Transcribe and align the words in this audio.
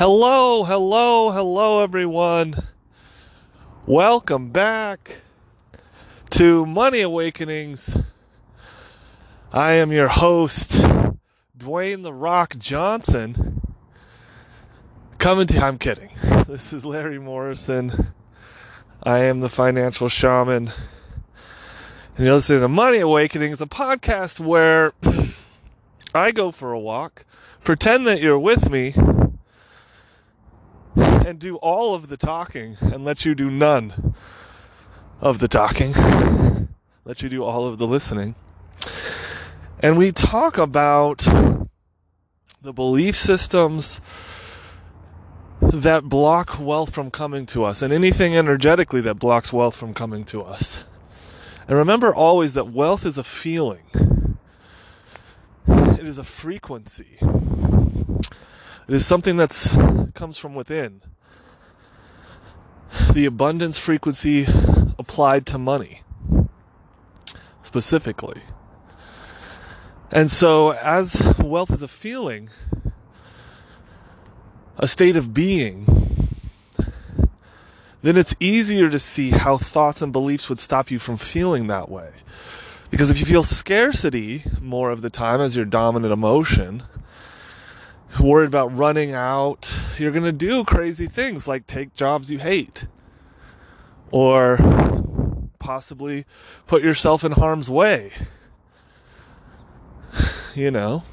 Hello, 0.00 0.64
hello, 0.64 1.30
hello, 1.30 1.82
everyone. 1.82 2.66
Welcome 3.84 4.48
back 4.48 5.20
to 6.30 6.64
Money 6.64 7.02
Awakenings. 7.02 7.98
I 9.52 9.72
am 9.72 9.92
your 9.92 10.08
host, 10.08 10.70
Dwayne 11.54 12.02
The 12.02 12.14
Rock 12.14 12.56
Johnson. 12.56 13.60
Coming 15.18 15.46
to, 15.48 15.62
I'm 15.62 15.76
kidding. 15.76 16.08
This 16.48 16.72
is 16.72 16.86
Larry 16.86 17.18
Morrison. 17.18 18.14
I 19.02 19.18
am 19.24 19.40
the 19.40 19.50
financial 19.50 20.08
shaman. 20.08 20.72
And 22.16 22.24
you're 22.24 22.36
listening 22.36 22.62
to 22.62 22.68
Money 22.68 23.00
Awakenings, 23.00 23.60
a 23.60 23.66
podcast 23.66 24.40
where 24.40 24.94
I 26.14 26.30
go 26.30 26.52
for 26.52 26.72
a 26.72 26.80
walk, 26.80 27.26
pretend 27.64 28.06
that 28.06 28.22
you're 28.22 28.38
with 28.38 28.70
me, 28.70 28.94
and 31.26 31.38
do 31.38 31.56
all 31.56 31.94
of 31.94 32.08
the 32.08 32.16
talking 32.16 32.76
and 32.80 33.04
let 33.04 33.24
you 33.24 33.34
do 33.34 33.50
none 33.50 34.14
of 35.20 35.38
the 35.38 35.48
talking, 35.48 35.94
let 37.04 37.22
you 37.22 37.28
do 37.28 37.44
all 37.44 37.66
of 37.66 37.78
the 37.78 37.86
listening. 37.86 38.34
And 39.80 39.96
we 39.96 40.12
talk 40.12 40.58
about 40.58 41.26
the 42.62 42.72
belief 42.72 43.16
systems 43.16 44.00
that 45.60 46.04
block 46.04 46.58
wealth 46.58 46.94
from 46.94 47.10
coming 47.10 47.46
to 47.46 47.64
us 47.64 47.82
and 47.82 47.92
anything 47.92 48.36
energetically 48.36 49.00
that 49.02 49.14
blocks 49.16 49.52
wealth 49.52 49.76
from 49.76 49.94
coming 49.94 50.24
to 50.24 50.42
us. 50.42 50.84
And 51.68 51.76
remember 51.76 52.14
always 52.14 52.54
that 52.54 52.68
wealth 52.68 53.06
is 53.06 53.16
a 53.16 53.24
feeling. 53.24 54.38
It 55.66 56.06
is 56.06 56.18
a 56.18 56.24
frequency. 56.24 57.18
It 57.20 58.94
is 58.94 59.06
something 59.06 59.36
that 59.36 60.10
comes 60.14 60.36
from 60.36 60.54
within. 60.54 61.02
The 63.12 63.26
abundance 63.26 63.78
frequency 63.78 64.46
applied 64.98 65.46
to 65.46 65.58
money, 65.58 66.02
specifically. 67.62 68.42
And 70.10 70.30
so, 70.30 70.72
as 70.72 71.34
wealth 71.38 71.70
is 71.70 71.82
a 71.82 71.88
feeling, 71.88 72.50
a 74.76 74.88
state 74.88 75.16
of 75.16 75.32
being, 75.32 75.86
then 78.02 78.16
it's 78.16 78.34
easier 78.40 78.88
to 78.88 78.98
see 78.98 79.30
how 79.30 79.56
thoughts 79.56 80.02
and 80.02 80.12
beliefs 80.12 80.48
would 80.48 80.58
stop 80.58 80.90
you 80.90 80.98
from 80.98 81.16
feeling 81.16 81.66
that 81.66 81.88
way. 81.88 82.10
Because 82.90 83.10
if 83.10 83.20
you 83.20 83.26
feel 83.26 83.44
scarcity 83.44 84.42
more 84.60 84.90
of 84.90 85.02
the 85.02 85.10
time 85.10 85.40
as 85.40 85.54
your 85.54 85.64
dominant 85.64 86.12
emotion, 86.12 86.82
worried 88.18 88.48
about 88.48 88.76
running 88.76 89.14
out, 89.14 89.78
you're 89.98 90.12
going 90.12 90.24
to 90.24 90.32
do 90.32 90.64
crazy 90.64 91.06
things 91.06 91.46
like 91.46 91.66
take 91.66 91.94
jobs 91.94 92.30
you 92.30 92.38
hate 92.38 92.86
or 94.10 94.58
possibly 95.58 96.24
put 96.66 96.82
yourself 96.82 97.22
in 97.24 97.32
harm's 97.32 97.70
way. 97.70 98.12
You 100.56 100.72
know, 100.72 101.04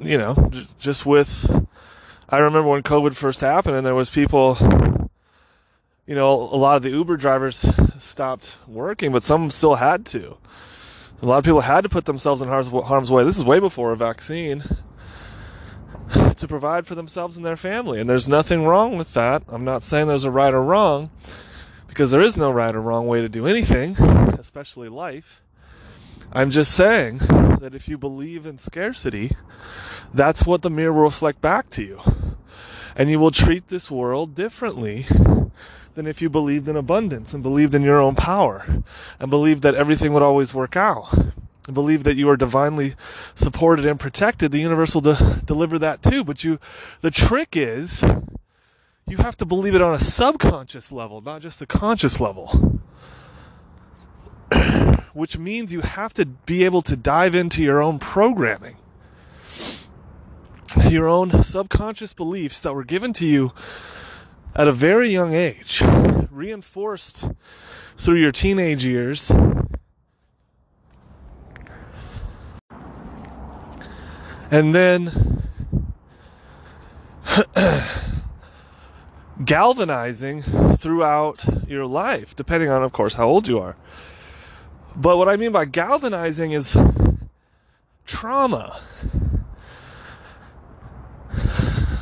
you 0.00 0.18
know, 0.18 0.50
just 0.78 1.06
with, 1.06 1.68
I 2.28 2.38
remember 2.38 2.68
when 2.68 2.82
COVID 2.82 3.14
first 3.14 3.40
happened 3.40 3.76
and 3.76 3.86
there 3.86 3.94
was 3.94 4.10
people, 4.10 4.58
you 6.06 6.14
know, 6.14 6.32
a 6.32 6.58
lot 6.58 6.76
of 6.76 6.82
the 6.82 6.90
Uber 6.90 7.16
drivers 7.16 7.68
stopped 7.98 8.58
working, 8.66 9.12
but 9.12 9.24
some 9.24 9.50
still 9.50 9.76
had 9.76 10.04
to. 10.06 10.36
A 11.22 11.26
lot 11.26 11.38
of 11.38 11.44
people 11.44 11.60
had 11.60 11.82
to 11.82 11.90
put 11.90 12.06
themselves 12.06 12.40
in 12.40 12.48
harm's 12.48 13.10
way. 13.10 13.24
This 13.24 13.36
is 13.36 13.44
way 13.44 13.60
before 13.60 13.92
a 13.92 13.96
vaccine 13.96 14.64
to 16.36 16.48
provide 16.48 16.86
for 16.86 16.94
themselves 16.94 17.36
and 17.36 17.44
their 17.44 17.58
family. 17.58 18.00
And 18.00 18.08
there's 18.08 18.26
nothing 18.26 18.64
wrong 18.64 18.96
with 18.96 19.12
that. 19.12 19.42
I'm 19.48 19.64
not 19.64 19.82
saying 19.82 20.06
there's 20.06 20.24
a 20.24 20.30
right 20.30 20.54
or 20.54 20.62
wrong, 20.62 21.10
because 21.88 22.10
there 22.10 22.22
is 22.22 22.38
no 22.38 22.50
right 22.50 22.74
or 22.74 22.80
wrong 22.80 23.06
way 23.06 23.20
to 23.20 23.28
do 23.28 23.46
anything, 23.46 23.96
especially 24.38 24.88
life. 24.88 25.42
I'm 26.32 26.48
just 26.48 26.72
saying 26.72 27.18
that 27.60 27.74
if 27.74 27.86
you 27.86 27.98
believe 27.98 28.46
in 28.46 28.56
scarcity, 28.56 29.32
that's 30.14 30.46
what 30.46 30.62
the 30.62 30.70
mirror 30.70 30.94
will 30.94 31.02
reflect 31.02 31.42
back 31.42 31.68
to 31.70 31.82
you. 31.82 32.00
And 32.96 33.10
you 33.10 33.18
will 33.18 33.30
treat 33.30 33.68
this 33.68 33.90
world 33.90 34.34
differently 34.34 35.04
than 35.94 36.06
if 36.06 36.22
you 36.22 36.30
believed 36.30 36.68
in 36.68 36.76
abundance 36.76 37.34
and 37.34 37.42
believed 37.42 37.74
in 37.74 37.82
your 37.82 38.00
own 38.00 38.14
power 38.14 38.82
and 39.18 39.30
believed 39.30 39.62
that 39.62 39.74
everything 39.74 40.12
would 40.12 40.22
always 40.22 40.54
work 40.54 40.76
out 40.76 41.12
and 41.66 41.74
believe 41.74 42.04
that 42.04 42.16
you 42.16 42.28
are 42.28 42.36
divinely 42.36 42.94
supported 43.34 43.86
and 43.86 43.98
protected, 43.98 44.52
the 44.52 44.60
universe 44.60 44.94
will 44.94 45.02
de- 45.02 45.40
deliver 45.44 45.78
that 45.78 46.02
too. 46.02 46.24
But 46.24 46.44
you, 46.44 46.58
the 47.00 47.10
trick 47.10 47.56
is, 47.56 48.02
you 49.06 49.18
have 49.18 49.36
to 49.38 49.44
believe 49.44 49.74
it 49.74 49.82
on 49.82 49.94
a 49.94 49.98
subconscious 49.98 50.92
level, 50.92 51.20
not 51.20 51.42
just 51.42 51.60
a 51.60 51.66
conscious 51.66 52.20
level. 52.20 52.80
Which 55.12 55.38
means 55.38 55.72
you 55.72 55.80
have 55.80 56.14
to 56.14 56.26
be 56.26 56.64
able 56.64 56.82
to 56.82 56.96
dive 56.96 57.34
into 57.34 57.62
your 57.62 57.82
own 57.82 57.98
programming, 57.98 58.76
your 60.88 61.08
own 61.08 61.42
subconscious 61.42 62.14
beliefs 62.14 62.60
that 62.60 62.74
were 62.74 62.84
given 62.84 63.12
to 63.14 63.26
you 63.26 63.52
at 64.54 64.68
a 64.68 64.72
very 64.72 65.10
young 65.10 65.34
age, 65.34 65.82
reinforced 66.30 67.30
through 67.96 68.16
your 68.16 68.32
teenage 68.32 68.84
years, 68.84 69.30
and 74.50 74.74
then 74.74 75.42
galvanizing 79.44 80.42
throughout 80.42 81.44
your 81.68 81.86
life, 81.86 82.34
depending 82.34 82.68
on, 82.68 82.82
of 82.82 82.92
course, 82.92 83.14
how 83.14 83.28
old 83.28 83.46
you 83.46 83.58
are. 83.58 83.76
But 84.96 85.18
what 85.18 85.28
I 85.28 85.36
mean 85.36 85.52
by 85.52 85.66
galvanizing 85.66 86.52
is 86.52 86.76
trauma. 88.06 88.80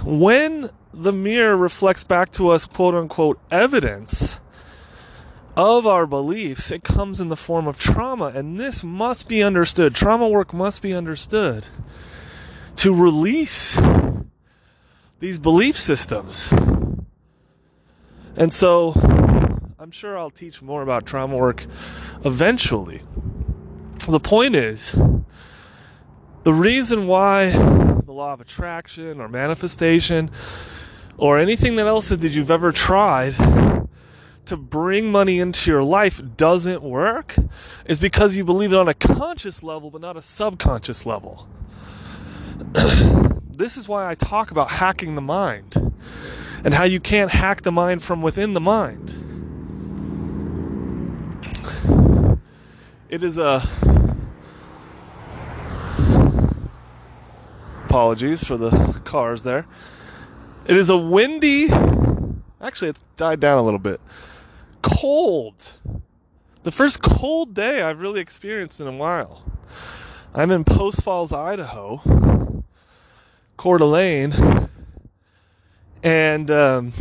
When 0.05 0.71
the 0.93 1.13
mirror 1.13 1.57
reflects 1.57 2.05
back 2.05 2.33
to 2.33 2.49
us, 2.49 2.65
quote 2.65 2.95
unquote, 2.95 3.39
evidence 3.51 4.41
of 5.57 5.87
our 5.89 6.07
beliefs, 6.07 6.71
it 6.71 6.85
comes 6.85 7.21
in 7.21 7.31
the 7.31 7.37
form 7.37 7.67
of 7.67 7.79
trauma. 7.79 8.27
And 8.27 8.59
this 8.59 8.85
must 8.85 9.29
be 9.29 9.43
understood. 9.43 9.93
Trauma 9.93 10.29
work 10.29 10.55
must 10.55 10.83
be 10.83 10.95
understood 10.95 11.67
to 12.77 12.95
release 12.95 13.77
these 15.19 15.41
belief 15.41 15.77
systems. 15.77 16.53
And 18.37 18.53
so 18.53 18.93
I'm 19.81 19.91
sure 19.91 20.17
I'll 20.17 20.31
teach 20.31 20.63
more 20.63 20.83
about 20.83 21.07
trauma 21.07 21.37
work 21.37 21.67
eventually. 22.25 23.03
The 24.09 24.21
point 24.21 24.55
is, 24.55 24.93
the 26.45 26.53
reason 26.53 27.09
why 27.09 27.51
the 27.51 28.13
law 28.13 28.33
of 28.33 28.41
attraction 28.41 29.21
or 29.21 29.29
manifestation 29.29 30.31
or 31.19 31.39
anything 31.39 31.77
that 31.77 31.87
else 31.87 32.09
that 32.09 32.23
you've 32.23 32.51
ever 32.51 32.73
tried 32.73 33.35
to 34.47 34.57
bring 34.57 35.13
money 35.13 35.41
into 35.41 35.71
your 35.71 35.83
life 35.83 36.23
doesn't 36.39 36.83
work 36.83 37.37
is 37.85 38.01
because 38.01 38.37
you 38.37 38.45
believe 38.45 38.73
it 38.73 38.79
on 38.79 38.89
a 38.89 38.95
conscious 38.95 39.63
level 39.63 39.91
but 39.91 40.01
not 40.01 40.17
a 40.17 40.23
subconscious 40.23 41.05
level. 41.05 41.47
this 43.51 43.77
is 43.77 43.89
why 43.89 44.09
I 44.09 44.15
talk 44.15 44.51
about 44.51 44.71
hacking 44.71 45.17
the 45.17 45.21
mind 45.21 45.93
and 46.65 46.73
how 46.75 46.85
you 46.85 47.01
can't 47.01 47.31
hack 47.31 47.63
the 47.63 47.73
mind 47.73 48.03
from 48.03 48.23
within 48.23 48.55
the 48.55 48.61
mind. 48.61 49.15
It 53.09 53.23
is 53.23 53.39
a 53.39 53.63
apologies 57.85 58.45
for 58.45 58.57
the 58.57 59.01
cars 59.05 59.43
there. 59.43 59.67
It 60.69 60.77
is 60.77 60.91
a 60.91 60.99
windy 60.99 61.69
actually 62.61 62.89
it's 62.89 63.05
died 63.17 63.41
down 63.41 63.59
a 63.59 63.63
little 63.63 63.79
bit. 63.79 64.01
Cold. 64.83 65.79
The 66.63 66.71
first 66.71 67.03
cold 67.03 67.55
day 67.55 67.83
I've 67.83 68.01
really 68.01 68.21
experienced 68.21 68.81
in 68.81 68.87
a 68.87 68.93
while. 68.93 69.43
I'm 70.35 70.51
in 70.51 70.65
Post 70.65 71.03
Falls, 71.03 71.33
Idaho, 71.33 72.63
Coeur 73.57 73.79
d'Alene, 73.79 74.69
and 76.03 76.51
um, 76.51 76.93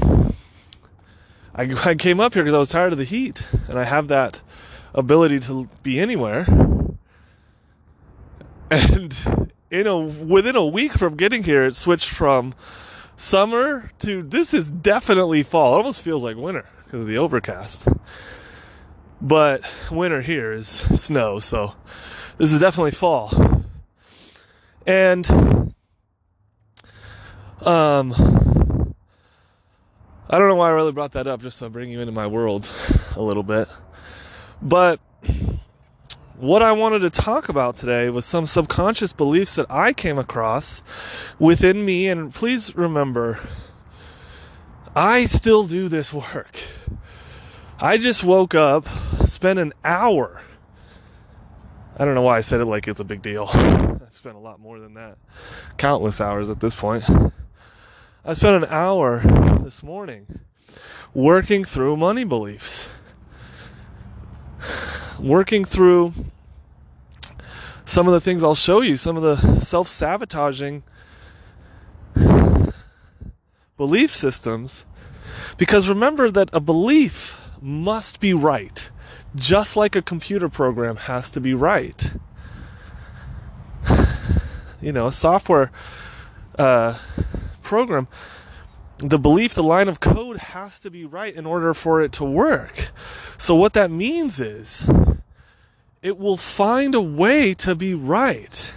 I, 1.53 1.73
I 1.85 1.95
came 1.95 2.19
up 2.19 2.33
here 2.33 2.43
because 2.43 2.55
I 2.55 2.59
was 2.59 2.69
tired 2.69 2.93
of 2.93 2.97
the 2.97 3.03
heat, 3.03 3.45
and 3.67 3.77
I 3.77 3.83
have 3.83 4.07
that 4.07 4.41
ability 4.93 5.41
to 5.41 5.67
be 5.83 5.99
anywhere. 5.99 6.45
And 8.69 9.53
in 9.69 9.87
a 9.87 9.99
within 9.99 10.55
a 10.55 10.65
week 10.65 10.93
from 10.93 11.15
getting 11.15 11.43
here, 11.43 11.65
it 11.65 11.75
switched 11.75 12.09
from 12.09 12.53
summer 13.17 13.91
to 13.99 14.23
this 14.23 14.53
is 14.53 14.71
definitely 14.71 15.43
fall. 15.43 15.73
It 15.73 15.77
almost 15.79 16.01
feels 16.01 16.23
like 16.23 16.37
winter 16.37 16.69
because 16.85 17.01
of 17.01 17.07
the 17.07 17.17
overcast. 17.17 17.89
But 19.21 19.69
winter 19.91 20.21
here 20.21 20.53
is 20.53 20.67
snow, 20.67 21.39
so 21.39 21.73
this 22.37 22.53
is 22.53 22.61
definitely 22.61 22.91
fall. 22.91 23.65
And 24.85 25.27
Um, 27.61 28.13
I 30.29 30.37
don't 30.37 30.47
know 30.47 30.55
why 30.55 30.69
I 30.69 30.71
really 30.71 30.91
brought 30.91 31.13
that 31.13 31.27
up, 31.27 31.41
just 31.41 31.59
to 31.59 31.69
bring 31.69 31.89
you 31.89 31.99
into 31.99 32.11
my 32.11 32.27
world 32.27 32.69
a 33.15 33.21
little 33.21 33.43
bit. 33.43 33.67
But 34.61 34.99
what 36.37 36.61
I 36.61 36.71
wanted 36.71 36.99
to 36.99 37.09
talk 37.09 37.49
about 37.49 37.75
today 37.75 38.09
was 38.11 38.23
some 38.23 38.45
subconscious 38.45 39.11
beliefs 39.11 39.55
that 39.55 39.65
I 39.69 39.91
came 39.91 40.19
across 40.19 40.83
within 41.39 41.83
me. 41.83 42.07
And 42.07 42.33
please 42.33 42.75
remember, 42.75 43.39
I 44.95 45.25
still 45.25 45.65
do 45.65 45.87
this 45.87 46.13
work. 46.13 46.59
I 47.79 47.97
just 47.97 48.23
woke 48.23 48.53
up, 48.53 48.87
spent 49.25 49.57
an 49.59 49.73
hour. 49.83 50.41
I 51.97 52.05
don't 52.05 52.13
know 52.13 52.21
why 52.21 52.37
I 52.37 52.41
said 52.41 52.61
it 52.61 52.65
like 52.65 52.87
it's 52.87 52.99
a 52.99 53.03
big 53.03 53.23
deal. 53.23 53.49
I've 53.53 54.09
spent 54.11 54.35
a 54.35 54.39
lot 54.39 54.59
more 54.59 54.79
than 54.79 54.93
that. 54.93 55.17
Countless 55.77 56.21
hours 56.21 56.51
at 56.51 56.59
this 56.59 56.75
point. 56.75 57.03
I 58.23 58.33
spent 58.33 58.63
an 58.63 58.69
hour 58.69 59.21
this 59.63 59.81
morning 59.81 60.41
working 61.15 61.63
through 61.63 61.97
money 61.97 62.23
beliefs 62.23 62.89
working 65.19 65.65
through 65.65 66.13
some 67.85 68.07
of 68.07 68.13
the 68.13 68.21
things 68.21 68.43
I'll 68.43 68.55
show 68.55 68.81
you, 68.81 68.97
some 68.97 69.17
of 69.17 69.23
the 69.23 69.59
self 69.59 69.87
sabotaging 69.87 70.83
belief 73.77 74.13
systems. 74.13 74.85
Because 75.57 75.87
remember 75.89 76.29
that 76.29 76.49
a 76.53 76.59
belief 76.59 77.49
must 77.61 78.19
be 78.19 78.33
right, 78.33 78.89
just 79.35 79.75
like 79.75 79.95
a 79.95 80.01
computer 80.01 80.49
program 80.49 80.97
has 80.97 81.31
to 81.31 81.41
be 81.41 81.53
right. 81.53 82.13
You 84.79 84.91
know, 84.91 85.07
a 85.07 85.11
software 85.11 85.71
uh, 86.59 86.99
program, 87.63 88.07
the 88.99 89.19
belief, 89.19 89.53
the 89.53 89.63
line 89.63 89.87
of 89.87 89.99
code 89.99 90.37
has 90.37 90.79
to 90.79 90.89
be 90.89 91.05
right 91.05 91.35
in 91.35 91.45
order 91.45 91.73
for 91.73 92.01
it 92.01 92.11
to 92.13 92.23
work. 92.23 92.91
So, 93.37 93.55
what 93.55 93.73
that 93.73 93.91
means 93.91 94.39
is 94.39 94.87
it 96.01 96.17
will 96.17 96.37
find 96.37 96.95
a 96.95 97.01
way 97.01 97.53
to 97.55 97.75
be 97.75 97.93
right. 97.93 98.73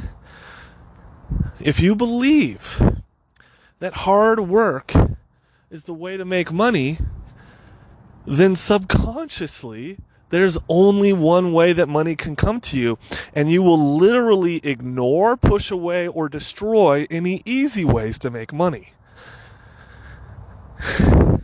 If 1.58 1.80
you 1.80 1.94
believe 1.94 2.82
that 3.78 3.94
hard 3.94 4.40
work 4.40 4.92
is 5.70 5.84
the 5.84 5.94
way 5.94 6.16
to 6.16 6.24
make 6.24 6.52
money, 6.52 6.98
then 8.26 8.56
subconsciously 8.56 9.98
there's 10.30 10.58
only 10.68 11.12
one 11.12 11.52
way 11.52 11.72
that 11.72 11.88
money 11.88 12.14
can 12.14 12.36
come 12.36 12.60
to 12.60 12.78
you, 12.78 12.98
and 13.34 13.50
you 13.50 13.62
will 13.62 13.96
literally 13.96 14.60
ignore, 14.64 15.36
push 15.36 15.70
away, 15.70 16.06
or 16.06 16.28
destroy 16.28 17.06
any 17.10 17.42
easy 17.44 17.84
ways 17.84 18.18
to 18.20 18.30
make 18.30 18.52
money. 18.52 18.92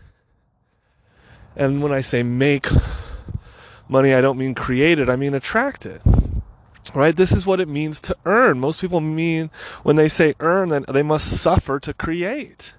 And 1.56 1.82
when 1.82 1.90
I 1.90 2.02
say 2.02 2.22
make 2.22 2.68
money, 3.88 4.12
I 4.12 4.20
don't 4.20 4.38
mean 4.38 4.54
create 4.54 4.98
it, 4.98 5.08
I 5.08 5.16
mean 5.16 5.32
attract 5.32 5.86
it. 5.86 6.02
Right? 6.94 7.16
This 7.16 7.32
is 7.32 7.46
what 7.46 7.60
it 7.60 7.68
means 7.68 8.00
to 8.02 8.16
earn. 8.24 8.60
Most 8.60 8.80
people 8.80 9.00
mean 9.00 9.50
when 9.82 9.96
they 9.96 10.08
say 10.08 10.34
earn 10.38 10.68
that 10.68 10.86
they 10.86 11.02
must 11.02 11.40
suffer 11.40 11.80
to 11.80 11.94
create. 11.94 12.74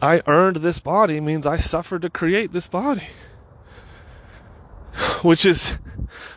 I 0.00 0.22
earned 0.26 0.56
this 0.56 0.78
body 0.78 1.20
means 1.20 1.46
I 1.46 1.58
suffered 1.58 2.02
to 2.02 2.10
create 2.10 2.52
this 2.52 2.68
body. 2.68 3.08
Which 5.22 5.44
is 5.44 5.78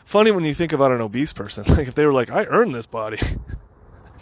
funny 0.04 0.32
when 0.32 0.44
you 0.44 0.54
think 0.54 0.74
about 0.74 0.92
an 0.92 1.02
obese 1.02 1.34
person. 1.34 1.64
Like 1.68 1.88
if 1.88 1.96
they 1.96 2.06
were 2.06 2.14
like, 2.14 2.32
I 2.32 2.46
earned 2.46 2.76
this 2.76 2.86
body. 2.86 3.20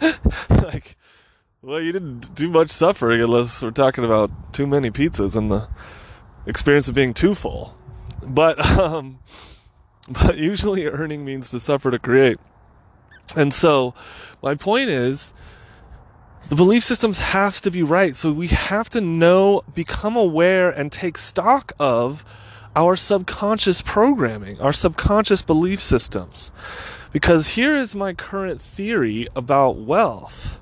like, 0.50 0.96
well, 1.62 1.80
you 1.80 1.92
didn't 1.92 2.34
do 2.34 2.48
much 2.48 2.70
suffering 2.70 3.22
unless 3.22 3.62
we're 3.62 3.70
talking 3.70 4.04
about 4.04 4.52
too 4.52 4.66
many 4.66 4.90
pizzas 4.90 5.36
and 5.36 5.48
the 5.48 5.68
experience 6.44 6.88
of 6.88 6.94
being 6.96 7.14
too 7.14 7.36
full. 7.36 7.76
But 8.26 8.58
um, 8.78 9.20
but 10.08 10.38
usually 10.38 10.86
earning 10.86 11.24
means 11.24 11.50
to 11.52 11.60
suffer 11.60 11.92
to 11.92 12.00
create. 12.00 12.38
And 13.36 13.54
so 13.54 13.94
my 14.42 14.56
point 14.56 14.90
is 14.90 15.32
the 16.48 16.56
belief 16.56 16.82
systems 16.82 17.18
have 17.18 17.60
to 17.60 17.70
be 17.70 17.84
right. 17.84 18.16
So 18.16 18.32
we 18.32 18.48
have 18.48 18.90
to 18.90 19.00
know, 19.00 19.62
become 19.72 20.16
aware, 20.16 20.68
and 20.68 20.90
take 20.90 21.16
stock 21.16 21.72
of 21.78 22.24
our 22.74 22.96
subconscious 22.96 23.82
programming, 23.82 24.60
our 24.60 24.72
subconscious 24.72 25.42
belief 25.42 25.80
systems. 25.80 26.50
Because 27.12 27.50
here 27.50 27.76
is 27.76 27.94
my 27.94 28.14
current 28.14 28.60
theory 28.60 29.28
about 29.36 29.76
wealth 29.76 30.58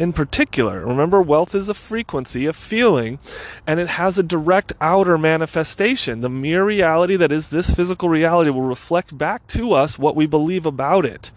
in 0.00 0.14
particular. 0.14 0.80
Remember, 0.80 1.20
wealth 1.20 1.54
is 1.54 1.68
a 1.68 1.74
frequency, 1.74 2.46
a 2.46 2.54
feeling, 2.54 3.18
and 3.66 3.78
it 3.78 3.88
has 3.88 4.16
a 4.18 4.22
direct 4.22 4.72
outer 4.80 5.18
manifestation. 5.18 6.22
The 6.22 6.30
mere 6.30 6.64
reality 6.64 7.16
that 7.16 7.30
is 7.30 7.48
this 7.48 7.74
physical 7.74 8.08
reality 8.08 8.48
will 8.48 8.62
reflect 8.62 9.18
back 9.18 9.46
to 9.48 9.72
us 9.72 9.98
what 9.98 10.16
we 10.16 10.24
believe 10.24 10.64
about 10.64 11.04
it. 11.04 11.30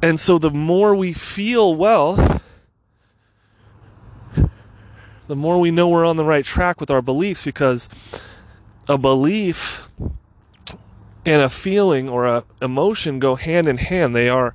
And 0.00 0.18
so 0.18 0.38
the 0.38 0.50
more 0.50 0.96
we 0.96 1.12
feel 1.12 1.74
wealth, 1.74 2.42
the 5.26 5.36
more 5.36 5.60
we 5.60 5.70
know 5.70 5.90
we're 5.90 6.06
on 6.06 6.16
the 6.16 6.24
right 6.24 6.46
track 6.46 6.80
with 6.80 6.90
our 6.90 7.02
beliefs 7.02 7.44
because 7.44 7.90
a 8.88 8.96
belief 8.96 9.86
and 11.26 11.42
a 11.42 11.50
feeling 11.50 12.08
or 12.08 12.24
a 12.24 12.44
emotion 12.62 13.18
go 13.18 13.34
hand 13.34 13.68
in 13.68 13.76
hand. 13.76 14.16
They 14.16 14.30
are 14.30 14.54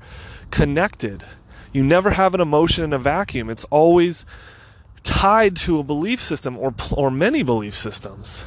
connected. 0.50 1.24
You 1.72 1.84
never 1.84 2.12
have 2.12 2.34
an 2.34 2.42
emotion 2.42 2.84
in 2.84 2.94
a 2.94 3.00
vacuum. 3.00 3.50
It's 3.50 3.66
always 3.66 4.26
tied 5.04 5.56
to 5.56 5.80
a 5.80 5.84
belief 5.84 6.20
system 6.20 6.58
or 6.58 6.74
or 6.92 7.12
many 7.12 7.44
belief 7.44 7.76
systems. 7.76 8.44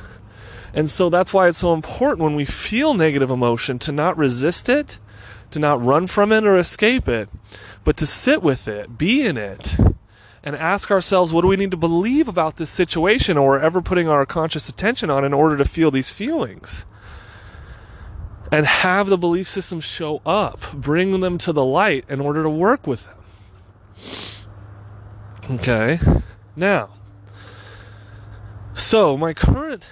And 0.74 0.90
so 0.90 1.10
that's 1.10 1.32
why 1.32 1.48
it's 1.48 1.58
so 1.58 1.74
important 1.74 2.20
when 2.20 2.34
we 2.34 2.44
feel 2.44 2.94
negative 2.94 3.30
emotion 3.30 3.78
to 3.80 3.92
not 3.92 4.16
resist 4.16 4.68
it, 4.68 4.98
to 5.50 5.58
not 5.58 5.82
run 5.82 6.06
from 6.06 6.32
it 6.32 6.44
or 6.44 6.56
escape 6.56 7.08
it, 7.08 7.28
but 7.84 7.96
to 7.98 8.06
sit 8.06 8.42
with 8.42 8.66
it, 8.66 8.96
be 8.96 9.24
in 9.24 9.36
it, 9.36 9.76
and 10.42 10.56
ask 10.56 10.90
ourselves 10.90 11.32
what 11.32 11.42
do 11.42 11.48
we 11.48 11.56
need 11.56 11.70
to 11.72 11.76
believe 11.76 12.26
about 12.26 12.56
this 12.56 12.70
situation 12.70 13.36
or 13.36 13.60
ever 13.60 13.82
putting 13.82 14.08
our 14.08 14.24
conscious 14.24 14.68
attention 14.68 15.10
on 15.10 15.24
in 15.24 15.34
order 15.34 15.58
to 15.58 15.64
feel 15.64 15.90
these 15.90 16.10
feelings 16.10 16.86
and 18.52 18.66
have 18.66 19.08
the 19.08 19.16
belief 19.16 19.48
systems 19.48 19.82
show 19.82 20.20
up, 20.26 20.72
bring 20.74 21.20
them 21.20 21.38
to 21.38 21.52
the 21.54 21.64
light 21.64 22.04
in 22.08 22.20
order 22.20 22.42
to 22.42 22.50
work 22.50 22.86
with 22.86 23.06
them. 23.06 23.16
Okay, 25.58 25.98
now, 26.54 26.90
so 28.74 29.16
my 29.16 29.32
current 29.32 29.84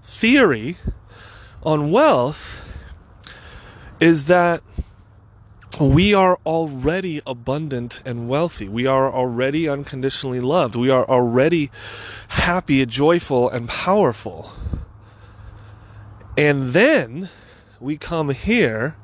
theory 0.00 0.76
on 1.64 1.90
wealth 1.90 2.72
is 3.98 4.26
that 4.26 4.62
we 5.80 6.14
are 6.14 6.38
already 6.46 7.20
abundant 7.26 8.00
and 8.06 8.28
wealthy. 8.28 8.68
We 8.68 8.86
are 8.86 9.12
already 9.12 9.68
unconditionally 9.68 10.40
loved. 10.40 10.76
We 10.76 10.88
are 10.88 11.04
already 11.04 11.72
happy, 12.28 12.86
joyful, 12.86 13.50
and 13.50 13.68
powerful. 13.68 14.52
And 16.36 16.72
then 16.72 17.28
we 17.80 17.96
come 17.96 18.30
here 18.30 18.96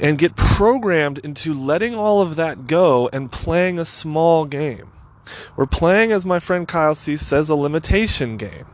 and 0.00 0.18
get 0.18 0.36
programmed 0.36 1.18
into 1.18 1.54
letting 1.54 1.94
all 1.94 2.20
of 2.20 2.36
that 2.36 2.66
go 2.66 3.08
and 3.12 3.32
playing 3.32 3.78
a 3.78 3.84
small 3.84 4.44
game. 4.44 4.92
We're 5.56 5.66
playing, 5.66 6.12
as 6.12 6.24
my 6.24 6.38
friend 6.38 6.68
Kyle 6.68 6.94
Cease 6.94 7.22
says, 7.22 7.48
a 7.48 7.54
limitation 7.54 8.36
game. 8.36 8.66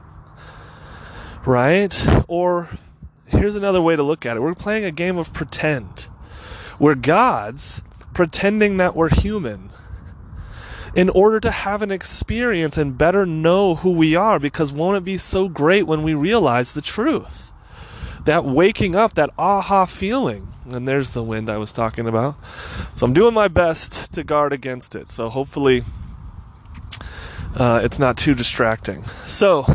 Right? 1.46 2.06
Or 2.28 2.70
here's 3.26 3.54
another 3.54 3.80
way 3.80 3.96
to 3.96 4.02
look 4.02 4.26
at 4.26 4.36
it 4.36 4.40
we're 4.40 4.54
playing 4.54 4.84
a 4.84 4.90
game 4.90 5.16
of 5.16 5.32
pretend. 5.32 6.08
We're 6.78 6.94
gods 6.94 7.82
pretending 8.12 8.76
that 8.76 8.94
we're 8.94 9.08
human 9.08 9.70
in 10.94 11.08
order 11.08 11.40
to 11.40 11.50
have 11.50 11.80
an 11.80 11.90
experience 11.90 12.76
and 12.76 12.98
better 12.98 13.24
know 13.24 13.76
who 13.76 13.96
we 13.96 14.14
are 14.14 14.38
because 14.38 14.70
won't 14.70 14.98
it 14.98 15.04
be 15.04 15.16
so 15.16 15.48
great 15.48 15.86
when 15.86 16.02
we 16.02 16.12
realize 16.12 16.72
the 16.72 16.82
truth? 16.82 17.51
That 18.24 18.44
waking 18.44 18.94
up, 18.94 19.14
that 19.14 19.30
aha 19.36 19.86
feeling. 19.86 20.52
And 20.70 20.86
there's 20.86 21.10
the 21.10 21.22
wind 21.22 21.50
I 21.50 21.56
was 21.56 21.72
talking 21.72 22.06
about. 22.06 22.36
So 22.94 23.06
I'm 23.06 23.12
doing 23.12 23.34
my 23.34 23.48
best 23.48 24.12
to 24.14 24.22
guard 24.22 24.52
against 24.52 24.94
it. 24.94 25.10
So 25.10 25.28
hopefully 25.28 25.82
uh, 27.56 27.80
it's 27.82 27.98
not 27.98 28.16
too 28.16 28.34
distracting. 28.34 29.02
So 29.26 29.66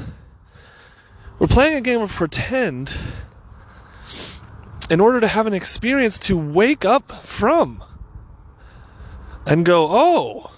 we're 1.39 1.47
playing 1.47 1.75
a 1.75 1.81
game 1.81 2.01
of 2.01 2.11
pretend 2.11 2.97
in 4.89 5.01
order 5.01 5.19
to 5.19 5.27
have 5.27 5.45
an 5.45 5.53
experience 5.53 6.17
to 6.19 6.37
wake 6.37 6.85
up 6.85 7.11
from 7.23 7.83
and 9.45 9.65
go, 9.65 9.87
oh, 9.89 10.51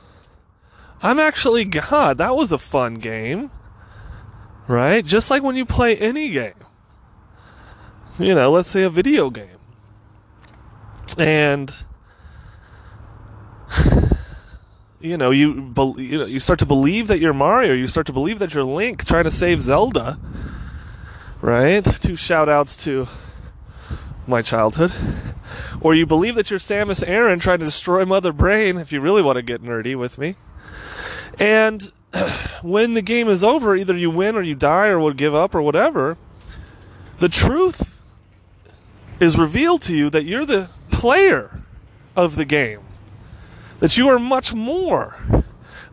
I'm 1.02 1.20
actually 1.20 1.66
God. 1.66 2.20
That 2.20 2.36
was 2.36 2.52
a 2.52 2.58
fun 2.58 2.96
game. 2.96 3.50
Right? 4.68 5.04
Just 5.04 5.32
like 5.32 5.42
when 5.42 5.56
you 5.56 5.66
play 5.66 5.98
any 5.98 6.30
game 6.30 6.54
you 8.20 8.36
know, 8.36 8.52
let's 8.52 8.70
say 8.70 8.84
a 8.84 8.90
video 8.90 9.30
game. 9.30 9.58
And 11.18 11.74
you 15.00 15.18
know, 15.18 15.32
you, 15.32 15.62
be, 15.62 15.94
you 15.98 16.18
know, 16.18 16.26
you 16.26 16.40
start 16.40 16.60
to 16.60 16.66
believe 16.66 17.08
that 17.08 17.20
you're 17.20 17.34
Mario, 17.34 17.74
you 17.74 17.88
start 17.88 18.06
to 18.08 18.14
believe 18.14 18.40
that 18.40 18.54
you're 18.54 18.64
Link 18.64 19.06
trying 19.06 19.24
to 19.24 19.32
save 19.32 19.62
Zelda, 19.62 20.20
right? 21.42 21.84
Two 21.84 22.16
shout 22.16 22.50
outs 22.50 22.76
to 22.84 23.08
my 24.28 24.42
childhood. 24.42 24.92
Or 25.82 25.96
you 25.96 26.06
believe 26.06 26.36
that 26.36 26.50
you're 26.50 26.60
Samus 26.60 27.08
Aran 27.08 27.40
trying 27.40 27.60
to 27.60 27.66
destroy 27.66 28.06
Mother 28.06 28.34
Brain, 28.34 28.78
if 28.78 28.92
you 28.92 29.00
really 29.02 29.22
want 29.22 29.38
to 29.38 29.42
get 29.42 29.64
nerdy 29.64 29.96
with 29.96 30.18
me. 30.18 30.36
And 31.40 31.92
when 32.62 32.94
the 32.94 33.02
game 33.02 33.30
is 33.30 33.44
over, 33.44 33.76
either 33.76 33.96
you 33.96 34.12
win 34.12 34.36
or 34.36 34.42
you 34.42 34.56
die 34.56 34.88
or 34.88 35.00
will 35.00 35.14
give 35.14 35.34
up 35.34 35.56
or 35.56 35.62
whatever, 35.62 36.18
the 37.20 37.30
truth 37.30 37.99
is 39.20 39.38
revealed 39.38 39.82
to 39.84 39.96
you 39.96 40.10
that 40.10 40.26
you're 40.26 40.46
the 40.46 40.70
player 40.90 41.62
of 42.16 42.36
the 42.36 42.46
game. 42.46 42.82
That 43.80 43.98
you 43.98 44.08
are 44.10 44.20
much 44.20 44.54
more 44.54 45.44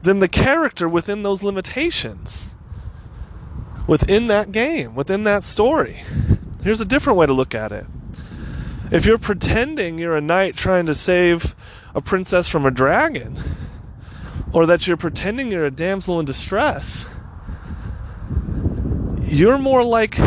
than 0.02 0.20
the 0.20 0.28
character 0.28 0.88
within 0.88 1.22
those 1.22 1.42
limitations. 1.42 2.50
Within 3.86 4.26
that 4.28 4.52
game, 4.52 4.94
within 4.94 5.22
that 5.24 5.44
story. 5.44 6.02
Here's 6.62 6.80
a 6.80 6.84
different 6.84 7.18
way 7.18 7.26
to 7.26 7.32
look 7.32 7.54
at 7.54 7.72
it. 7.72 7.86
If 8.90 9.06
you're 9.06 9.18
pretending 9.18 9.98
you're 9.98 10.16
a 10.16 10.20
knight 10.20 10.56
trying 10.56 10.86
to 10.86 10.94
save 10.94 11.54
a 11.94 12.00
princess 12.00 12.48
from 12.48 12.66
a 12.66 12.70
dragon, 12.70 13.36
or 14.52 14.66
that 14.66 14.86
you're 14.86 14.96
pretending 14.96 15.50
you're 15.50 15.64
a 15.64 15.70
damsel 15.70 16.20
in 16.20 16.26
distress, 16.26 17.06
you're 19.22 19.58
more 19.58 19.84
like 19.84 20.18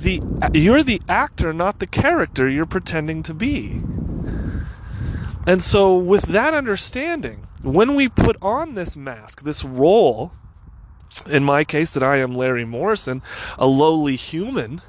the 0.00 0.20
you're 0.52 0.82
the 0.82 1.00
actor, 1.08 1.52
not 1.52 1.78
the 1.78 1.86
character 1.86 2.48
you're 2.48 2.66
pretending 2.66 3.22
to 3.24 3.34
be. 3.34 3.82
And 5.46 5.62
so 5.62 5.96
with 5.96 6.22
that 6.22 6.54
understanding, 6.54 7.46
when 7.62 7.94
we 7.94 8.08
put 8.08 8.36
on 8.42 8.74
this 8.74 8.96
mask, 8.96 9.42
this 9.42 9.64
role, 9.64 10.32
in 11.30 11.44
my 11.44 11.64
case 11.64 11.92
that 11.92 12.02
I 12.02 12.16
am 12.16 12.32
Larry 12.32 12.64
Morrison, 12.64 13.22
a 13.58 13.66
lowly 13.66 14.16
human 14.16 14.82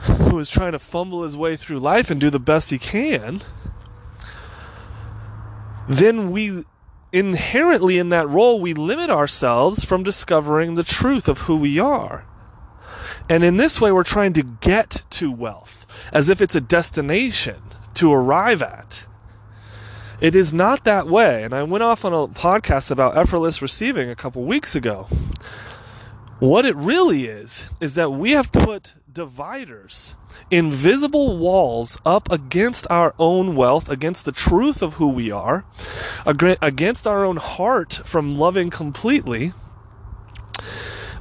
who 0.00 0.38
is 0.38 0.48
trying 0.48 0.72
to 0.72 0.78
fumble 0.78 1.22
his 1.22 1.36
way 1.36 1.56
through 1.56 1.78
life 1.78 2.10
and 2.10 2.20
do 2.20 2.30
the 2.30 2.38
best 2.38 2.70
he 2.70 2.78
can, 2.78 3.42
then 5.88 6.30
we 6.30 6.64
inherently 7.12 7.98
in 7.98 8.08
that 8.08 8.28
role 8.28 8.60
we 8.60 8.74
limit 8.74 9.10
ourselves 9.10 9.84
from 9.84 10.02
discovering 10.02 10.74
the 10.74 10.82
truth 10.82 11.28
of 11.28 11.40
who 11.40 11.56
we 11.56 11.78
are. 11.78 12.26
And 13.28 13.42
in 13.42 13.56
this 13.56 13.80
way, 13.80 13.90
we're 13.90 14.04
trying 14.04 14.34
to 14.34 14.42
get 14.42 15.02
to 15.10 15.32
wealth 15.32 15.86
as 16.12 16.28
if 16.28 16.40
it's 16.40 16.54
a 16.54 16.60
destination 16.60 17.62
to 17.94 18.12
arrive 18.12 18.60
at. 18.60 19.06
It 20.20 20.34
is 20.34 20.52
not 20.52 20.84
that 20.84 21.06
way. 21.06 21.42
And 21.42 21.54
I 21.54 21.62
went 21.62 21.84
off 21.84 22.04
on 22.04 22.12
a 22.12 22.28
podcast 22.28 22.90
about 22.90 23.16
effortless 23.16 23.62
receiving 23.62 24.10
a 24.10 24.16
couple 24.16 24.44
weeks 24.44 24.74
ago. 24.74 25.06
What 26.38 26.64
it 26.64 26.76
really 26.76 27.26
is, 27.26 27.68
is 27.80 27.94
that 27.94 28.10
we 28.10 28.32
have 28.32 28.52
put 28.52 28.94
dividers, 29.10 30.14
invisible 30.50 31.38
walls 31.38 31.96
up 32.04 32.30
against 32.30 32.86
our 32.90 33.14
own 33.18 33.54
wealth, 33.54 33.88
against 33.88 34.24
the 34.24 34.32
truth 34.32 34.82
of 34.82 34.94
who 34.94 35.08
we 35.08 35.30
are, 35.30 35.64
against 36.26 37.06
our 37.06 37.24
own 37.24 37.36
heart 37.36 37.94
from 37.94 38.32
loving 38.32 38.68
completely, 38.68 39.52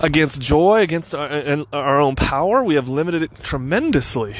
against 0.03 0.41
joy, 0.41 0.81
against 0.81 1.15
uh, 1.15 1.19
uh, 1.19 1.65
our, 1.72 1.83
our 1.83 2.01
own 2.01 2.15
power. 2.15 2.63
We 2.63 2.75
have 2.75 2.89
limited 2.89 3.24
it 3.24 3.41
tremendously 3.41 4.36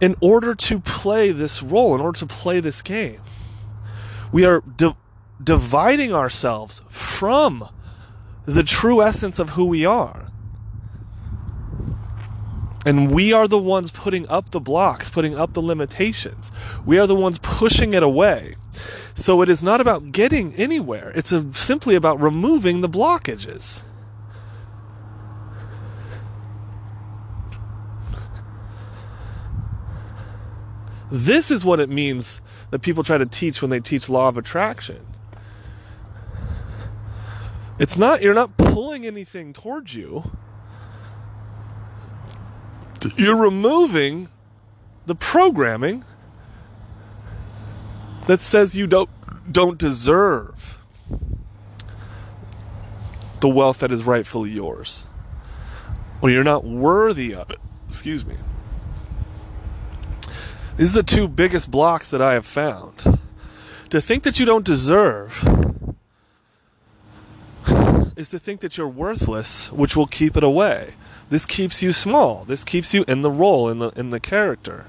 in 0.00 0.16
order 0.20 0.54
to 0.54 0.80
play 0.80 1.30
this 1.30 1.62
role, 1.62 1.94
in 1.94 2.00
order 2.00 2.18
to 2.18 2.26
play 2.26 2.58
this 2.58 2.82
game. 2.82 3.20
We 4.32 4.44
are 4.44 4.62
di- 4.62 4.96
dividing 5.42 6.12
ourselves 6.12 6.82
from 6.88 7.68
the 8.46 8.62
true 8.62 9.02
essence 9.02 9.38
of 9.38 9.50
who 9.50 9.66
we 9.66 9.84
are. 9.84 10.28
And 12.86 13.12
we 13.12 13.32
are 13.32 13.48
the 13.48 13.58
ones 13.58 13.90
putting 13.90 14.28
up 14.28 14.50
the 14.50 14.60
blocks, 14.60 15.10
putting 15.10 15.36
up 15.36 15.54
the 15.54 15.62
limitations. 15.62 16.52
We 16.86 16.98
are 17.00 17.06
the 17.08 17.16
ones 17.16 17.38
pushing 17.38 17.94
it 17.94 18.02
away. 18.02 18.54
So 19.14 19.42
it 19.42 19.48
is 19.48 19.60
not 19.62 19.80
about 19.80 20.12
getting 20.12 20.54
anywhere, 20.54 21.12
it's 21.14 21.32
a, 21.32 21.52
simply 21.52 21.96
about 21.96 22.20
removing 22.20 22.80
the 22.80 22.88
blockages. 22.88 23.82
This 31.10 31.50
is 31.50 31.64
what 31.64 31.80
it 31.80 31.88
means 31.88 32.40
that 32.70 32.80
people 32.80 33.04
try 33.04 33.18
to 33.18 33.26
teach 33.26 33.62
when 33.62 33.70
they 33.70 33.80
teach 33.80 34.08
law 34.08 34.28
of 34.28 34.36
attraction. 34.36 35.06
It's 37.78 37.96
not, 37.96 38.22
you're 38.22 38.34
not 38.34 38.56
pulling 38.56 39.06
anything 39.06 39.52
towards 39.52 39.94
you. 39.94 40.32
You're 43.16 43.36
removing 43.36 44.28
the 45.04 45.14
programming 45.14 46.04
that 48.26 48.40
says 48.40 48.76
you 48.76 48.86
don't 48.86 49.08
don't 49.50 49.78
deserve 49.78 50.78
the 53.40 53.48
wealth 53.48 53.78
that 53.78 53.92
is 53.92 54.02
rightfully 54.02 54.50
yours. 54.50 55.04
Or 56.20 56.30
you're 56.30 56.42
not 56.42 56.64
worthy 56.64 57.34
of 57.34 57.50
it. 57.50 57.58
Excuse 57.88 58.26
me. 58.26 58.34
These 60.76 60.94
are 60.94 61.00
the 61.00 61.06
two 61.06 61.26
biggest 61.26 61.70
blocks 61.70 62.10
that 62.10 62.20
I 62.20 62.34
have 62.34 62.44
found. 62.44 63.18
To 63.90 64.00
think 64.00 64.24
that 64.24 64.38
you 64.38 64.44
don't 64.44 64.64
deserve 64.64 65.42
is 68.16 68.28
to 68.28 68.38
think 68.38 68.60
that 68.60 68.76
you're 68.76 68.88
worthless, 68.88 69.72
which 69.72 69.96
will 69.96 70.06
keep 70.06 70.36
it 70.36 70.44
away. 70.44 70.94
This 71.28 71.46
keeps 71.46 71.82
you 71.82 71.92
small. 71.92 72.44
This 72.44 72.62
keeps 72.62 72.92
you 72.92 73.04
in 73.08 73.22
the 73.22 73.30
role, 73.30 73.68
in 73.68 73.78
the 73.78 73.88
in 73.90 74.10
the 74.10 74.20
character, 74.20 74.86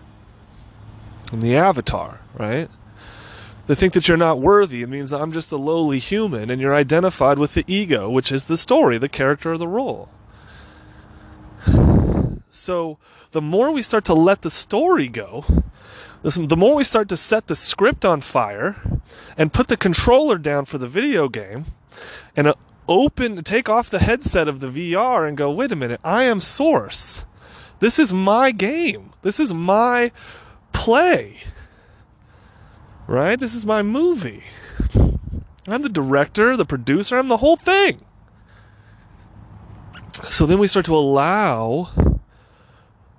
in 1.31 1.39
the 1.39 1.55
avatar, 1.55 2.21
right? 2.33 2.69
To 3.67 3.75
think 3.75 3.93
that 3.93 4.07
you're 4.07 4.17
not 4.17 4.39
worthy, 4.39 4.81
it 4.81 4.89
means 4.89 5.11
I'm 5.11 5.31
just 5.31 5.51
a 5.51 5.57
lowly 5.57 5.99
human, 5.99 6.49
and 6.49 6.61
you're 6.61 6.73
identified 6.73 7.37
with 7.37 7.53
the 7.53 7.65
ego, 7.67 8.09
which 8.09 8.31
is 8.31 8.45
the 8.45 8.57
story, 8.57 8.97
the 8.97 9.09
character, 9.09 9.53
or 9.53 9.57
the 9.57 9.67
role. 9.67 10.09
So 12.67 12.97
the 13.31 13.41
more 13.41 13.71
we 13.71 13.81
start 13.81 14.03
to 14.05 14.13
let 14.13 14.41
the 14.41 14.51
story 14.51 15.07
go, 15.07 15.45
the 16.21 16.57
more 16.57 16.75
we 16.75 16.83
start 16.83 17.07
to 17.07 17.15
set 17.15 17.47
the 17.47 17.55
script 17.55 18.03
on 18.03 18.19
fire 18.19 18.99
and 19.37 19.53
put 19.53 19.69
the 19.69 19.77
controller 19.77 20.37
down 20.37 20.65
for 20.65 20.77
the 20.77 20.89
video 20.89 21.29
game 21.29 21.63
and 22.35 22.45
uh, 22.45 22.55
open, 22.85 23.41
take 23.45 23.69
off 23.69 23.89
the 23.89 23.99
headset 23.99 24.49
of 24.49 24.59
the 24.59 24.67
VR 24.67 25.25
and 25.25 25.37
go, 25.37 25.49
wait 25.49 25.71
a 25.71 25.77
minute, 25.77 26.01
I 26.03 26.23
am 26.23 26.41
source. 26.41 27.25
This 27.79 27.99
is 27.99 28.11
my 28.11 28.51
game. 28.51 29.13
This 29.21 29.39
is 29.39 29.53
my 29.53 30.11
play. 30.73 31.37
Right? 33.07 33.39
This 33.39 33.55
is 33.55 33.65
my 33.65 33.81
movie. 33.81 34.43
I'm 35.67 35.83
the 35.83 35.87
director, 35.87 36.57
the 36.57 36.65
producer, 36.65 37.17
I'm 37.17 37.29
the 37.29 37.37
whole 37.37 37.55
thing. 37.55 38.01
So 40.25 40.45
then 40.45 40.59
we 40.59 40.67
start 40.67 40.85
to 40.87 40.95
allow 40.97 41.91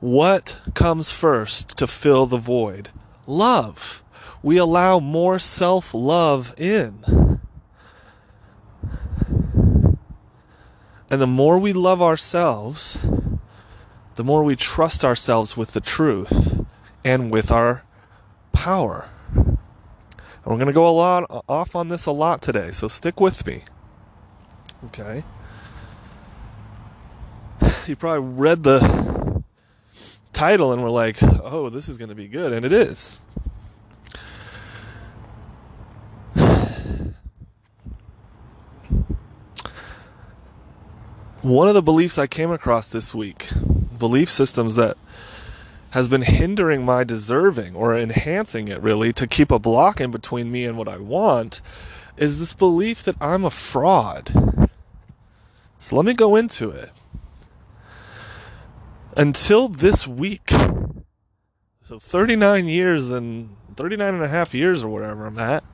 what 0.00 0.60
comes 0.74 1.10
first 1.10 1.76
to 1.78 1.86
fill 1.86 2.26
the 2.26 2.38
void? 2.38 2.90
Love. 3.26 4.02
We 4.42 4.56
allow 4.56 5.00
more 5.00 5.38
self 5.38 5.92
love 5.92 6.54
in. 6.58 7.40
And 11.10 11.22
the 11.22 11.26
more 11.26 11.58
we 11.58 11.72
love 11.72 12.02
ourselves, 12.02 12.98
the 14.16 14.24
more 14.24 14.44
we 14.44 14.56
trust 14.56 15.04
ourselves 15.04 15.56
with 15.56 15.72
the 15.72 15.80
truth 15.80 16.64
and 17.04 17.30
with 17.30 17.50
our 17.50 17.84
power. 18.52 19.08
And 19.34 19.58
we're 20.44 20.56
going 20.56 20.66
to 20.66 20.72
go 20.72 20.88
a 20.88 20.90
lot 20.90 21.44
off 21.48 21.74
on 21.74 21.88
this 21.88 22.06
a 22.06 22.12
lot 22.12 22.42
today, 22.42 22.70
so 22.70 22.88
stick 22.88 23.20
with 23.20 23.46
me. 23.46 23.64
Okay? 24.86 25.24
You 27.86 27.96
probably 27.96 28.28
read 28.34 28.64
the 28.64 29.17
title 30.38 30.73
and 30.73 30.80
we're 30.80 30.88
like, 30.88 31.21
"Oh, 31.21 31.68
this 31.68 31.88
is 31.88 31.99
going 31.99 32.11
to 32.11 32.14
be 32.14 32.28
good," 32.28 32.52
and 32.52 32.64
it 32.64 32.73
is. 32.73 33.21
one 41.42 41.66
of 41.66 41.75
the 41.75 41.83
beliefs 41.83 42.18
I 42.18 42.28
came 42.28 42.52
across 42.52 42.87
this 42.87 43.14
week, 43.14 43.49
belief 43.99 44.30
systems 44.30 44.76
that 44.76 44.97
has 45.90 46.09
been 46.09 46.23
hindering 46.23 46.85
my 46.85 47.02
deserving 47.02 47.75
or 47.75 47.97
enhancing 47.97 48.68
it 48.68 48.80
really 48.83 49.12
to 49.14 49.26
keep 49.26 49.50
a 49.50 49.59
block 49.59 50.00
in 50.00 50.11
between 50.11 50.52
me 50.52 50.66
and 50.66 50.76
what 50.76 50.88
I 50.88 50.99
want, 50.99 51.61
is 52.16 52.38
this 52.38 52.54
belief 52.54 53.02
that 53.04 53.16
I'm 53.21 53.45
a 53.45 53.50
fraud. 53.50 54.71
So 55.78 55.97
let 55.97 56.04
me 56.04 56.12
go 56.12 56.37
into 56.37 56.71
it. 56.71 56.90
Until 59.18 59.66
this 59.66 60.06
week, 60.06 60.52
So 61.82 61.98
39 61.98 62.68
years 62.68 63.10
and 63.10 63.56
39 63.75 64.14
and 64.14 64.22
a 64.22 64.28
half 64.28 64.54
years 64.54 64.84
or 64.84 64.90
whatever 64.90 65.26
I'm 65.26 65.40
at. 65.40 65.64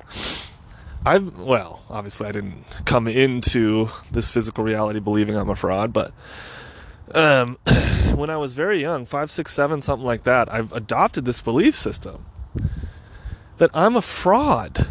I've, 1.05 1.39
well, 1.39 1.83
obviously 1.91 2.27
I 2.27 2.33
didn't 2.33 2.65
come 2.87 3.07
into 3.07 3.91
this 4.11 4.31
physical 4.31 4.65
reality 4.65 4.99
believing 4.99 5.37
I'm 5.37 5.51
a 5.51 5.55
fraud, 5.55 5.93
but 5.93 6.13
um, 7.15 7.59
when 8.15 8.31
I 8.31 8.39
was 8.39 8.55
very 8.55 8.81
young, 8.81 9.05
five, 9.05 9.31
six, 9.31 9.53
seven, 9.53 9.83
something 9.83 10.07
like 10.07 10.25
that, 10.25 10.51
I've 10.51 10.73
adopted 10.73 11.27
this 11.27 11.43
belief 11.43 11.75
system 11.75 12.25
that 13.59 13.71
I'm 13.75 13.95
a 13.95 14.03
fraud. 14.03 14.87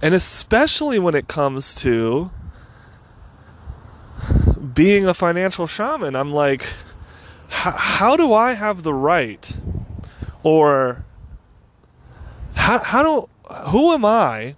And 0.00 0.14
especially 0.14 1.00
when 1.00 1.16
it 1.16 1.26
comes 1.26 1.74
to 1.76 2.30
being 4.74 5.06
a 5.06 5.14
financial 5.14 5.66
shaman, 5.66 6.16
I'm 6.16 6.32
like, 6.32 6.64
how 7.48 8.16
do 8.16 8.32
I 8.32 8.54
have 8.54 8.82
the 8.82 8.94
right 8.94 9.56
or 10.42 11.04
how, 12.54 12.78
how 12.78 13.02
do 13.02 13.28
who 13.68 13.92
am 13.92 14.04
I 14.04 14.56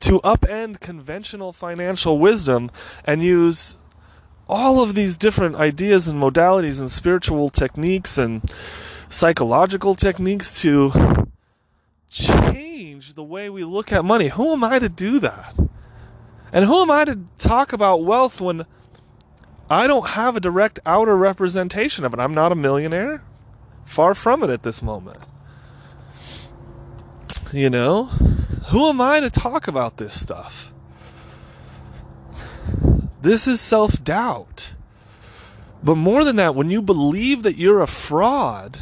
to 0.00 0.20
upend 0.20 0.80
conventional 0.80 1.52
financial 1.52 2.18
wisdom 2.18 2.70
and 3.04 3.22
use 3.22 3.76
all 4.48 4.82
of 4.82 4.94
these 4.94 5.16
different 5.16 5.56
ideas 5.56 6.08
and 6.08 6.20
modalities 6.20 6.80
and 6.80 6.90
spiritual 6.90 7.50
techniques 7.50 8.16
and 8.16 8.48
psychological 9.08 9.94
techniques 9.94 10.60
to 10.62 11.26
change 12.08 13.14
the 13.14 13.24
way 13.24 13.50
we 13.50 13.64
look 13.64 13.92
at 13.92 14.04
money. 14.04 14.28
Who 14.28 14.52
am 14.52 14.64
I 14.64 14.78
to 14.78 14.88
do 14.88 15.18
that? 15.20 15.56
And 16.52 16.64
who 16.64 16.82
am 16.82 16.90
I 16.90 17.04
to 17.04 17.20
talk 17.38 17.72
about 17.72 18.04
wealth 18.04 18.40
when 18.40 18.66
I 19.70 19.86
don't 19.86 20.08
have 20.10 20.36
a 20.36 20.40
direct 20.40 20.80
outer 20.84 21.16
representation 21.16 22.04
of 22.04 22.12
it? 22.12 22.18
I'm 22.18 22.34
not 22.34 22.50
a 22.50 22.56
millionaire. 22.56 23.22
Far 23.84 24.14
from 24.14 24.42
it 24.42 24.50
at 24.50 24.64
this 24.64 24.82
moment. 24.82 25.20
You 27.52 27.70
know? 27.70 28.06
Who 28.70 28.88
am 28.88 29.00
I 29.00 29.20
to 29.20 29.30
talk 29.30 29.68
about 29.68 29.96
this 29.96 30.20
stuff? 30.20 30.72
This 33.22 33.46
is 33.46 33.60
self 33.60 34.02
doubt. 34.02 34.74
But 35.82 35.96
more 35.96 36.24
than 36.24 36.36
that, 36.36 36.54
when 36.54 36.70
you 36.70 36.82
believe 36.82 37.42
that 37.42 37.56
you're 37.56 37.80
a 37.80 37.86
fraud, 37.86 38.78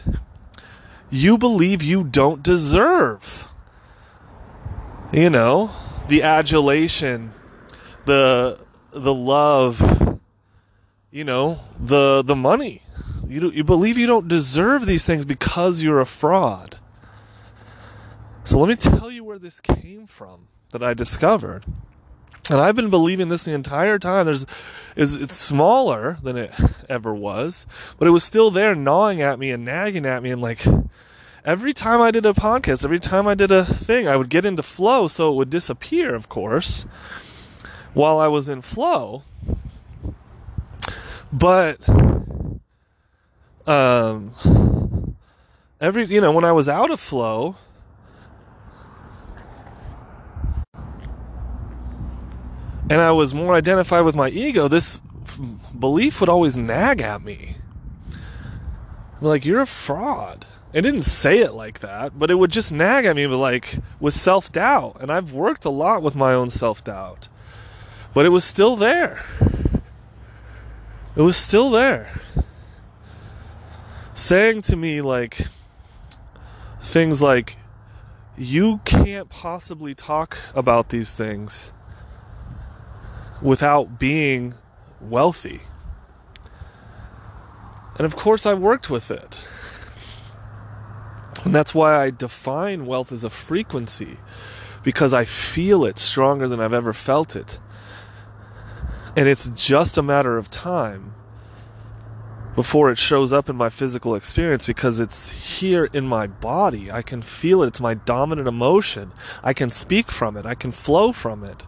you 1.10 1.38
believe 1.38 1.82
you 1.82 2.04
don't 2.04 2.42
deserve. 2.42 3.46
You 5.12 5.30
know, 5.30 5.70
the 6.08 6.22
adulation, 6.22 7.32
the 8.04 8.60
the 8.90 9.14
love, 9.14 9.97
you 11.10 11.24
know, 11.24 11.60
the 11.78 12.22
the 12.22 12.36
money. 12.36 12.82
You 13.26 13.40
do, 13.40 13.48
you 13.48 13.64
believe 13.64 13.98
you 13.98 14.06
don't 14.06 14.28
deserve 14.28 14.86
these 14.86 15.04
things 15.04 15.26
because 15.26 15.82
you're 15.82 16.00
a 16.00 16.06
fraud. 16.06 16.78
So 18.44 18.58
let 18.58 18.68
me 18.68 18.76
tell 18.76 19.10
you 19.10 19.24
where 19.24 19.38
this 19.38 19.60
came 19.60 20.06
from 20.06 20.48
that 20.70 20.82
I 20.82 20.94
discovered. 20.94 21.66
And 22.50 22.60
I've 22.60 22.76
been 22.76 22.88
believing 22.88 23.28
this 23.28 23.42
the 23.42 23.52
entire 23.52 23.98
time. 23.98 24.24
There's, 24.24 24.46
is 24.96 25.14
it's 25.14 25.34
smaller 25.34 26.16
than 26.22 26.38
it 26.38 26.52
ever 26.88 27.14
was, 27.14 27.66
but 27.98 28.08
it 28.08 28.12
was 28.12 28.24
still 28.24 28.50
there, 28.50 28.74
gnawing 28.74 29.20
at 29.20 29.38
me 29.38 29.50
and 29.50 29.66
nagging 29.66 30.06
at 30.06 30.22
me. 30.22 30.30
And 30.30 30.40
like 30.40 30.64
every 31.44 31.74
time 31.74 32.00
I 32.00 32.10
did 32.10 32.24
a 32.24 32.32
podcast, 32.32 32.84
every 32.84 32.98
time 32.98 33.26
I 33.26 33.34
did 33.34 33.52
a 33.52 33.66
thing, 33.66 34.08
I 34.08 34.16
would 34.16 34.30
get 34.30 34.46
into 34.46 34.62
flow, 34.62 35.08
so 35.08 35.30
it 35.30 35.36
would 35.36 35.50
disappear, 35.50 36.14
of 36.14 36.30
course, 36.30 36.86
while 37.92 38.18
I 38.18 38.28
was 38.28 38.48
in 38.48 38.62
flow. 38.62 39.24
But 41.32 41.86
um, 43.66 44.34
every 45.80 46.06
you 46.06 46.20
know 46.20 46.32
when 46.32 46.44
I 46.44 46.52
was 46.52 46.68
out 46.68 46.90
of 46.90 47.00
flow 47.00 47.56
and 52.90 53.00
I 53.00 53.12
was 53.12 53.34
more 53.34 53.54
identified 53.54 54.04
with 54.04 54.14
my 54.14 54.30
ego, 54.30 54.68
this 54.68 55.00
f- 55.24 55.40
belief 55.78 56.20
would 56.20 56.30
always 56.30 56.56
nag 56.56 57.02
at 57.02 57.22
me. 57.22 57.56
Like, 59.20 59.44
you're 59.44 59.60
a 59.60 59.66
fraud. 59.66 60.46
It 60.72 60.82
didn't 60.82 61.02
say 61.02 61.40
it 61.40 61.52
like 61.52 61.80
that, 61.80 62.18
but 62.18 62.30
it 62.30 62.36
would 62.36 62.50
just 62.50 62.72
nag 62.72 63.04
at 63.04 63.16
me, 63.16 63.26
but 63.26 63.38
like 63.38 63.78
with 64.00 64.14
self 64.14 64.52
doubt. 64.52 64.98
And 65.00 65.10
I've 65.10 65.32
worked 65.32 65.64
a 65.64 65.70
lot 65.70 66.02
with 66.02 66.14
my 66.14 66.32
own 66.32 66.50
self 66.50 66.84
doubt, 66.84 67.28
but 68.14 68.26
it 68.26 68.30
was 68.30 68.44
still 68.44 68.76
there. 68.76 69.24
It 71.18 71.22
was 71.22 71.36
still 71.36 71.68
there. 71.70 72.20
Saying 74.14 74.62
to 74.62 74.76
me, 74.76 75.00
like, 75.00 75.48
things 76.80 77.20
like, 77.20 77.56
you 78.36 78.78
can't 78.84 79.28
possibly 79.28 79.96
talk 79.96 80.38
about 80.54 80.90
these 80.90 81.12
things 81.12 81.72
without 83.42 83.98
being 83.98 84.54
wealthy. 85.00 85.62
And 87.96 88.06
of 88.06 88.14
course, 88.14 88.46
I 88.46 88.54
worked 88.54 88.88
with 88.88 89.10
it. 89.10 89.48
And 91.44 91.52
that's 91.52 91.74
why 91.74 92.00
I 92.00 92.10
define 92.10 92.86
wealth 92.86 93.10
as 93.10 93.24
a 93.24 93.30
frequency, 93.30 94.18
because 94.84 95.12
I 95.12 95.24
feel 95.24 95.84
it 95.84 95.98
stronger 95.98 96.46
than 96.46 96.60
I've 96.60 96.72
ever 96.72 96.92
felt 96.92 97.34
it. 97.34 97.58
And 99.18 99.26
it's 99.26 99.48
just 99.48 99.98
a 99.98 100.02
matter 100.02 100.38
of 100.38 100.48
time 100.48 101.12
before 102.54 102.88
it 102.88 102.98
shows 102.98 103.32
up 103.32 103.48
in 103.48 103.56
my 103.56 103.68
physical 103.68 104.14
experience 104.14 104.64
because 104.64 105.00
it's 105.00 105.58
here 105.58 105.86
in 105.86 106.06
my 106.06 106.28
body. 106.28 106.88
I 106.92 107.02
can 107.02 107.22
feel 107.22 107.64
it. 107.64 107.66
It's 107.66 107.80
my 107.80 107.94
dominant 107.94 108.46
emotion. 108.46 109.10
I 109.42 109.54
can 109.54 109.70
speak 109.70 110.12
from 110.12 110.36
it. 110.36 110.46
I 110.46 110.54
can 110.54 110.70
flow 110.70 111.10
from 111.10 111.42
it. 111.42 111.64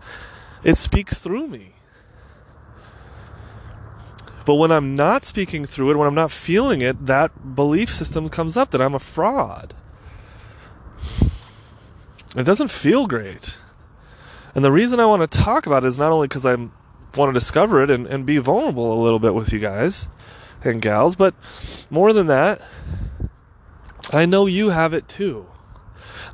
It 0.63 0.79
speaks 0.79 1.19
through 1.19 1.49
me. 1.49 1.73
But 4.47 4.55
when 4.55 4.71
I'm 4.71 4.95
not 4.95 5.25
speaking 5.25 5.65
through 5.65 5.91
it, 5.91 5.97
when 5.97 6.07
I'm 6.07 6.15
not 6.15 6.31
feeling 6.31 6.81
it, 6.83 7.07
that 7.07 7.57
belief 7.57 7.91
system 7.91 8.29
comes 8.29 8.57
up 8.57 8.71
that 8.71 8.81
I'm 8.81 8.95
a 8.95 9.01
fraud. 9.01 9.75
It 12.37 12.45
doesn't 12.45 12.71
feel 12.71 13.09
great. 13.09 13.59
And 14.55 14.65
the 14.65 14.71
reason 14.71 15.01
I 15.01 15.07
want 15.07 15.29
to 15.29 15.39
talk 15.39 15.67
about 15.67 15.83
it 15.83 15.89
is 15.89 15.99
not 15.99 16.13
only 16.13 16.29
because 16.29 16.47
I 16.47 16.57
want 17.17 17.31
to 17.31 17.39
discover 17.39 17.83
it 17.83 17.91
and, 17.91 18.07
and 18.07 18.27
be 18.27 18.39
vulnerable 18.39 18.93
a 18.93 19.03
little 19.03 19.19
bit 19.19 19.35
with 19.35 19.53
you 19.53 19.59
guys 19.59 20.09
and 20.63 20.83
gals, 20.83 21.17
but 21.17 21.35
more 21.91 22.13
than 22.13 22.27
that, 22.27 22.61
I 24.13 24.27
know 24.27 24.47
you 24.47 24.71
have 24.71 24.93
it 24.93 25.09
too. 25.09 25.47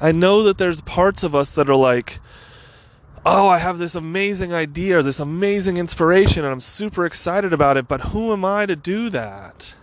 I 0.00 0.12
know 0.12 0.42
that 0.42 0.58
there's 0.58 0.80
parts 0.80 1.22
of 1.22 1.34
us 1.34 1.54
that 1.54 1.68
are 1.68 1.76
like, 1.76 2.18
oh, 3.24 3.48
I 3.48 3.58
have 3.58 3.78
this 3.78 3.94
amazing 3.94 4.52
idea, 4.52 5.02
this 5.02 5.20
amazing 5.20 5.76
inspiration, 5.76 6.44
and 6.44 6.52
I'm 6.52 6.60
super 6.60 7.04
excited 7.04 7.52
about 7.52 7.76
it, 7.76 7.88
but 7.88 8.00
who 8.00 8.32
am 8.32 8.44
I 8.44 8.66
to 8.66 8.76
do 8.76 9.10
that? 9.10 9.74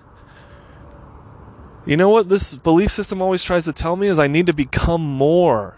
You 1.86 1.98
know 1.98 2.10
what 2.10 2.30
this 2.30 2.56
belief 2.56 2.92
system 2.92 3.22
always 3.22 3.44
tries 3.44 3.66
to 3.66 3.74
tell 3.74 3.98
me 3.98 4.08
is 4.08 4.18
I 4.18 4.28
need 4.28 4.46
to 4.48 4.54
become 4.54 5.02
more 5.02 5.78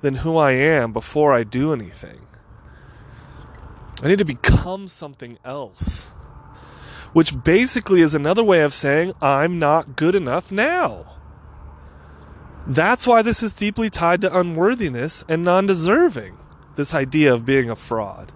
than 0.00 0.16
who 0.16 0.36
I 0.36 0.52
am 0.52 0.92
before 0.92 1.32
I 1.32 1.44
do 1.44 1.72
anything. 1.72 2.26
I 4.04 4.08
need 4.08 4.18
to 4.18 4.24
become 4.26 4.86
something 4.86 5.38
else. 5.46 6.08
Which 7.14 7.42
basically 7.42 8.02
is 8.02 8.14
another 8.14 8.44
way 8.44 8.60
of 8.60 8.74
saying 8.74 9.14
I'm 9.22 9.58
not 9.58 9.96
good 9.96 10.14
enough 10.14 10.52
now. 10.52 11.06
That's 12.66 13.06
why 13.06 13.22
this 13.22 13.42
is 13.42 13.54
deeply 13.54 13.88
tied 13.88 14.20
to 14.20 14.38
unworthiness 14.38 15.24
and 15.26 15.42
non 15.42 15.66
deserving 15.66 16.36
this 16.76 16.92
idea 16.92 17.32
of 17.32 17.46
being 17.46 17.70
a 17.70 17.76
fraud. 17.76 18.30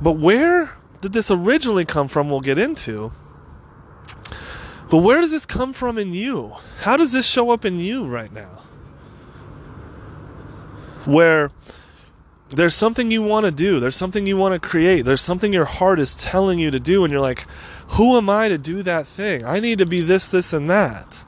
But 0.00 0.12
where 0.12 0.76
did 1.00 1.14
this 1.14 1.30
originally 1.30 1.86
come 1.86 2.08
from? 2.08 2.28
We'll 2.28 2.40
get 2.40 2.58
into. 2.58 3.12
But 4.90 4.98
where 4.98 5.22
does 5.22 5.30
this 5.30 5.46
come 5.46 5.72
from 5.72 5.96
in 5.96 6.12
you? 6.12 6.52
How 6.80 6.98
does 6.98 7.12
this 7.12 7.26
show 7.26 7.50
up 7.50 7.64
in 7.64 7.78
you 7.78 8.06
right 8.06 8.32
now? 8.32 8.60
Where 11.06 11.50
there's 12.56 12.74
something 12.74 13.10
you 13.10 13.22
want 13.22 13.46
to 13.46 13.52
do, 13.52 13.80
there's 13.80 13.96
something 13.96 14.26
you 14.26 14.36
want 14.36 14.60
to 14.60 14.68
create, 14.68 15.02
there's 15.02 15.20
something 15.20 15.52
your 15.52 15.64
heart 15.64 15.98
is 15.98 16.14
telling 16.14 16.58
you 16.58 16.70
to 16.70 16.80
do, 16.80 17.04
and 17.04 17.12
you're 17.12 17.20
like, 17.20 17.46
who 17.88 18.16
am 18.16 18.28
I 18.30 18.48
to 18.48 18.58
do 18.58 18.82
that 18.82 19.06
thing? 19.06 19.44
I 19.44 19.60
need 19.60 19.78
to 19.78 19.86
be 19.86 20.00
this, 20.00 20.28
this, 20.28 20.52
and 20.52 20.68
that. 20.70 21.24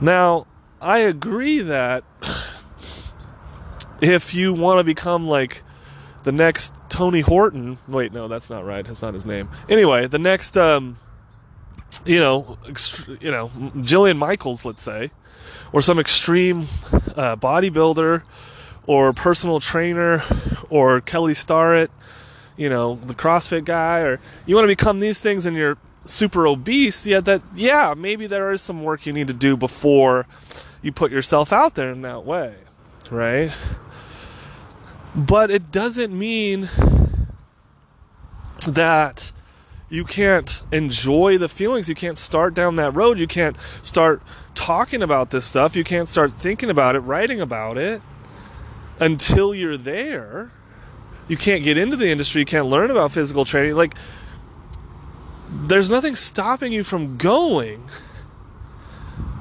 Now, 0.00 0.46
I 0.80 0.98
agree 0.98 1.60
that 1.60 2.04
if 4.00 4.34
you 4.34 4.52
want 4.52 4.78
to 4.78 4.84
become 4.84 5.26
like 5.26 5.62
the 6.24 6.32
next 6.32 6.74
Tony 6.88 7.20
Horton, 7.20 7.78
wait, 7.88 8.12
no, 8.12 8.28
that's 8.28 8.50
not 8.50 8.64
right. 8.64 8.84
That's 8.84 9.02
not 9.02 9.14
his 9.14 9.26
name. 9.26 9.48
Anyway, 9.68 10.06
the 10.06 10.18
next, 10.18 10.56
um, 10.56 10.98
you 12.04 12.20
know, 12.20 12.58
ext- 12.64 13.20
you 13.22 13.30
know, 13.30 13.48
Jillian 13.76 14.18
Michaels, 14.18 14.64
let's 14.64 14.82
say, 14.82 15.10
or 15.72 15.82
some 15.82 15.98
extreme 15.98 16.62
uh, 17.16 17.36
bodybuilder, 17.36 18.22
or 18.88 19.12
personal 19.12 19.60
trainer, 19.60 20.22
or 20.70 21.00
Kelly 21.02 21.34
Starrett, 21.34 21.90
you 22.56 22.70
know, 22.70 22.98
the 23.06 23.14
CrossFit 23.14 23.66
guy, 23.66 24.00
or 24.00 24.18
you 24.46 24.54
want 24.54 24.64
to 24.64 24.68
become 24.68 24.98
these 24.98 25.20
things, 25.20 25.44
and 25.44 25.54
you're 25.54 25.76
super 26.06 26.46
obese, 26.46 27.06
yeah, 27.06 27.20
that 27.20 27.42
yeah, 27.54 27.94
maybe 27.96 28.26
there 28.26 28.50
is 28.50 28.62
some 28.62 28.82
work 28.82 29.04
you 29.04 29.12
need 29.12 29.28
to 29.28 29.34
do 29.34 29.58
before 29.58 30.26
you 30.80 30.90
put 30.90 31.12
yourself 31.12 31.52
out 31.52 31.74
there 31.74 31.90
in 31.90 32.00
that 32.00 32.24
way, 32.24 32.54
right? 33.10 33.52
But 35.14 35.50
it 35.50 35.70
doesn't 35.70 36.18
mean 36.18 36.70
that 38.66 39.32
you 39.90 40.04
can't 40.04 40.62
enjoy 40.72 41.36
the 41.36 41.48
feelings. 41.48 41.90
You 41.90 41.94
can't 41.94 42.16
start 42.16 42.54
down 42.54 42.76
that 42.76 42.94
road. 42.94 43.18
You 43.18 43.26
can't 43.26 43.56
start 43.82 44.22
talking 44.54 45.02
about 45.02 45.30
this 45.30 45.44
stuff. 45.44 45.76
You 45.76 45.84
can't 45.84 46.08
start 46.08 46.32
thinking 46.32 46.70
about 46.70 46.96
it, 46.96 47.00
writing 47.00 47.40
about 47.40 47.76
it 47.76 48.00
until 49.00 49.54
you're 49.54 49.76
there. 49.76 50.52
You 51.28 51.36
can't 51.36 51.62
get 51.62 51.76
into 51.76 51.96
the 51.96 52.08
industry. 52.08 52.40
You 52.40 52.46
can't 52.46 52.66
learn 52.66 52.90
about 52.90 53.12
physical 53.12 53.44
training. 53.44 53.74
Like, 53.74 53.94
there's 55.50 55.90
nothing 55.90 56.14
stopping 56.16 56.72
you 56.72 56.84
from 56.84 57.16
going. 57.16 57.88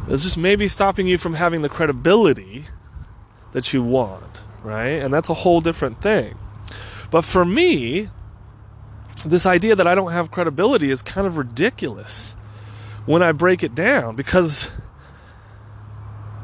It's 0.07 0.23
just 0.23 0.37
maybe 0.37 0.67
stopping 0.67 1.07
you 1.07 1.17
from 1.17 1.33
having 1.33 1.61
the 1.61 1.69
credibility 1.69 2.65
that 3.53 3.73
you 3.73 3.83
want, 3.83 4.43
right? 4.63 4.87
And 4.87 5.13
that's 5.13 5.29
a 5.29 5.33
whole 5.33 5.61
different 5.61 6.01
thing. 6.01 6.37
But 7.11 7.23
for 7.23 7.45
me, 7.45 8.09
this 9.25 9.45
idea 9.45 9.75
that 9.75 9.87
I 9.87 9.95
don't 9.95 10.11
have 10.11 10.31
credibility 10.31 10.91
is 10.91 11.01
kind 11.01 11.25
of 11.27 11.37
ridiculous 11.37 12.35
when 13.05 13.23
I 13.23 13.31
break 13.31 13.63
it 13.63 13.73
down 13.73 14.15
because 14.15 14.69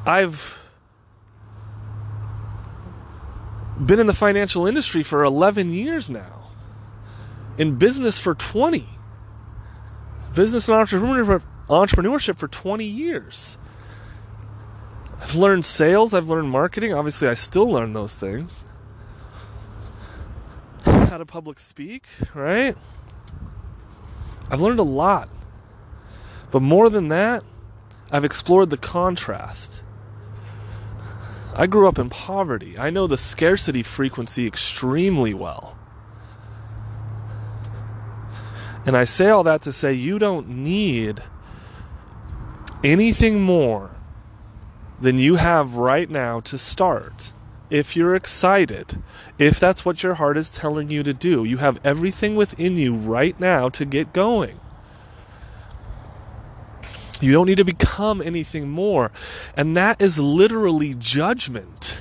I've 0.05 0.62
been 3.87 3.99
in 3.99 4.07
the 4.07 4.13
financial 4.13 4.65
industry 4.65 5.03
for 5.03 5.23
11 5.23 5.73
years 5.73 6.09
now, 6.09 6.51
in 7.57 7.75
business 7.75 8.19
for 8.19 8.35
20, 8.35 8.87
business 10.33 10.67
and 10.67 10.77
entrepreneurship 10.77 12.37
for 12.37 12.47
20 12.47 12.85
years. 12.85 13.57
I've 15.21 15.35
learned 15.35 15.63
sales, 15.63 16.13
I've 16.13 16.29
learned 16.29 16.49
marketing. 16.49 16.93
Obviously, 16.93 17.27
I 17.27 17.33
still 17.33 17.69
learn 17.69 17.93
those 17.93 18.13
things 18.13 18.65
how 21.13 21.19
to 21.19 21.25
public 21.27 21.59
speak, 21.59 22.05
right? 22.33 22.75
I've 24.49 24.61
learned 24.61 24.79
a 24.79 24.83
lot. 24.83 25.29
But 26.49 26.63
more 26.63 26.89
than 26.89 27.09
that, 27.09 27.43
I've 28.11 28.25
explored 28.25 28.71
the 28.71 28.77
contrast. 28.77 29.83
I 31.55 31.67
grew 31.67 31.87
up 31.87 31.99
in 31.99 32.09
poverty. 32.09 32.77
I 32.77 32.89
know 32.89 33.07
the 33.07 33.17
scarcity 33.17 33.83
frequency 33.83 34.47
extremely 34.47 35.33
well. 35.33 35.77
And 38.85 38.97
I 38.97 39.05
say 39.05 39.29
all 39.29 39.43
that 39.43 39.61
to 39.63 39.73
say 39.73 39.93
you 39.93 40.19
don't 40.19 40.49
need 40.49 41.21
anything 42.83 43.41
more 43.41 43.91
than 44.99 45.17
you 45.17 45.35
have 45.35 45.75
right 45.75 46.09
now 46.09 46.39
to 46.41 46.57
start 46.57 47.33
if 47.73 47.95
you're 47.95 48.15
excited, 48.15 49.01
if 49.39 49.59
that's 49.59 49.83
what 49.83 50.03
your 50.03 50.13
heart 50.13 50.37
is 50.37 50.47
telling 50.47 50.91
you 50.91 51.01
to 51.01 51.11
do, 51.11 51.43
you 51.43 51.57
have 51.57 51.81
everything 51.83 52.35
within 52.35 52.77
you 52.77 52.95
right 52.95 53.39
now 53.39 53.67
to 53.69 53.83
get 53.83 54.13
going. 54.13 54.59
You 57.23 57.31
don't 57.31 57.47
need 57.47 57.57
to 57.57 57.65
become 57.65 58.21
anything 58.21 58.69
more. 58.69 59.11
And 59.55 59.77
that 59.77 60.01
is 60.01 60.19
literally 60.19 60.93
judgment. 60.95 61.97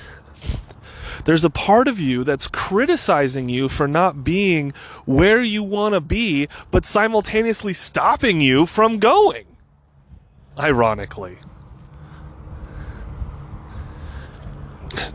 There's 1.23 1.45
a 1.45 1.49
part 1.49 1.87
of 1.87 1.99
you 1.99 2.25
that's 2.25 2.47
criticizing 2.47 3.47
you 3.47 3.69
for 3.69 3.87
not 3.87 4.25
being 4.25 4.73
where 5.05 5.41
you 5.41 5.63
want 5.63 5.93
to 5.95 6.01
be, 6.01 6.49
but 6.69 6.83
simultaneously 6.83 7.71
stopping 7.73 8.41
you 8.41 8.65
from 8.65 8.99
going. 8.99 9.45
Ironically. 10.59 11.37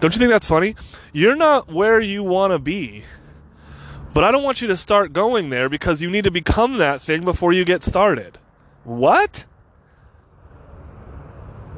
Don't 0.01 0.15
you 0.15 0.19
think 0.19 0.31
that's 0.31 0.47
funny? 0.47 0.75
You're 1.13 1.37
not 1.37 1.71
where 1.71 2.01
you 2.01 2.23
want 2.23 2.53
to 2.53 2.59
be. 2.59 3.05
But 4.15 4.25
I 4.25 4.33
don't 4.33 4.43
want 4.43 4.63
you 4.63 4.69
to 4.69 4.77
start 4.77 5.13
going 5.13 5.51
there 5.51 5.69
because 5.69 6.01
you 6.01 6.11
need 6.11 6.25
to 6.25 6.31
become 6.31 6.79
that 6.79 7.03
thing 7.03 7.25
before 7.25 7.53
you 7.53 7.65
get 7.65 7.83
started. 7.83 8.39
What? 8.85 9.45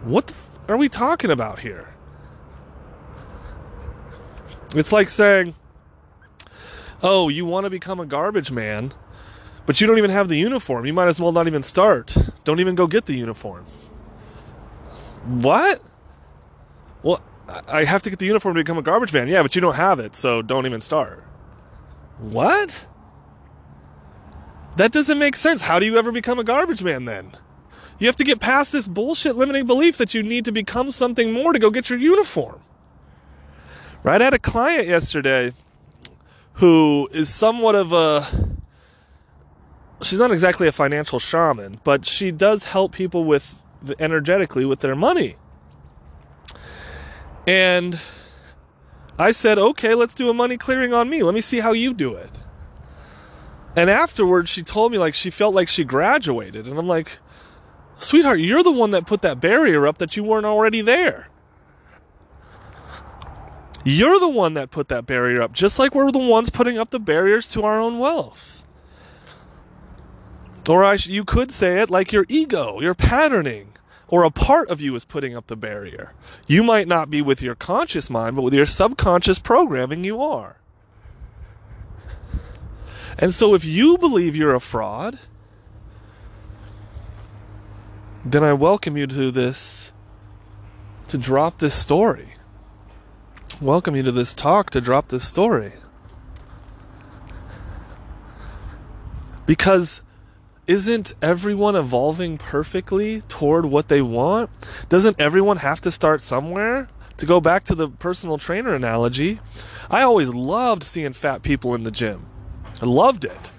What 0.04 0.32
are 0.68 0.76
we 0.76 0.88
talking 0.88 1.30
about 1.30 1.60
here? 1.60 1.94
It's 4.74 4.92
like 4.92 5.08
saying, 5.08 5.54
oh, 7.02 7.28
you 7.28 7.44
want 7.44 7.64
to 7.64 7.70
become 7.70 7.98
a 8.00 8.06
garbage 8.06 8.50
man, 8.50 8.92
but 9.66 9.80
you 9.80 9.86
don't 9.86 9.98
even 9.98 10.10
have 10.10 10.28
the 10.28 10.36
uniform. 10.36 10.86
You 10.86 10.92
might 10.92 11.08
as 11.08 11.20
well 11.20 11.32
not 11.32 11.46
even 11.46 11.62
start. 11.62 12.16
Don't 12.44 12.60
even 12.60 12.74
go 12.74 12.86
get 12.86 13.06
the 13.06 13.14
uniform. 13.14 13.64
What? 15.24 15.82
Well, 17.02 17.20
I 17.68 17.84
have 17.84 18.02
to 18.02 18.10
get 18.10 18.18
the 18.18 18.26
uniform 18.26 18.54
to 18.54 18.60
become 18.60 18.78
a 18.78 18.82
garbage 18.82 19.12
man. 19.12 19.28
Yeah, 19.28 19.42
but 19.42 19.54
you 19.54 19.60
don't 19.60 19.74
have 19.74 19.98
it, 19.98 20.14
so 20.14 20.40
don't 20.40 20.66
even 20.66 20.80
start. 20.80 21.24
What? 22.18 22.86
That 24.76 24.92
doesn't 24.92 25.18
make 25.18 25.36
sense. 25.36 25.62
How 25.62 25.78
do 25.78 25.86
you 25.86 25.98
ever 25.98 26.12
become 26.12 26.38
a 26.38 26.44
garbage 26.44 26.82
man 26.82 27.06
then? 27.06 27.32
You 28.00 28.06
have 28.06 28.16
to 28.16 28.24
get 28.24 28.40
past 28.40 28.72
this 28.72 28.88
bullshit 28.88 29.36
limiting 29.36 29.66
belief 29.66 29.98
that 29.98 30.14
you 30.14 30.22
need 30.22 30.46
to 30.46 30.52
become 30.52 30.90
something 30.90 31.32
more 31.32 31.52
to 31.52 31.58
go 31.58 31.70
get 31.70 31.90
your 31.90 31.98
uniform. 31.98 32.60
Right? 34.02 34.20
I 34.20 34.24
had 34.24 34.34
a 34.34 34.38
client 34.38 34.88
yesterday 34.88 35.52
who 36.54 37.08
is 37.12 37.28
somewhat 37.28 37.74
of 37.74 37.92
a. 37.92 38.26
She's 40.02 40.18
not 40.18 40.32
exactly 40.32 40.66
a 40.66 40.72
financial 40.72 41.18
shaman, 41.18 41.80
but 41.84 42.06
she 42.06 42.30
does 42.30 42.64
help 42.64 42.92
people 42.92 43.24
with 43.24 43.62
energetically 43.98 44.64
with 44.64 44.80
their 44.80 44.96
money. 44.96 45.36
And 47.46 48.00
I 49.18 49.32
said, 49.32 49.58
okay, 49.58 49.94
let's 49.94 50.14
do 50.14 50.30
a 50.30 50.34
money 50.34 50.56
clearing 50.56 50.94
on 50.94 51.10
me. 51.10 51.22
Let 51.22 51.34
me 51.34 51.42
see 51.42 51.60
how 51.60 51.72
you 51.72 51.92
do 51.92 52.14
it. 52.14 52.30
And 53.76 53.90
afterwards, 53.90 54.48
she 54.48 54.62
told 54.62 54.90
me 54.90 54.98
like 54.98 55.14
she 55.14 55.28
felt 55.28 55.54
like 55.54 55.68
she 55.68 55.84
graduated. 55.84 56.66
And 56.66 56.78
I'm 56.78 56.88
like, 56.88 57.18
sweetheart, 58.00 58.40
you're 58.40 58.62
the 58.62 58.72
one 58.72 58.90
that 58.90 59.06
put 59.06 59.22
that 59.22 59.40
barrier 59.40 59.86
up 59.86 59.98
that 59.98 60.16
you 60.16 60.24
weren't 60.24 60.46
already 60.46 60.80
there. 60.80 61.28
You're 63.84 64.20
the 64.20 64.28
one 64.28 64.52
that 64.54 64.70
put 64.70 64.88
that 64.88 65.06
barrier 65.06 65.40
up, 65.40 65.52
just 65.52 65.78
like 65.78 65.94
we're 65.94 66.10
the 66.12 66.18
ones 66.18 66.50
putting 66.50 66.78
up 66.78 66.90
the 66.90 67.00
barriers 67.00 67.48
to 67.48 67.62
our 67.62 67.80
own 67.80 67.98
wealth. 67.98 68.62
Or 70.68 70.84
I, 70.84 70.94
you 70.94 71.24
could 71.24 71.50
say 71.50 71.80
it 71.80 71.90
like 71.90 72.12
your 72.12 72.26
ego, 72.28 72.80
your 72.80 72.94
patterning 72.94 73.70
or 74.10 74.24
a 74.24 74.30
part 74.30 74.68
of 74.68 74.80
you 74.80 74.94
is 74.94 75.04
putting 75.04 75.36
up 75.36 75.46
the 75.46 75.56
barrier. 75.56 76.12
You 76.46 76.62
might 76.64 76.88
not 76.88 77.10
be 77.10 77.22
with 77.22 77.40
your 77.40 77.54
conscious 77.54 78.10
mind, 78.10 78.36
but 78.36 78.42
with 78.42 78.54
your 78.54 78.66
subconscious 78.66 79.38
programming, 79.38 80.04
you 80.04 80.20
are. 80.20 80.56
And 83.18 83.32
so 83.32 83.54
if 83.54 83.64
you 83.64 83.96
believe 83.98 84.34
you're 84.34 84.54
a 84.54 84.60
fraud, 84.60 85.20
then 88.24 88.44
I 88.44 88.52
welcome 88.52 88.96
you 88.96 89.06
to 89.06 89.30
this, 89.30 89.92
to 91.08 91.16
drop 91.16 91.58
this 91.58 91.74
story. 91.74 92.34
Welcome 93.60 93.96
you 93.96 94.02
to 94.02 94.12
this 94.12 94.34
talk 94.34 94.70
to 94.70 94.80
drop 94.80 95.08
this 95.08 95.26
story. 95.26 95.72
Because 99.46 100.02
isn't 100.66 101.14
everyone 101.20 101.74
evolving 101.74 102.38
perfectly 102.38 103.22
toward 103.22 103.66
what 103.66 103.88
they 103.88 104.02
want? 104.02 104.50
Doesn't 104.88 105.18
everyone 105.18 105.56
have 105.58 105.80
to 105.80 105.90
start 105.90 106.20
somewhere? 106.20 106.88
To 107.16 107.26
go 107.26 107.40
back 107.40 107.64
to 107.64 107.74
the 107.74 107.88
personal 107.88 108.38
trainer 108.38 108.74
analogy, 108.74 109.40
I 109.90 110.02
always 110.02 110.32
loved 110.32 110.84
seeing 110.84 111.12
fat 111.12 111.42
people 111.42 111.74
in 111.74 111.84
the 111.84 111.90
gym. 111.90 112.26
I 112.80 112.86
loved 112.86 113.24
it. 113.24 113.52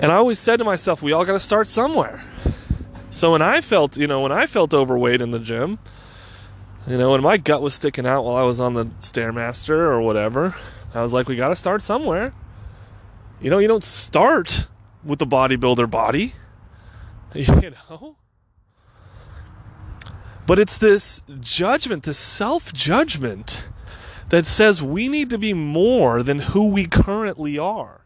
And 0.00 0.12
I 0.12 0.16
always 0.16 0.38
said 0.38 0.58
to 0.58 0.64
myself, 0.64 1.02
we 1.02 1.12
all 1.12 1.24
got 1.24 1.32
to 1.32 1.40
start 1.40 1.66
somewhere. 1.66 2.24
So 3.12 3.30
when 3.32 3.42
I 3.42 3.60
felt, 3.60 3.98
you 3.98 4.06
know, 4.06 4.22
when 4.22 4.32
I 4.32 4.46
felt 4.46 4.72
overweight 4.72 5.20
in 5.20 5.32
the 5.32 5.38
gym, 5.38 5.78
you 6.86 6.96
know, 6.96 7.12
when 7.12 7.20
my 7.20 7.36
gut 7.36 7.60
was 7.60 7.74
sticking 7.74 8.06
out 8.06 8.24
while 8.24 8.36
I 8.36 8.42
was 8.42 8.58
on 8.58 8.72
the 8.72 8.86
Stairmaster 8.86 9.76
or 9.76 10.00
whatever, 10.00 10.56
I 10.94 11.02
was 11.02 11.12
like, 11.12 11.28
we 11.28 11.36
got 11.36 11.48
to 11.48 11.56
start 11.56 11.82
somewhere. 11.82 12.32
You 13.38 13.50
know, 13.50 13.58
you 13.58 13.68
don't 13.68 13.84
start 13.84 14.66
with 15.04 15.18
the 15.18 15.26
bodybuilder 15.26 15.88
body. 15.88 16.34
You 17.34 17.72
know? 17.88 18.16
But 20.46 20.58
it's 20.58 20.76
this 20.76 21.22
judgment, 21.40 22.02
this 22.02 22.18
self 22.18 22.74
judgment 22.74 23.70
that 24.28 24.44
says 24.44 24.82
we 24.82 25.08
need 25.08 25.30
to 25.30 25.38
be 25.38 25.54
more 25.54 26.22
than 26.22 26.40
who 26.40 26.70
we 26.70 26.86
currently 26.86 27.58
are. 27.58 28.01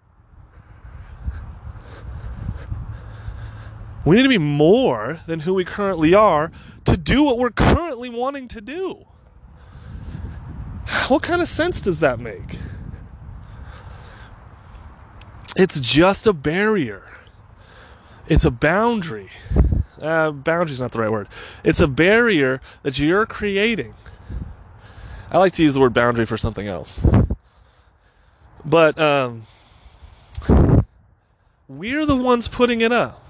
We 4.07 4.14
need 4.14 4.23
to 4.23 4.29
be 4.29 4.38
more 4.38 5.21
than 5.27 5.40
who 5.40 5.53
we 5.53 5.64
currently 5.64 6.14
are 6.14 6.53
to 6.85 6.97
do 6.97 7.25
what 7.25 7.38
we're 7.38 7.51
currently 7.51 8.09
wanting 8.09 8.47
to 8.49 8.61
do. 8.61 9.05
What 11.09 11.25
kind 11.25 11.42
of 11.42 11.49
sense 11.49 11.81
does 11.81 11.99
that 11.99 12.21
make? 12.21 12.57
It's 15.57 15.81
just 15.81 16.25
a 16.25 16.33
barrier. 16.33 17.03
It's 18.29 18.45
a 18.45 18.53
boundary. 18.53 19.31
Uh, 20.01 20.31
boundary's 20.31 20.81
not 20.81 20.92
the 20.92 21.01
right 21.01 21.11
word. 21.11 21.27
It's 21.64 21.81
a 21.81 21.88
barrier 21.88 22.61
that 22.85 23.01
you're 23.01 23.27
creating. 23.27 23.95
I 25.33 25.38
like 25.38 25.53
to 25.55 25.64
use 25.64 25.75
the 25.75 25.81
word 25.81 25.95
boundary 25.95 26.27
for 26.27 26.37
something 26.37 26.69
else. 26.69 27.05
But 28.64 29.01
um, 29.01 29.42
we're 31.66 32.07
the 32.07 32.14
ones 32.14 32.47
putting 32.47 32.81
it 32.83 32.92
up. 32.92 33.26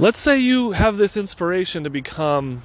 Let's 0.00 0.20
say 0.20 0.38
you 0.38 0.70
have 0.72 0.96
this 0.96 1.16
inspiration 1.16 1.82
to 1.82 1.90
become, 1.90 2.62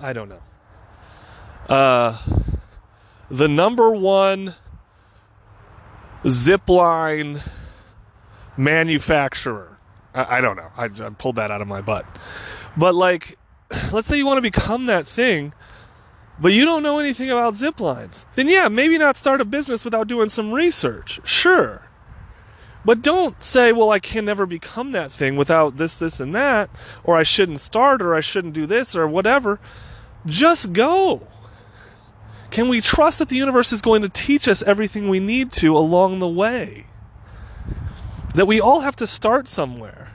I 0.00 0.14
don't 0.14 0.30
know, 0.30 0.40
uh, 1.68 2.16
the 3.30 3.48
number 3.48 3.90
one 3.90 4.54
zip 6.26 6.70
line 6.70 7.42
manufacturer. 8.56 9.76
I, 10.14 10.38
I 10.38 10.40
don't 10.40 10.56
know. 10.56 10.70
I, 10.74 10.84
I 10.84 11.10
pulled 11.10 11.36
that 11.36 11.50
out 11.50 11.60
of 11.60 11.68
my 11.68 11.82
butt. 11.82 12.06
But 12.78 12.94
like, 12.94 13.36
let's 13.92 14.08
say 14.08 14.16
you 14.16 14.24
want 14.24 14.38
to 14.38 14.42
become 14.42 14.86
that 14.86 15.06
thing, 15.06 15.52
but 16.40 16.48
you 16.54 16.64
don't 16.64 16.82
know 16.82 16.98
anything 16.98 17.30
about 17.30 17.56
zip 17.56 17.78
lines. 17.78 18.24
Then 18.36 18.48
yeah, 18.48 18.68
maybe 18.68 18.96
not 18.96 19.18
start 19.18 19.42
a 19.42 19.44
business 19.44 19.84
without 19.84 20.08
doing 20.08 20.30
some 20.30 20.52
research. 20.52 21.20
Sure. 21.24 21.90
But 22.86 23.02
don't 23.02 23.42
say, 23.42 23.72
well, 23.72 23.90
I 23.90 23.98
can 23.98 24.24
never 24.24 24.46
become 24.46 24.92
that 24.92 25.10
thing 25.10 25.34
without 25.34 25.76
this, 25.76 25.96
this, 25.96 26.20
and 26.20 26.32
that, 26.36 26.70
or 27.02 27.16
I 27.16 27.24
shouldn't 27.24 27.58
start, 27.58 28.00
or 28.00 28.14
I 28.14 28.20
shouldn't 28.20 28.54
do 28.54 28.64
this, 28.64 28.94
or 28.94 29.08
whatever. 29.08 29.58
Just 30.24 30.72
go. 30.72 31.26
Can 32.52 32.68
we 32.68 32.80
trust 32.80 33.18
that 33.18 33.28
the 33.28 33.34
universe 33.34 33.72
is 33.72 33.82
going 33.82 34.02
to 34.02 34.08
teach 34.08 34.46
us 34.46 34.62
everything 34.62 35.08
we 35.08 35.18
need 35.18 35.50
to 35.52 35.76
along 35.76 36.20
the 36.20 36.28
way? 36.28 36.86
That 38.36 38.46
we 38.46 38.60
all 38.60 38.82
have 38.82 38.94
to 38.96 39.06
start 39.08 39.48
somewhere. 39.48 40.12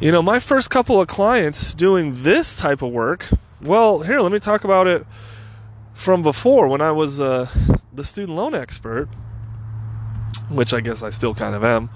You 0.00 0.10
know, 0.10 0.20
my 0.20 0.40
first 0.40 0.68
couple 0.68 1.00
of 1.00 1.06
clients 1.06 1.74
doing 1.74 2.24
this 2.24 2.56
type 2.56 2.82
of 2.82 2.90
work, 2.90 3.28
well, 3.62 4.00
here, 4.00 4.18
let 4.18 4.32
me 4.32 4.40
talk 4.40 4.64
about 4.64 4.88
it 4.88 5.06
from 5.92 6.24
before 6.24 6.66
when 6.66 6.80
I 6.80 6.90
was 6.90 7.20
uh, 7.20 7.46
the 7.92 8.02
student 8.02 8.36
loan 8.36 8.52
expert 8.52 9.08
which 10.48 10.72
I 10.72 10.80
guess 10.80 11.02
I 11.02 11.10
still 11.10 11.34
kind 11.34 11.54
of 11.54 11.64
am. 11.64 11.90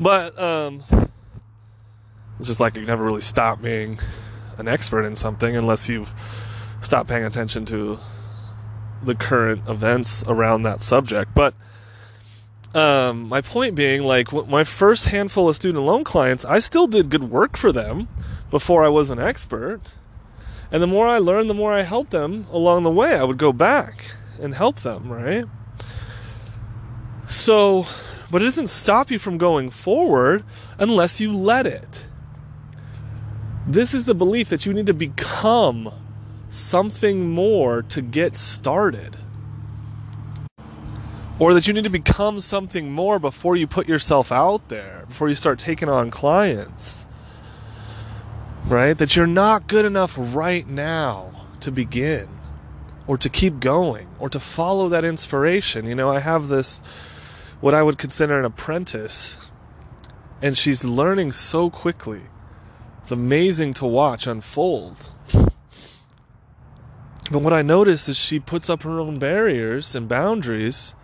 But 0.00 0.38
um, 0.38 0.82
it's 2.38 2.48
just 2.48 2.60
like 2.60 2.76
you 2.76 2.84
never 2.84 3.04
really 3.04 3.20
stop 3.20 3.62
being 3.62 3.98
an 4.58 4.68
expert 4.68 5.04
in 5.04 5.16
something 5.16 5.56
unless 5.56 5.88
you've 5.88 6.12
stopped 6.82 7.08
paying 7.08 7.24
attention 7.24 7.64
to 7.66 7.98
the 9.02 9.14
current 9.14 9.68
events 9.68 10.24
around 10.26 10.62
that 10.62 10.80
subject. 10.80 11.32
But 11.34 11.54
um, 12.74 13.28
my 13.28 13.40
point 13.40 13.74
being, 13.74 14.02
like 14.02 14.32
my 14.32 14.64
first 14.64 15.06
handful 15.06 15.48
of 15.48 15.56
student 15.56 15.84
loan 15.84 16.04
clients, 16.04 16.44
I 16.44 16.58
still 16.58 16.86
did 16.86 17.10
good 17.10 17.24
work 17.24 17.56
for 17.56 17.72
them 17.72 18.08
before 18.50 18.84
I 18.84 18.88
was 18.88 19.10
an 19.10 19.18
expert. 19.18 19.80
And 20.72 20.82
the 20.82 20.88
more 20.88 21.06
I 21.06 21.18
learned, 21.18 21.48
the 21.48 21.54
more 21.54 21.72
I 21.72 21.82
helped 21.82 22.10
them 22.10 22.46
along 22.50 22.82
the 22.82 22.90
way. 22.90 23.14
I 23.14 23.22
would 23.22 23.38
go 23.38 23.52
back 23.52 24.16
and 24.40 24.54
help 24.54 24.80
them, 24.80 25.12
right? 25.12 25.44
So, 27.24 27.86
but 28.30 28.42
it 28.42 28.46
doesn't 28.46 28.68
stop 28.68 29.10
you 29.10 29.18
from 29.18 29.38
going 29.38 29.70
forward 29.70 30.44
unless 30.78 31.20
you 31.20 31.34
let 31.34 31.66
it. 31.66 32.06
This 33.66 33.94
is 33.94 34.04
the 34.04 34.14
belief 34.14 34.50
that 34.50 34.66
you 34.66 34.74
need 34.74 34.86
to 34.86 34.94
become 34.94 35.90
something 36.48 37.30
more 37.30 37.82
to 37.82 38.02
get 38.02 38.36
started. 38.36 39.16
Or 41.40 41.54
that 41.54 41.66
you 41.66 41.72
need 41.72 41.84
to 41.84 41.90
become 41.90 42.40
something 42.40 42.92
more 42.92 43.18
before 43.18 43.56
you 43.56 43.66
put 43.66 43.88
yourself 43.88 44.30
out 44.30 44.68
there, 44.68 45.04
before 45.08 45.28
you 45.28 45.34
start 45.34 45.58
taking 45.58 45.88
on 45.88 46.10
clients. 46.10 47.06
Right? 48.66 48.96
That 48.96 49.16
you're 49.16 49.26
not 49.26 49.66
good 49.66 49.84
enough 49.84 50.14
right 50.18 50.66
now 50.66 51.46
to 51.60 51.72
begin 51.72 52.28
or 53.06 53.18
to 53.18 53.28
keep 53.28 53.60
going 53.60 54.08
or 54.18 54.28
to 54.28 54.38
follow 54.38 54.88
that 54.90 55.04
inspiration. 55.04 55.86
You 55.86 55.94
know, 55.94 56.10
I 56.10 56.20
have 56.20 56.48
this 56.48 56.80
what 57.60 57.74
I 57.74 57.82
would 57.82 57.98
consider 57.98 58.38
an 58.38 58.44
apprentice, 58.44 59.50
and 60.42 60.56
she's 60.56 60.84
learning 60.84 61.32
so 61.32 61.70
quickly. 61.70 62.22
It's 62.98 63.10
amazing 63.10 63.74
to 63.74 63.86
watch 63.86 64.26
unfold. 64.26 65.10
But 67.30 67.38
what 67.40 67.52
I 67.52 67.62
notice 67.62 68.08
is 68.08 68.16
she 68.16 68.38
puts 68.38 68.68
up 68.68 68.82
her 68.82 69.00
own 69.00 69.18
barriers 69.18 69.94
and 69.94 70.08
boundaries 70.08 70.94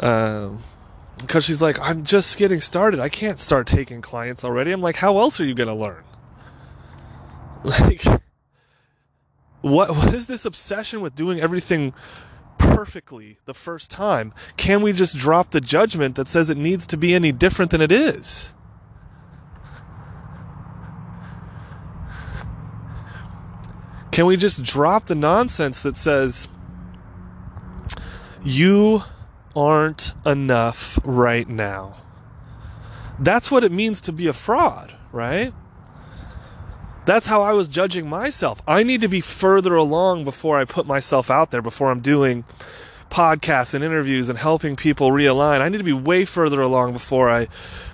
um, 0.00 0.62
because 1.20 1.44
she's 1.44 1.62
like, 1.62 1.78
I'm 1.80 2.04
just 2.04 2.36
getting 2.38 2.60
started. 2.60 3.00
I 3.00 3.08
can't 3.08 3.38
start 3.38 3.66
taking 3.66 4.00
clients 4.00 4.44
already. 4.44 4.72
I'm 4.72 4.80
like, 4.80 4.96
how 4.96 5.18
else 5.18 5.40
are 5.40 5.44
you 5.44 5.54
going 5.54 5.68
to 5.68 5.74
learn? 5.74 6.04
Like, 7.64 8.04
what 9.60 9.90
what 9.90 10.14
is 10.14 10.28
this 10.28 10.44
obsession 10.44 11.00
with 11.00 11.16
doing 11.16 11.40
everything 11.40 11.92
perfectly 12.58 13.38
the 13.46 13.54
first 13.54 13.90
time, 13.90 14.34
can 14.56 14.82
we 14.82 14.92
just 14.92 15.16
drop 15.16 15.50
the 15.50 15.60
judgment 15.60 16.16
that 16.16 16.28
says 16.28 16.50
it 16.50 16.58
needs 16.58 16.86
to 16.88 16.96
be 16.96 17.14
any 17.14 17.32
different 17.32 17.70
than 17.70 17.80
it 17.80 17.92
is? 17.92 18.52
Can 24.10 24.26
we 24.26 24.36
just 24.36 24.62
drop 24.64 25.06
the 25.06 25.14
nonsense 25.14 25.80
that 25.82 25.96
says 25.96 26.48
you 28.42 29.02
aren't 29.54 30.12
enough 30.26 30.98
right 31.04 31.48
now? 31.48 31.98
That's 33.18 33.50
what 33.50 33.64
it 33.64 33.72
means 33.72 34.00
to 34.02 34.12
be 34.12 34.26
a 34.26 34.32
fraud, 34.32 34.94
right? 35.12 35.52
That's 37.08 37.28
how 37.28 37.40
I 37.40 37.54
was 37.54 37.68
judging 37.68 38.06
myself. 38.06 38.60
I 38.68 38.82
need 38.82 39.00
to 39.00 39.08
be 39.08 39.22
further 39.22 39.74
along 39.74 40.24
before 40.24 40.58
I 40.58 40.66
put 40.66 40.86
myself 40.86 41.30
out 41.30 41.50
there, 41.50 41.62
before 41.62 41.90
I'm 41.90 42.00
doing 42.00 42.44
podcasts 43.10 43.72
and 43.72 43.82
interviews 43.82 44.28
and 44.28 44.38
helping 44.38 44.76
people 44.76 45.10
realign. 45.10 45.62
I 45.62 45.70
need 45.70 45.78
to 45.78 45.84
be 45.84 45.94
way 45.94 46.26
further 46.26 46.60
along 46.60 46.92
before 46.92 47.30
I 47.30 47.48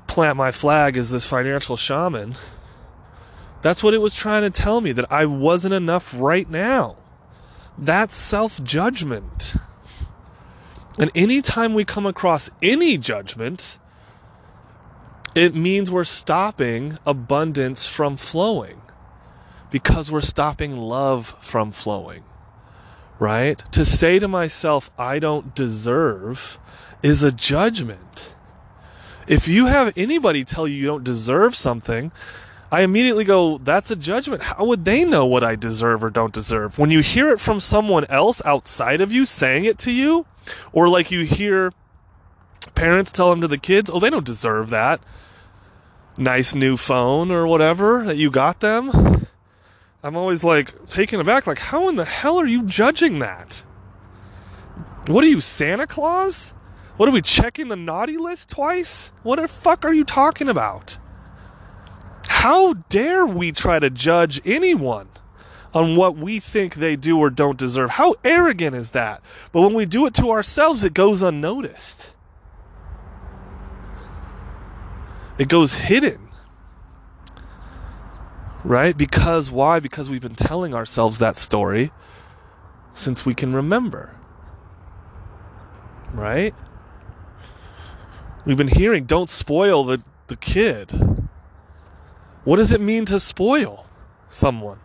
plant 0.08 0.36
my 0.36 0.50
flag 0.50 0.96
as 0.96 1.12
this 1.12 1.28
financial 1.28 1.76
shaman. 1.76 2.34
That's 3.62 3.84
what 3.84 3.94
it 3.94 3.98
was 3.98 4.16
trying 4.16 4.42
to 4.42 4.50
tell 4.50 4.80
me 4.80 4.90
that 4.90 5.12
I 5.12 5.26
wasn't 5.26 5.74
enough 5.74 6.12
right 6.18 6.50
now. 6.50 6.96
That's 7.78 8.16
self 8.16 8.64
judgment. 8.64 9.54
And 10.98 11.12
anytime 11.14 11.72
we 11.72 11.84
come 11.84 12.04
across 12.04 12.50
any 12.60 12.98
judgment, 12.98 13.78
it 15.36 15.54
means 15.54 15.88
we're 15.88 16.02
stopping 16.02 16.98
abundance 17.06 17.86
from 17.86 18.16
flowing 18.16 18.80
because 19.74 20.12
we're 20.12 20.20
stopping 20.20 20.76
love 20.76 21.34
from 21.40 21.72
flowing, 21.72 22.22
right? 23.18 23.60
To 23.72 23.84
say 23.84 24.20
to 24.20 24.28
myself, 24.28 24.88
I 24.96 25.18
don't 25.18 25.52
deserve 25.52 26.60
is 27.02 27.24
a 27.24 27.32
judgment. 27.32 28.36
If 29.26 29.48
you 29.48 29.66
have 29.66 29.92
anybody 29.96 30.44
tell 30.44 30.68
you 30.68 30.76
you 30.76 30.86
don't 30.86 31.02
deserve 31.02 31.56
something, 31.56 32.12
I 32.70 32.82
immediately 32.82 33.24
go, 33.24 33.58
that's 33.58 33.90
a 33.90 33.96
judgment. 33.96 34.42
How 34.42 34.64
would 34.64 34.84
they 34.84 35.04
know 35.04 35.26
what 35.26 35.42
I 35.42 35.56
deserve 35.56 36.04
or 36.04 36.10
don't 36.10 36.32
deserve? 36.32 36.78
When 36.78 36.92
you 36.92 37.00
hear 37.00 37.30
it 37.30 37.40
from 37.40 37.58
someone 37.58 38.04
else 38.04 38.40
outside 38.44 39.00
of 39.00 39.10
you 39.10 39.26
saying 39.26 39.64
it 39.64 39.76
to 39.80 39.90
you, 39.90 40.24
or 40.72 40.88
like 40.88 41.10
you 41.10 41.24
hear 41.24 41.72
parents 42.76 43.10
tell 43.10 43.28
them 43.28 43.40
to 43.40 43.48
the 43.48 43.58
kids, 43.58 43.90
oh, 43.92 43.98
they 43.98 44.10
don't 44.10 44.24
deserve 44.24 44.70
that 44.70 45.00
nice 46.16 46.54
new 46.54 46.76
phone 46.76 47.32
or 47.32 47.44
whatever 47.44 48.04
that 48.04 48.16
you 48.16 48.30
got 48.30 48.60
them. 48.60 49.26
I'm 50.04 50.16
always 50.16 50.44
like 50.44 50.84
taken 50.84 51.18
aback, 51.18 51.46
like, 51.46 51.58
how 51.58 51.88
in 51.88 51.96
the 51.96 52.04
hell 52.04 52.36
are 52.36 52.46
you 52.46 52.62
judging 52.62 53.20
that? 53.20 53.64
What 55.06 55.24
are 55.24 55.28
you, 55.28 55.40
Santa 55.40 55.86
Claus? 55.86 56.52
What 56.98 57.08
are 57.08 57.12
we 57.12 57.22
checking 57.22 57.68
the 57.68 57.76
naughty 57.76 58.18
list 58.18 58.50
twice? 58.50 59.12
What 59.22 59.40
the 59.40 59.48
fuck 59.48 59.82
are 59.82 59.94
you 59.94 60.04
talking 60.04 60.50
about? 60.50 60.98
How 62.26 62.74
dare 62.74 63.24
we 63.24 63.50
try 63.50 63.78
to 63.78 63.88
judge 63.88 64.42
anyone 64.44 65.08
on 65.72 65.96
what 65.96 66.18
we 66.18 66.38
think 66.38 66.74
they 66.74 66.96
do 66.96 67.18
or 67.18 67.30
don't 67.30 67.58
deserve? 67.58 67.92
How 67.92 68.14
arrogant 68.24 68.76
is 68.76 68.90
that? 68.90 69.22
But 69.52 69.62
when 69.62 69.72
we 69.72 69.86
do 69.86 70.04
it 70.04 70.12
to 70.14 70.30
ourselves, 70.30 70.84
it 70.84 70.92
goes 70.92 71.22
unnoticed. 71.22 72.12
It 75.38 75.48
goes 75.48 75.72
hidden 75.72 76.23
right? 78.64 78.96
Because 78.96 79.50
why? 79.50 79.78
Because 79.78 80.10
we've 80.10 80.22
been 80.22 80.34
telling 80.34 80.74
ourselves 80.74 81.18
that 81.18 81.38
story 81.38 81.92
since 82.94 83.26
we 83.26 83.34
can 83.34 83.54
remember, 83.54 84.16
right? 86.12 86.54
We've 88.44 88.56
been 88.56 88.68
hearing, 88.68 89.04
don't 89.04 89.30
spoil 89.30 89.84
the, 89.84 90.02
the 90.28 90.36
kid. 90.36 90.90
What 92.44 92.56
does 92.56 92.72
it 92.72 92.80
mean 92.80 93.06
to 93.06 93.20
spoil 93.20 93.86
someone? 94.28 94.80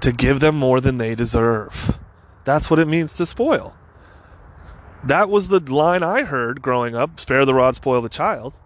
To 0.00 0.12
give 0.12 0.40
them 0.40 0.56
more 0.56 0.80
than 0.80 0.98
they 0.98 1.14
deserve. 1.14 1.98
That's 2.44 2.70
what 2.70 2.78
it 2.78 2.88
means 2.88 3.14
to 3.14 3.26
spoil. 3.26 3.74
That 5.02 5.30
was 5.30 5.48
the 5.48 5.60
line 5.60 6.02
I 6.02 6.24
heard 6.24 6.62
growing 6.62 6.94
up 6.94 7.20
spare 7.20 7.44
the 7.44 7.54
rod, 7.54 7.76
spoil 7.76 8.02
the 8.02 8.08
child. 8.08 8.56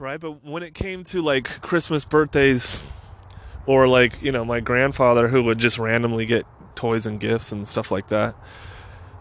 Right? 0.00 0.18
But 0.18 0.42
when 0.42 0.62
it 0.62 0.72
came 0.72 1.04
to 1.04 1.20
like 1.20 1.60
Christmas 1.60 2.06
birthdays, 2.06 2.82
or 3.66 3.86
like, 3.86 4.22
you 4.22 4.32
know, 4.32 4.46
my 4.46 4.60
grandfather 4.60 5.28
who 5.28 5.42
would 5.44 5.58
just 5.58 5.78
randomly 5.78 6.24
get 6.24 6.46
toys 6.74 7.04
and 7.04 7.20
gifts 7.20 7.52
and 7.52 7.68
stuff 7.68 7.90
like 7.90 8.08
that, 8.08 8.34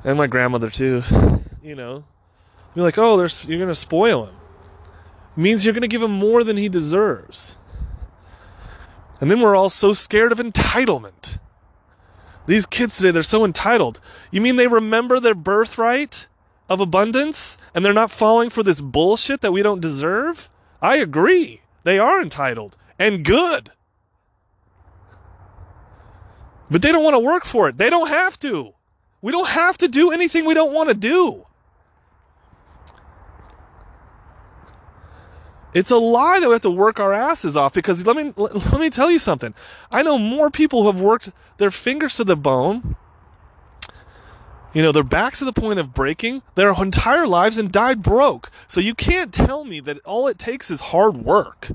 and 0.06 0.18
my 0.18 0.28
grandmother 0.28 0.70
too, 0.70 1.04
you 1.62 1.76
know, 1.76 2.06
be 2.74 2.82
like, 2.82 2.98
oh, 2.98 3.18
there's, 3.18 3.46
you're 3.46 3.68
to 3.68 3.76
spoil 3.76 4.28
him. 4.28 4.36
Means 5.36 5.66
you're 5.66 5.74
to 5.74 5.88
give 5.88 6.02
him 6.02 6.12
more 6.12 6.46
than 6.46 6.56
he 6.56 6.70
deserves. 6.70 7.58
And 9.20 9.30
then 9.30 9.42
we're 9.42 9.58
all 9.58 9.70
so 9.70 9.92
scared 9.92 10.32
of 10.32 10.38
entitlement. 10.38 11.40
These 12.48 12.66
kids 12.66 12.96
today, 12.96 13.12
they're 13.12 13.22
so 13.22 13.44
entitled. 13.44 14.00
You 14.32 14.40
mean 14.40 14.56
they 14.56 14.68
remember 14.68 15.20
their 15.20 15.36
birthright 15.36 16.28
of 16.70 16.80
abundance 16.80 17.58
and 17.76 17.84
they're 17.84 17.92
not 17.92 18.12
falling 18.12 18.50
for 18.50 18.64
this 18.64 18.80
bullshit 18.80 19.42
that 19.42 19.52
we 19.52 19.62
don't 19.62 19.82
deserve? 19.82 20.50
I 20.82 20.98
agree. 20.98 21.62
They 21.84 22.00
are 22.00 22.22
entitled 22.22 22.78
and 22.98 23.26
good. 23.26 23.72
But 26.72 26.82
they 26.82 26.92
don't 26.92 27.04
want 27.04 27.16
to 27.16 27.20
work 27.20 27.46
for 27.46 27.68
it. 27.68 27.78
They 27.78 27.90
don't 27.90 28.10
have 28.10 28.38
to. 28.40 28.74
We 29.22 29.32
don't 29.32 29.50
have 29.50 29.78
to 29.80 29.88
do 29.88 30.12
anything 30.12 30.46
we 30.46 30.54
don't 30.54 30.74
want 30.74 30.90
to 30.90 30.96
do. 30.96 31.46
It's 35.74 35.92
a 35.92 35.98
lie 35.98 36.40
that 36.40 36.48
we 36.48 36.54
have 36.54 36.64
to 36.64 36.72
work 36.72 37.00
our 37.00 37.14
asses 37.14 37.56
off 37.56 37.74
because 37.74 38.06
let 38.06 38.16
me 38.16 38.34
let 38.36 38.80
me 38.80 38.90
tell 38.90 39.12
you 39.12 39.20
something. 39.20 39.54
I 39.92 40.02
know 40.02 40.18
more 40.18 40.50
people 40.50 40.82
who 40.82 40.88
have 40.88 41.02
worked 41.02 41.32
their 41.58 41.70
fingers 41.70 42.16
to 42.18 42.24
the 42.24 42.36
bone, 42.36 42.96
you 44.74 44.82
know, 44.82 44.92
their 44.92 45.04
backs 45.04 45.40
to 45.40 45.46
the 45.46 45.54
point 45.54 45.80
of 45.80 45.94
breaking 45.94 46.42
their 46.56 46.74
entire 46.74 47.28
lives 47.28 47.58
and 47.58 47.72
died 47.72 48.02
broke. 48.02 48.52
So 48.68 48.80
you 48.82 48.94
can't 48.94 49.34
tell 49.34 49.66
me 49.66 49.80
that 49.82 50.00
all 50.06 50.28
it 50.28 50.38
takes 50.38 50.70
is 50.70 50.82
hard 50.82 51.18
work. 51.18 51.72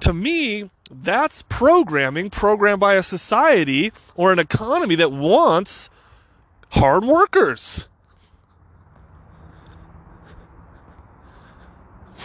To 0.00 0.12
me, 0.12 0.70
that's 0.90 1.42
programming 1.42 2.30
programmed 2.30 2.80
by 2.80 2.94
a 2.94 3.02
society 3.02 3.92
or 4.14 4.32
an 4.32 4.38
economy 4.38 4.94
that 4.96 5.12
wants 5.12 5.90
hard 6.70 7.04
workers. 7.04 7.88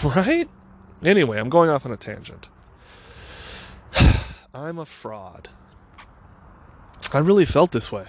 Right? 0.04 0.50
Anyway, 1.02 1.40
I'm 1.40 1.50
going 1.50 1.70
off 1.70 1.86
on 1.86 1.92
a 1.94 1.98
tangent. 1.98 2.50
I'm 4.54 4.78
a 4.78 4.86
fraud. 4.86 5.48
I 7.14 7.20
really 7.20 7.46
felt 7.46 7.72
this 7.72 7.90
way. 7.90 8.08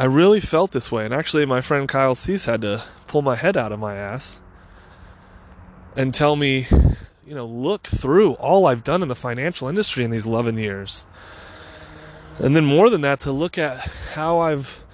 I 0.00 0.04
really 0.04 0.40
felt 0.40 0.70
this 0.70 0.92
way. 0.92 1.04
And 1.04 1.12
actually, 1.12 1.44
my 1.44 1.60
friend 1.60 1.88
Kyle 1.88 2.14
Cease 2.14 2.44
had 2.44 2.60
to 2.60 2.84
pull 3.08 3.22
my 3.22 3.34
head 3.34 3.56
out 3.56 3.72
of 3.72 3.80
my 3.80 3.96
ass 3.96 4.40
and 5.96 6.14
tell 6.14 6.36
me, 6.36 6.66
you 7.26 7.34
know, 7.34 7.44
look 7.44 7.82
through 7.82 8.34
all 8.34 8.66
I've 8.66 8.84
done 8.84 9.02
in 9.02 9.08
the 9.08 9.16
financial 9.16 9.68
industry 9.68 10.04
in 10.04 10.10
these 10.10 10.26
11 10.26 10.56
years. 10.56 11.04
And 12.38 12.54
then, 12.54 12.64
more 12.64 12.88
than 12.88 13.00
that, 13.00 13.18
to 13.20 13.32
look 13.32 13.58
at 13.58 13.78
how 14.14 14.38
I've 14.38 14.84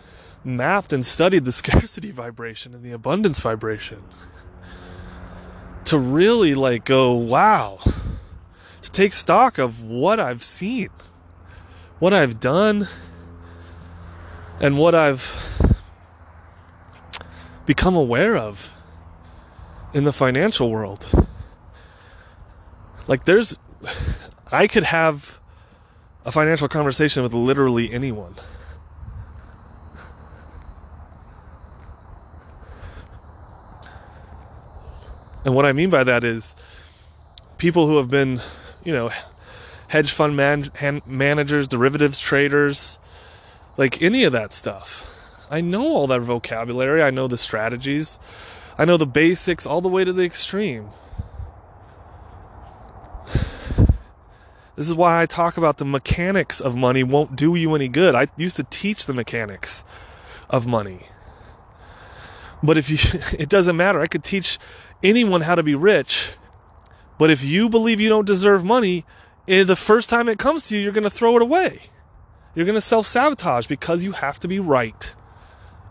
mapped 0.42 0.92
and 0.92 1.04
studied 1.04 1.44
the 1.44 1.52
scarcity 1.62 2.10
vibration 2.10 2.74
and 2.74 2.82
the 2.82 2.92
abundance 2.92 3.40
vibration 3.40 4.02
to 5.84 5.98
really 5.98 6.54
like 6.54 6.86
go, 6.86 7.12
wow, 7.12 7.78
to 8.80 8.90
take 8.90 9.12
stock 9.12 9.58
of 9.58 9.82
what 9.82 10.18
I've 10.18 10.42
seen, 10.42 10.88
what 11.98 12.14
I've 12.14 12.40
done, 12.40 12.88
and 14.60 14.78
what 14.78 14.94
I've 14.94 15.50
become 17.66 17.96
aware 17.96 18.36
of 18.36 18.74
in 19.92 20.04
the 20.04 20.12
financial 20.12 20.70
world. 20.70 21.08
Like, 23.06 23.24
there's, 23.24 23.58
I 24.50 24.66
could 24.66 24.84
have 24.84 25.40
a 26.24 26.32
financial 26.32 26.68
conversation 26.68 27.22
with 27.22 27.34
literally 27.34 27.92
anyone. 27.92 28.34
And 35.44 35.54
what 35.54 35.66
I 35.66 35.72
mean 35.72 35.90
by 35.90 36.04
that 36.04 36.24
is 36.24 36.56
people 37.58 37.86
who 37.86 37.98
have 37.98 38.10
been, 38.10 38.40
you 38.82 38.92
know, 38.92 39.10
hedge 39.88 40.10
fund 40.10 40.36
man- 40.36 40.70
managers, 41.06 41.68
derivatives 41.68 42.18
traders, 42.18 42.98
like 43.76 44.02
any 44.02 44.24
of 44.24 44.32
that 44.32 44.52
stuff. 44.52 45.10
I 45.50 45.60
know 45.60 45.82
all 45.82 46.06
that 46.08 46.20
vocabulary, 46.20 47.02
I 47.02 47.10
know 47.10 47.28
the 47.28 47.38
strategies, 47.38 48.18
I 48.78 48.84
know 48.84 48.96
the 48.96 49.06
basics 49.06 49.66
all 49.66 49.80
the 49.80 49.88
way 49.88 50.04
to 50.04 50.12
the 50.12 50.24
extreme. 50.24 50.88
This 54.76 54.90
is 54.90 54.94
why 54.94 55.22
I 55.22 55.26
talk 55.26 55.56
about 55.56 55.76
the 55.76 55.84
mechanics 55.84 56.60
of 56.60 56.74
money 56.74 57.04
won't 57.04 57.36
do 57.36 57.54
you 57.54 57.76
any 57.76 57.86
good. 57.86 58.16
I 58.16 58.26
used 58.36 58.56
to 58.56 58.64
teach 58.64 59.06
the 59.06 59.14
mechanics 59.14 59.84
of 60.50 60.66
money. 60.66 61.06
But 62.60 62.76
if 62.76 62.90
you, 62.90 62.98
it 63.38 63.48
doesn't 63.48 63.76
matter. 63.76 64.00
I 64.00 64.08
could 64.08 64.24
teach 64.24 64.58
anyone 65.00 65.42
how 65.42 65.54
to 65.54 65.62
be 65.62 65.76
rich. 65.76 66.32
But 67.18 67.30
if 67.30 67.44
you 67.44 67.68
believe 67.68 68.00
you 68.00 68.08
don't 68.08 68.26
deserve 68.26 68.64
money, 68.64 69.04
eh, 69.46 69.62
the 69.62 69.76
first 69.76 70.10
time 70.10 70.28
it 70.28 70.40
comes 70.40 70.68
to 70.68 70.76
you, 70.76 70.82
you're 70.82 70.92
going 70.92 71.04
to 71.04 71.10
throw 71.10 71.36
it 71.36 71.42
away. 71.42 71.82
You're 72.54 72.66
going 72.66 72.74
to 72.74 72.80
self 72.80 73.06
sabotage 73.06 73.66
because 73.66 74.04
you 74.04 74.12
have 74.12 74.38
to 74.40 74.48
be 74.48 74.60
right 74.60 75.14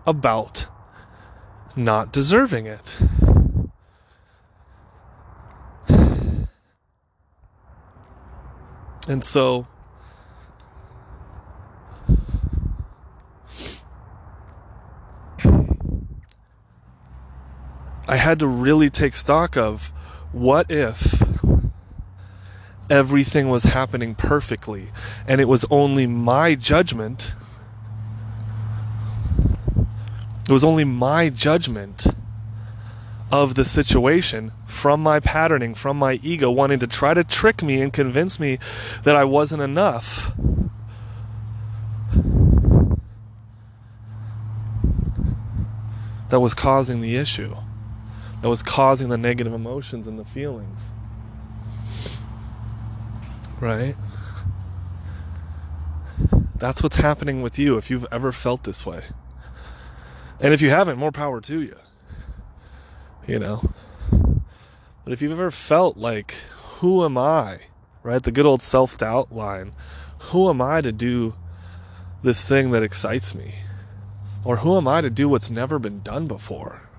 about 0.06 0.68
not 1.76 2.12
deserving 2.12 2.68
it. 2.68 2.98
And 9.08 9.24
so 9.24 9.68
I 18.08 18.16
had 18.16 18.40
to 18.40 18.48
really 18.48 18.90
take 18.90 19.16
stock 19.16 19.58
of 19.58 19.92
what 20.32 20.72
if 20.72 21.13
everything 22.90 23.50
was 23.50 23.66
happening 23.66 24.16
perfectly 24.16 24.90
and 25.28 25.40
it 25.40 25.48
was 25.48 25.66
only 25.70 26.08
my 26.08 26.56
judgment. 26.56 27.34
It 30.48 30.52
was 30.52 30.64
only 30.64 30.84
my 30.84 31.30
judgment 31.30 32.08
of 33.32 33.56
the 33.56 33.66
situation 33.66 34.52
from 34.66 35.02
my 35.02 35.20
patterning, 35.20 35.74
from 35.74 35.98
my 35.98 36.20
ego 36.22 36.52
wanting 36.52 36.80
to 36.80 36.88
try 36.88 37.14
to 37.14 37.24
trick 37.24 37.64
me 37.64 37.82
and 37.82 37.92
convince 37.92 38.40
me 38.40 38.60
that 39.04 39.16
I 39.16 39.24
wasn't 39.24 39.62
enough. 39.62 40.34
That 46.30 46.40
was 46.40 46.54
causing 46.54 47.00
the 47.00 47.16
issue 47.16 47.56
that 48.44 48.50
was 48.50 48.62
causing 48.62 49.08
the 49.08 49.18
negative 49.18 49.54
emotions 49.54 50.06
and 50.06 50.20
the 50.20 50.26
feelings. 50.26 50.93
Right? 53.64 53.96
That's 56.58 56.84
what's 56.84 56.98
happening 56.98 57.42
with 57.42 57.58
you 57.58 57.78
if 57.78 57.90
you've 57.90 58.06
ever 58.12 58.34
felt 58.34 58.66
this 58.66 58.86
way. 58.86 59.04
And 60.42 60.54
if 60.54 60.62
you 60.62 60.70
haven't, 60.70 61.00
more 61.00 61.14
power 61.14 61.40
to 61.40 61.62
you. 61.62 61.78
You 63.26 63.40
know? 63.40 63.74
But 64.12 65.14
if 65.14 65.22
you've 65.22 65.32
ever 65.32 65.50
felt 65.50 65.96
like, 65.96 66.34
who 66.80 67.06
am 67.06 67.18
I? 67.18 67.60
Right? 68.04 68.22
The 68.22 68.34
good 68.34 68.46
old 68.46 68.62
self 68.62 68.98
doubt 68.98 69.32
line. 69.32 69.72
Who 70.34 70.50
am 70.50 70.62
I 70.62 70.82
to 70.82 70.92
do 70.92 71.36
this 72.22 72.46
thing 72.46 72.72
that 72.72 72.84
excites 72.84 73.34
me? 73.34 73.56
Or 74.44 74.58
who 74.58 74.76
am 74.76 74.90
I 74.90 75.00
to 75.00 75.10
do 75.10 75.30
what's 75.30 75.50
never 75.50 75.80
been 75.80 76.02
done 76.02 76.28
before? 76.28 76.90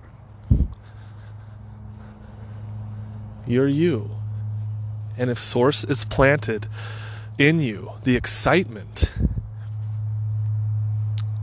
You're 3.46 3.68
you. 3.68 4.23
And 5.16 5.30
if 5.30 5.38
source 5.38 5.84
is 5.84 6.04
planted 6.04 6.66
in 7.38 7.60
you, 7.60 7.92
the 8.04 8.16
excitement, 8.16 9.12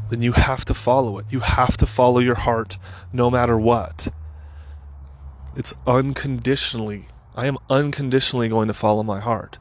then 0.09 0.21
you 0.21 0.33
have 0.33 0.65
to 0.65 0.73
follow 0.73 1.17
it. 1.17 1.25
You 1.29 1.39
have 1.39 1.77
to 1.77 1.85
follow 1.85 2.19
your 2.19 2.35
heart 2.35 2.77
no 3.13 3.31
matter 3.31 3.57
what. 3.57 4.09
It's 5.55 5.73
unconditionally. 5.87 7.05
I 7.35 7.47
am 7.47 7.57
unconditionally 7.69 8.49
going 8.49 8.67
to 8.67 8.73
follow 8.73 9.03
my 9.03 9.21
heart, 9.21 9.57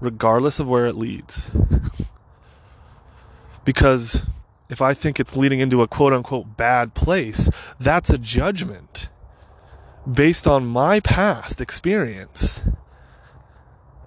regardless 0.00 0.60
of 0.60 0.68
where 0.68 0.86
it 0.86 0.94
leads. 0.94 1.50
because 3.64 4.22
if 4.68 4.80
I 4.80 4.94
think 4.94 5.18
it's 5.18 5.36
leading 5.36 5.60
into 5.60 5.82
a 5.82 5.88
quote 5.88 6.12
unquote 6.12 6.56
bad 6.56 6.94
place, 6.94 7.50
that's 7.80 8.10
a 8.10 8.18
judgment 8.18 9.08
based 10.10 10.46
on 10.48 10.66
my 10.66 11.00
past 11.00 11.60
experience. 11.60 12.62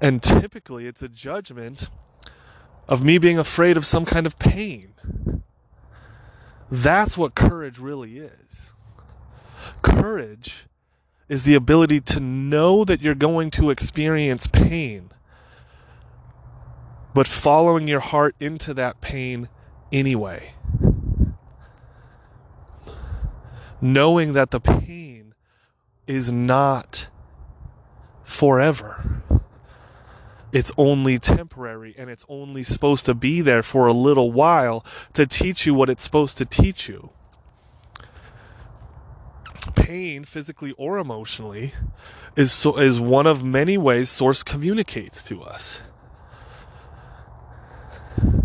And 0.02 0.22
typically 0.22 0.88
it's 0.88 1.02
a 1.02 1.08
judgment 1.08 1.90
of 2.88 3.04
me 3.04 3.18
being 3.18 3.40
afraid 3.40 3.78
of 3.78 3.86
some 3.86 4.06
kind 4.06 4.26
of 4.26 4.38
pain. 4.38 4.94
That's 6.70 7.18
what 7.18 7.36
courage 7.36 7.80
really 7.80 8.18
is. 8.18 8.74
Courage 9.82 10.66
is 11.28 11.44
the 11.44 11.56
ability 11.56 12.02
to 12.02 12.20
know 12.20 12.84
that 12.84 13.02
you're 13.02 13.16
going 13.16 13.50
to 13.52 13.70
experience 13.70 14.48
pain, 14.48 15.10
but 17.14 17.28
following 17.28 17.88
your 17.88 18.00
heart 18.00 18.36
into 18.40 18.74
that 18.74 19.02
pain 19.02 19.50
anyway. 19.92 20.54
Knowing 23.82 24.34
that 24.34 24.52
the 24.52 24.60
pain 24.60 25.25
is 26.08 26.32
not 26.32 27.08
forever. 28.24 29.24
It's 30.52 30.72
only 30.78 31.20
temporary 31.20 31.94
and 31.98 32.10
it's 32.10 32.26
only 32.30 32.64
supposed 32.64 33.06
to 33.08 33.14
be 33.14 33.42
there 33.42 33.64
for 33.64 33.88
a 33.88 33.94
little 33.94 34.32
while 34.32 34.86
to 35.14 35.28
teach 35.28 35.66
you 35.66 35.74
what 35.74 35.90
it's 35.90 36.04
supposed 36.04 36.38
to 36.38 36.46
teach 36.46 36.88
you. 36.88 37.10
Pain, 39.76 40.24
physically 40.24 40.74
or 40.78 40.98
emotionally, 40.98 41.74
is 42.36 42.52
so, 42.52 42.78
is 42.78 43.00
one 43.00 43.28
of 43.28 43.44
many 43.44 43.78
ways 43.78 44.10
source 44.10 44.44
communicates 44.44 45.22
to 45.24 45.42
us. 45.42 45.82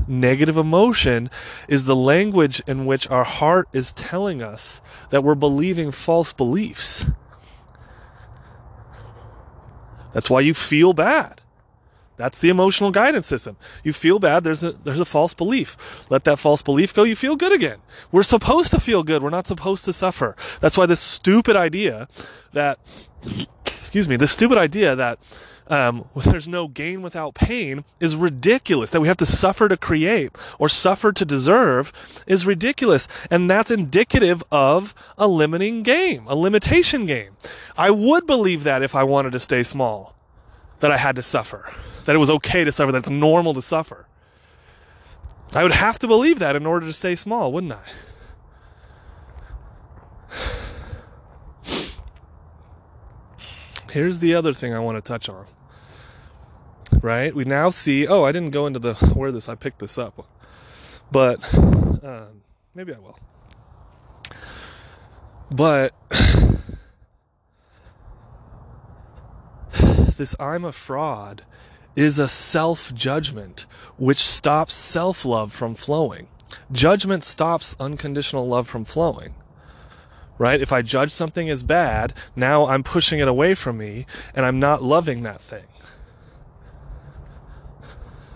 Negative 0.08 0.56
emotion 0.56 1.30
is 1.68 1.84
the 1.84 1.94
language 1.94 2.60
in 2.66 2.84
which 2.84 3.08
our 3.08 3.22
heart 3.22 3.68
is 3.72 3.92
telling 3.92 4.42
us 4.42 4.82
that 5.10 5.22
we're 5.22 5.36
believing 5.36 5.92
false 5.92 6.32
beliefs. 6.32 7.06
That's 10.12 10.30
why 10.30 10.40
you 10.40 10.54
feel 10.54 10.92
bad. 10.92 11.40
That's 12.16 12.38
the 12.38 12.50
emotional 12.50 12.90
guidance 12.90 13.26
system. 13.26 13.56
You 13.82 13.94
feel 13.94 14.18
bad, 14.18 14.44
there's 14.44 14.62
a 14.62 14.72
there's 14.72 15.00
a 15.00 15.06
false 15.06 15.32
belief. 15.32 16.04
Let 16.10 16.24
that 16.24 16.38
false 16.38 16.60
belief 16.60 16.92
go, 16.92 17.02
you 17.02 17.16
feel 17.16 17.34
good 17.34 17.50
again. 17.50 17.78
We're 18.12 18.24
supposed 18.24 18.72
to 18.72 18.80
feel 18.80 19.02
good. 19.02 19.22
We're 19.22 19.30
not 19.30 19.46
supposed 19.46 19.86
to 19.86 19.92
suffer. 19.94 20.36
That's 20.60 20.76
why 20.76 20.84
this 20.84 21.00
stupid 21.00 21.56
idea 21.56 22.08
that 22.52 23.08
excuse 23.64 24.06
me, 24.06 24.16
this 24.16 24.32
stupid 24.32 24.58
idea 24.58 24.94
that 24.94 25.18
um, 25.70 26.04
there's 26.16 26.48
no 26.48 26.68
gain 26.68 27.00
without 27.00 27.34
pain 27.34 27.84
is 28.00 28.16
ridiculous. 28.16 28.90
That 28.90 29.00
we 29.00 29.08
have 29.08 29.16
to 29.18 29.26
suffer 29.26 29.68
to 29.68 29.76
create 29.76 30.32
or 30.58 30.68
suffer 30.68 31.12
to 31.12 31.24
deserve 31.24 31.92
is 32.26 32.44
ridiculous. 32.44 33.06
And 33.30 33.48
that's 33.48 33.70
indicative 33.70 34.42
of 34.50 34.94
a 35.16 35.28
limiting 35.28 35.82
game, 35.82 36.26
a 36.26 36.34
limitation 36.34 37.06
game. 37.06 37.36
I 37.78 37.90
would 37.90 38.26
believe 38.26 38.64
that 38.64 38.82
if 38.82 38.94
I 38.94 39.04
wanted 39.04 39.32
to 39.32 39.40
stay 39.40 39.62
small, 39.62 40.16
that 40.80 40.90
I 40.90 40.96
had 40.96 41.16
to 41.16 41.22
suffer, 41.22 41.72
that 42.04 42.16
it 42.16 42.18
was 42.18 42.30
okay 42.30 42.64
to 42.64 42.72
suffer, 42.72 42.92
that 42.92 43.08
normal 43.08 43.54
to 43.54 43.62
suffer. 43.62 44.06
I 45.52 45.62
would 45.62 45.72
have 45.72 45.98
to 46.00 46.06
believe 46.06 46.38
that 46.38 46.56
in 46.56 46.66
order 46.66 46.86
to 46.86 46.92
stay 46.92 47.16
small, 47.16 47.52
wouldn't 47.52 47.72
I? 47.72 47.82
Here's 53.90 54.20
the 54.20 54.34
other 54.34 54.52
thing 54.52 54.72
I 54.72 54.78
want 54.78 54.96
to 54.96 55.02
touch 55.02 55.28
on 55.28 55.46
right? 57.02 57.34
We 57.34 57.44
now 57.44 57.70
see, 57.70 58.06
oh, 58.06 58.24
I 58.24 58.32
didn't 58.32 58.50
go 58.50 58.66
into 58.66 58.78
the 58.78 58.94
where 59.14 59.32
this, 59.32 59.48
I 59.48 59.54
picked 59.54 59.78
this 59.78 59.96
up. 59.98 60.26
But 61.10 61.42
um, 61.54 62.42
maybe 62.74 62.94
I 62.94 62.98
will. 62.98 63.18
But 65.50 65.92
this 70.16 70.36
I'm 70.38 70.64
a 70.64 70.72
fraud 70.72 71.42
is 71.96 72.20
a 72.20 72.28
self 72.28 72.94
judgment 72.94 73.66
which 73.96 74.18
stops 74.18 74.74
self 74.74 75.24
love 75.24 75.52
from 75.52 75.74
flowing. 75.74 76.28
Judgment 76.70 77.24
stops 77.24 77.74
unconditional 77.80 78.46
love 78.46 78.68
from 78.68 78.84
flowing. 78.84 79.34
Right? 80.38 80.60
If 80.60 80.72
I 80.72 80.80
judge 80.80 81.10
something 81.10 81.50
as 81.50 81.62
bad, 81.62 82.14
now 82.34 82.66
I'm 82.66 82.82
pushing 82.82 83.18
it 83.18 83.28
away 83.28 83.54
from 83.54 83.76
me 83.76 84.06
and 84.34 84.46
I'm 84.46 84.58
not 84.58 84.82
loving 84.82 85.22
that 85.24 85.40
thing 85.40 85.64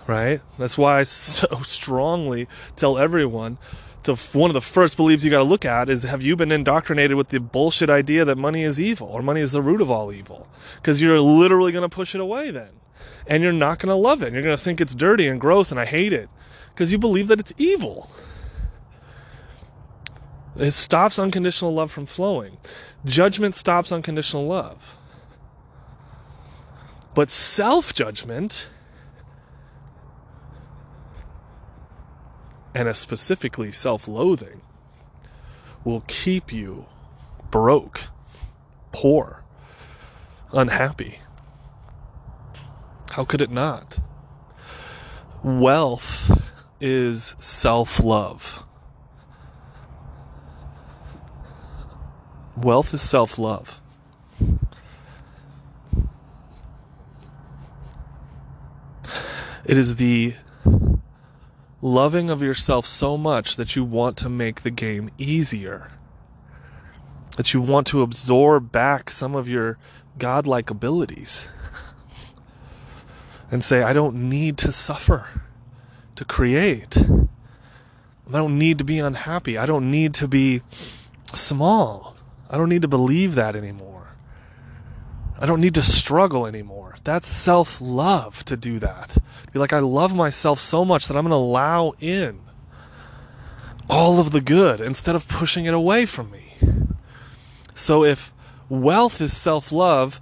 right? 0.06 0.40
That's 0.58 0.78
why 0.78 1.00
I 1.00 1.02
so 1.04 1.46
strongly 1.62 2.48
tell 2.76 2.98
everyone 2.98 3.58
to 4.04 4.14
one 4.36 4.50
of 4.50 4.54
the 4.54 4.60
first 4.60 4.96
beliefs 4.96 5.24
you 5.24 5.30
got 5.30 5.38
to 5.38 5.44
look 5.44 5.64
at 5.64 5.88
is 5.88 6.02
have 6.02 6.22
you 6.22 6.36
been 6.36 6.52
indoctrinated 6.52 7.16
with 7.16 7.30
the 7.30 7.40
bullshit 7.40 7.88
idea 7.88 8.24
that 8.24 8.36
money 8.36 8.62
is 8.62 8.78
evil 8.78 9.08
or 9.08 9.22
money 9.22 9.40
is 9.40 9.52
the 9.52 9.62
root 9.62 9.80
of 9.80 9.90
all 9.90 10.12
evil? 10.12 10.46
Because 10.76 11.00
you're 11.00 11.20
literally 11.20 11.72
going 11.72 11.88
to 11.88 11.94
push 11.94 12.14
it 12.14 12.20
away 12.20 12.50
then. 12.50 12.70
And 13.26 13.42
you're 13.42 13.52
not 13.52 13.78
going 13.78 13.88
to 13.88 13.94
love 13.94 14.22
it. 14.22 14.32
You're 14.32 14.42
going 14.42 14.56
to 14.56 14.62
think 14.62 14.80
it's 14.80 14.94
dirty 14.94 15.26
and 15.26 15.40
gross 15.40 15.70
and 15.70 15.80
I 15.80 15.86
hate 15.86 16.12
it 16.12 16.28
because 16.70 16.92
you 16.92 16.98
believe 16.98 17.28
that 17.28 17.40
it's 17.40 17.52
evil. 17.56 18.10
It 20.56 20.72
stops 20.72 21.18
unconditional 21.18 21.72
love 21.72 21.90
from 21.90 22.06
flowing. 22.06 22.58
Judgment 23.04 23.54
stops 23.54 23.90
unconditional 23.90 24.46
love. 24.46 24.96
But 27.14 27.30
self 27.30 27.94
judgment 27.94 28.70
and 32.74 32.88
a 32.88 32.94
specifically 32.94 33.70
self 33.70 34.08
loathing 34.08 34.60
will 35.84 36.02
keep 36.06 36.52
you 36.52 36.86
broke, 37.50 38.08
poor, 38.92 39.44
unhappy. 40.52 41.20
How 43.12 43.24
could 43.24 43.40
it 43.40 43.50
not? 43.50 43.98
Wealth 45.44 46.42
is 46.80 47.36
self 47.38 48.02
love. 48.02 48.64
Wealth 52.56 52.92
is 52.94 53.02
self 53.02 53.38
love. 53.38 53.80
It 59.64 59.78
is 59.78 59.96
the 59.96 60.34
loving 61.84 62.30
of 62.30 62.40
yourself 62.40 62.86
so 62.86 63.18
much 63.18 63.56
that 63.56 63.76
you 63.76 63.84
want 63.84 64.16
to 64.16 64.30
make 64.30 64.62
the 64.62 64.70
game 64.70 65.10
easier. 65.18 65.92
That 67.36 67.52
you 67.52 67.60
want 67.60 67.86
to 67.88 68.00
absorb 68.00 68.72
back 68.72 69.10
some 69.10 69.34
of 69.34 69.50
your 69.50 69.76
godlike 70.18 70.70
abilities. 70.70 71.48
and 73.50 73.62
say, 73.62 73.82
I 73.82 73.92
don't 73.92 74.30
need 74.30 74.56
to 74.58 74.72
suffer 74.72 75.42
to 76.16 76.24
create. 76.24 76.96
I 77.02 78.32
don't 78.32 78.58
need 78.58 78.78
to 78.78 78.84
be 78.84 78.98
unhappy. 78.98 79.58
I 79.58 79.66
don't 79.66 79.90
need 79.90 80.14
to 80.14 80.26
be 80.26 80.62
small. 81.34 82.16
I 82.48 82.56
don't 82.56 82.70
need 82.70 82.82
to 82.82 82.88
believe 82.88 83.34
that 83.34 83.54
anymore. 83.54 83.93
I 85.44 85.46
don't 85.46 85.60
need 85.60 85.74
to 85.74 85.82
struggle 85.82 86.46
anymore. 86.46 86.94
That's 87.04 87.28
self 87.28 87.78
love 87.78 88.46
to 88.46 88.56
do 88.56 88.78
that. 88.78 89.18
Be 89.52 89.58
like, 89.58 89.74
I 89.74 89.80
love 89.80 90.14
myself 90.14 90.58
so 90.58 90.86
much 90.86 91.06
that 91.06 91.18
I'm 91.18 91.24
going 91.24 91.32
to 91.32 91.36
allow 91.36 91.92
in 92.00 92.40
all 93.86 94.18
of 94.20 94.30
the 94.30 94.40
good 94.40 94.80
instead 94.80 95.14
of 95.14 95.28
pushing 95.28 95.66
it 95.66 95.74
away 95.74 96.06
from 96.06 96.30
me. 96.30 96.54
So 97.74 98.04
if 98.04 98.32
wealth 98.70 99.20
is 99.20 99.36
self 99.36 99.70
love, 99.70 100.18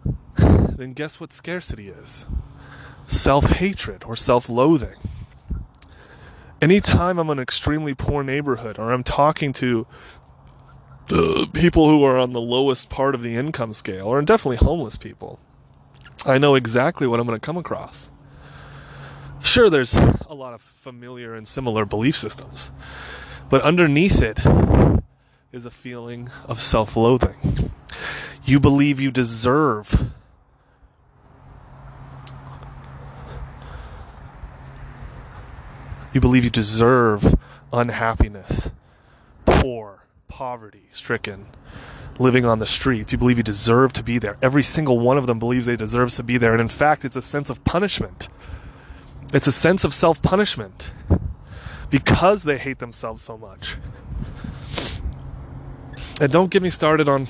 then 0.36 0.92
guess 0.92 1.20
what 1.20 1.32
scarcity 1.32 1.90
is? 1.90 2.26
Self 3.04 3.44
hatred 3.44 4.02
or 4.02 4.16
self 4.16 4.48
loathing. 4.48 4.96
Anytime 6.60 7.20
I'm 7.20 7.30
in 7.30 7.38
an 7.38 7.42
extremely 7.44 7.94
poor 7.94 8.24
neighborhood 8.24 8.76
or 8.76 8.92
I'm 8.92 9.04
talking 9.04 9.52
to 9.52 9.86
the 11.08 11.48
people 11.52 11.88
who 11.88 12.02
are 12.04 12.18
on 12.18 12.32
the 12.32 12.40
lowest 12.40 12.90
part 12.90 13.14
of 13.14 13.22
the 13.22 13.34
income 13.34 13.72
scale, 13.72 14.06
or 14.06 14.20
definitely 14.22 14.56
homeless 14.56 14.96
people, 14.96 15.38
I 16.24 16.38
know 16.38 16.54
exactly 16.54 17.06
what 17.06 17.20
I'm 17.20 17.26
going 17.26 17.38
to 17.38 17.44
come 17.44 17.56
across. 17.56 18.10
Sure, 19.42 19.68
there's 19.68 19.96
a 19.96 20.34
lot 20.34 20.54
of 20.54 20.62
familiar 20.62 21.34
and 21.34 21.46
similar 21.46 21.84
belief 21.84 22.16
systems, 22.16 22.70
but 23.50 23.62
underneath 23.62 24.22
it 24.22 24.38
is 25.50 25.66
a 25.66 25.70
feeling 25.70 26.30
of 26.46 26.60
self 26.60 26.96
loathing. 26.96 27.72
You 28.44 28.60
believe 28.60 29.00
you 29.00 29.10
deserve 29.10 30.12
You 36.12 36.20
believe 36.20 36.44
you 36.44 36.50
deserve 36.50 37.36
unhappiness, 37.72 38.70
poor, 39.46 40.01
poverty 40.32 40.88
stricken, 40.92 41.46
living 42.18 42.46
on 42.46 42.58
the 42.58 42.66
streets. 42.66 43.12
You 43.12 43.18
believe 43.18 43.36
you 43.36 43.42
deserve 43.42 43.92
to 43.92 44.02
be 44.02 44.18
there. 44.18 44.38
Every 44.40 44.62
single 44.62 44.98
one 44.98 45.18
of 45.18 45.26
them 45.26 45.38
believes 45.38 45.66
they 45.66 45.76
deserve 45.76 46.08
to 46.12 46.22
be 46.22 46.38
there. 46.38 46.52
And 46.52 46.60
in 46.60 46.68
fact, 46.68 47.04
it's 47.04 47.16
a 47.16 47.20
sense 47.20 47.50
of 47.50 47.62
punishment. 47.64 48.28
It's 49.34 49.46
a 49.46 49.52
sense 49.52 49.84
of 49.84 49.92
self 49.92 50.22
punishment 50.22 50.94
because 51.90 52.44
they 52.44 52.56
hate 52.56 52.78
themselves 52.78 53.20
so 53.22 53.36
much. 53.36 53.76
And 56.18 56.32
don't 56.32 56.50
get 56.50 56.62
me 56.62 56.70
started 56.70 57.10
on 57.10 57.28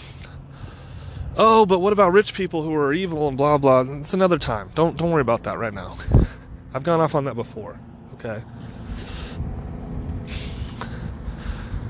oh, 1.37 1.67
but 1.67 1.81
what 1.81 1.93
about 1.93 2.13
rich 2.13 2.35
people 2.35 2.63
who 2.63 2.73
are 2.73 2.93
evil 2.93 3.27
and 3.27 3.37
blah 3.37 3.59
blah. 3.59 3.81
It's 3.81 4.15
another 4.15 4.39
time. 4.39 4.71
Don't 4.77 4.97
don't 4.97 5.11
worry 5.11 5.23
about 5.23 5.43
that 5.43 5.59
right 5.59 5.75
now. 5.75 5.97
I've 6.73 6.85
gone 6.85 7.01
off 7.01 7.17
on 7.17 7.25
that 7.25 7.35
before. 7.35 7.81
Okay. 8.15 8.45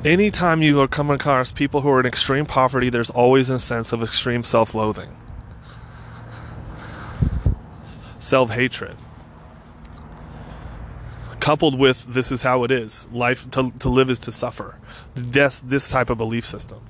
Anytime 0.05 0.63
you 0.63 0.87
coming 0.89 1.15
across 1.15 1.53
people 1.53 1.83
who 1.83 1.89
are 1.91 2.01
in 2.01 2.07
extreme 2.07 2.45
poverty, 2.45 2.91
there's 2.91 3.11
always 3.11 3.49
a 3.49 3.61
sense 3.61 3.93
of 3.93 4.03
extreme 4.03 4.43
self 4.43 4.75
loathing, 4.75 5.17
self 8.19 8.51
hatred 8.51 8.97
coupled 11.43 11.77
with 11.77 12.05
this 12.05 12.31
is 12.31 12.45
how 12.45 12.63
it 12.63 12.71
is 12.71 13.11
life 13.11 13.51
to, 13.51 13.73
to 13.81 13.89
live 13.89 14.09
is 14.09 14.21
to 14.21 14.31
suffer. 14.31 14.77
This 15.15 15.61
this 15.61 15.91
type 15.91 16.09
of 16.09 16.17
belief 16.17 16.45
system. 16.45 16.81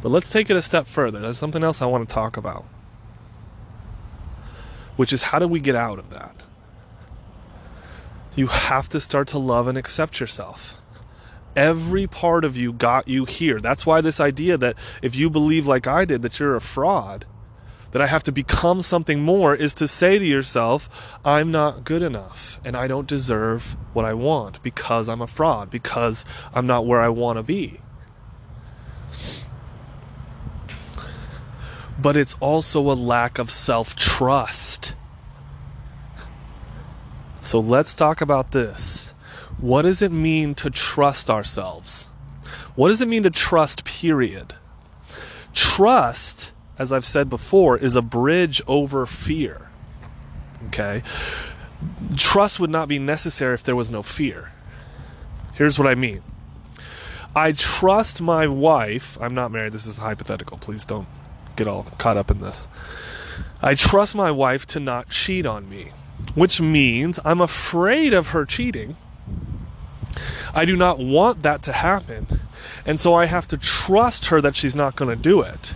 But 0.00 0.10
let's 0.10 0.30
take 0.30 0.48
it 0.48 0.56
a 0.56 0.62
step 0.62 0.86
further. 0.86 1.18
There's 1.18 1.38
something 1.38 1.64
else 1.64 1.82
i 1.82 1.86
want 1.86 2.08
to 2.08 2.14
talk 2.14 2.36
about 2.36 2.64
which 4.98 5.12
is 5.12 5.22
how 5.22 5.38
do 5.38 5.46
we 5.46 5.60
get 5.60 5.76
out 5.76 5.98
of 5.98 6.10
that 6.10 6.37
you 8.38 8.46
have 8.46 8.88
to 8.88 9.00
start 9.00 9.28
to 9.28 9.38
love 9.38 9.66
and 9.66 9.76
accept 9.76 10.20
yourself 10.20 10.80
every 11.56 12.06
part 12.06 12.44
of 12.44 12.56
you 12.56 12.72
got 12.72 13.08
you 13.08 13.24
here 13.24 13.58
that's 13.58 13.84
why 13.84 14.00
this 14.00 14.20
idea 14.20 14.56
that 14.56 14.76
if 15.02 15.14
you 15.14 15.28
believe 15.28 15.66
like 15.66 15.86
i 15.86 16.04
did 16.04 16.22
that 16.22 16.38
you're 16.38 16.56
a 16.56 16.60
fraud 16.60 17.24
that 17.92 18.02
I 18.02 18.06
have 18.06 18.22
to 18.24 18.32
become 18.32 18.82
something 18.82 19.20
more 19.20 19.54
is 19.54 19.72
to 19.74 19.88
say 19.88 20.18
to 20.18 20.24
yourself, 20.24 21.18
I'm 21.24 21.50
not 21.50 21.84
good 21.84 22.02
enough 22.02 22.60
and 22.64 22.76
I 22.76 22.86
don't 22.86 23.06
deserve 23.06 23.76
what 23.94 24.04
I 24.04 24.14
want 24.14 24.62
because 24.62 25.08
I'm 25.08 25.22
a 25.22 25.26
fraud, 25.26 25.70
because 25.70 26.24
I'm 26.52 26.66
not 26.66 26.86
where 26.86 27.00
I 27.00 27.08
want 27.08 27.38
to 27.38 27.42
be. 27.42 27.80
But 32.00 32.16
it's 32.16 32.34
also 32.34 32.80
a 32.82 32.94
lack 32.94 33.38
of 33.38 33.50
self 33.50 33.96
trust. 33.96 34.94
So 37.48 37.60
let's 37.60 37.94
talk 37.94 38.20
about 38.20 38.52
this. 38.52 39.14
What 39.58 39.82
does 39.82 40.02
it 40.02 40.12
mean 40.12 40.54
to 40.56 40.70
trust 40.70 41.30
ourselves? 41.30 42.04
What 42.76 42.88
does 42.88 43.00
it 43.00 43.08
mean 43.08 43.24
to 43.24 43.30
trust, 43.30 43.84
period? 43.84 44.54
Trust 45.54 46.52
as 46.78 46.92
I've 46.92 47.04
said 47.04 47.28
before, 47.28 47.76
is 47.76 47.96
a 47.96 48.02
bridge 48.02 48.62
over 48.66 49.04
fear. 49.04 49.68
Okay? 50.68 51.02
Trust 52.16 52.60
would 52.60 52.70
not 52.70 52.88
be 52.88 52.98
necessary 52.98 53.54
if 53.54 53.64
there 53.64 53.76
was 53.76 53.90
no 53.90 54.02
fear. 54.02 54.52
Here's 55.54 55.78
what 55.78 55.88
I 55.88 55.94
mean 55.96 56.22
I 57.34 57.52
trust 57.52 58.22
my 58.22 58.46
wife. 58.46 59.18
I'm 59.20 59.34
not 59.34 59.50
married. 59.50 59.72
This 59.72 59.86
is 59.86 59.98
hypothetical. 59.98 60.56
Please 60.58 60.86
don't 60.86 61.08
get 61.56 61.66
all 61.66 61.84
caught 61.98 62.16
up 62.16 62.30
in 62.30 62.40
this. 62.40 62.68
I 63.60 63.74
trust 63.74 64.14
my 64.14 64.30
wife 64.30 64.66
to 64.66 64.80
not 64.80 65.10
cheat 65.10 65.46
on 65.46 65.68
me, 65.68 65.90
which 66.38 66.60
means 66.60 67.18
I'm 67.24 67.40
afraid 67.40 68.14
of 68.14 68.28
her 68.28 68.44
cheating. 68.44 68.96
I 70.54 70.64
do 70.64 70.76
not 70.76 70.98
want 70.98 71.42
that 71.42 71.62
to 71.62 71.72
happen. 71.72 72.26
And 72.86 72.98
so 72.98 73.14
I 73.14 73.26
have 73.26 73.48
to 73.48 73.56
trust 73.56 74.26
her 74.26 74.40
that 74.40 74.56
she's 74.56 74.74
not 74.74 74.96
going 74.96 75.10
to 75.10 75.16
do 75.16 75.42
it. 75.42 75.74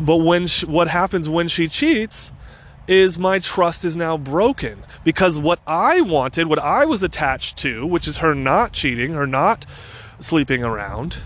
But 0.00 0.16
when 0.16 0.46
she, 0.46 0.66
what 0.66 0.88
happens 0.88 1.28
when 1.28 1.48
she 1.48 1.68
cheats 1.68 2.32
is 2.88 3.18
my 3.18 3.38
trust 3.38 3.84
is 3.84 3.96
now 3.96 4.16
broken 4.16 4.82
because 5.04 5.38
what 5.38 5.60
I 5.66 6.00
wanted, 6.00 6.46
what 6.46 6.58
I 6.58 6.84
was 6.84 7.02
attached 7.02 7.56
to, 7.58 7.86
which 7.86 8.08
is 8.08 8.18
her 8.18 8.34
not 8.34 8.72
cheating, 8.72 9.12
her 9.12 9.26
not 9.26 9.66
sleeping 10.20 10.64
around, 10.64 11.18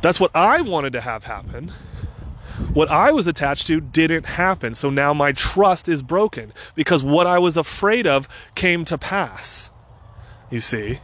that's 0.00 0.20
what 0.20 0.30
I 0.34 0.60
wanted 0.60 0.92
to 0.94 1.00
have 1.00 1.24
happen. 1.24 1.72
What 2.72 2.88
I 2.88 3.12
was 3.12 3.26
attached 3.26 3.66
to 3.68 3.80
didn't 3.80 4.26
happen. 4.26 4.74
So 4.74 4.90
now 4.90 5.14
my 5.14 5.32
trust 5.32 5.88
is 5.88 6.02
broken 6.02 6.52
because 6.74 7.04
what 7.04 7.26
I 7.26 7.38
was 7.38 7.56
afraid 7.56 8.06
of 8.06 8.28
came 8.54 8.84
to 8.86 8.98
pass. 8.98 9.70
You 10.50 10.60
see? 10.60 11.00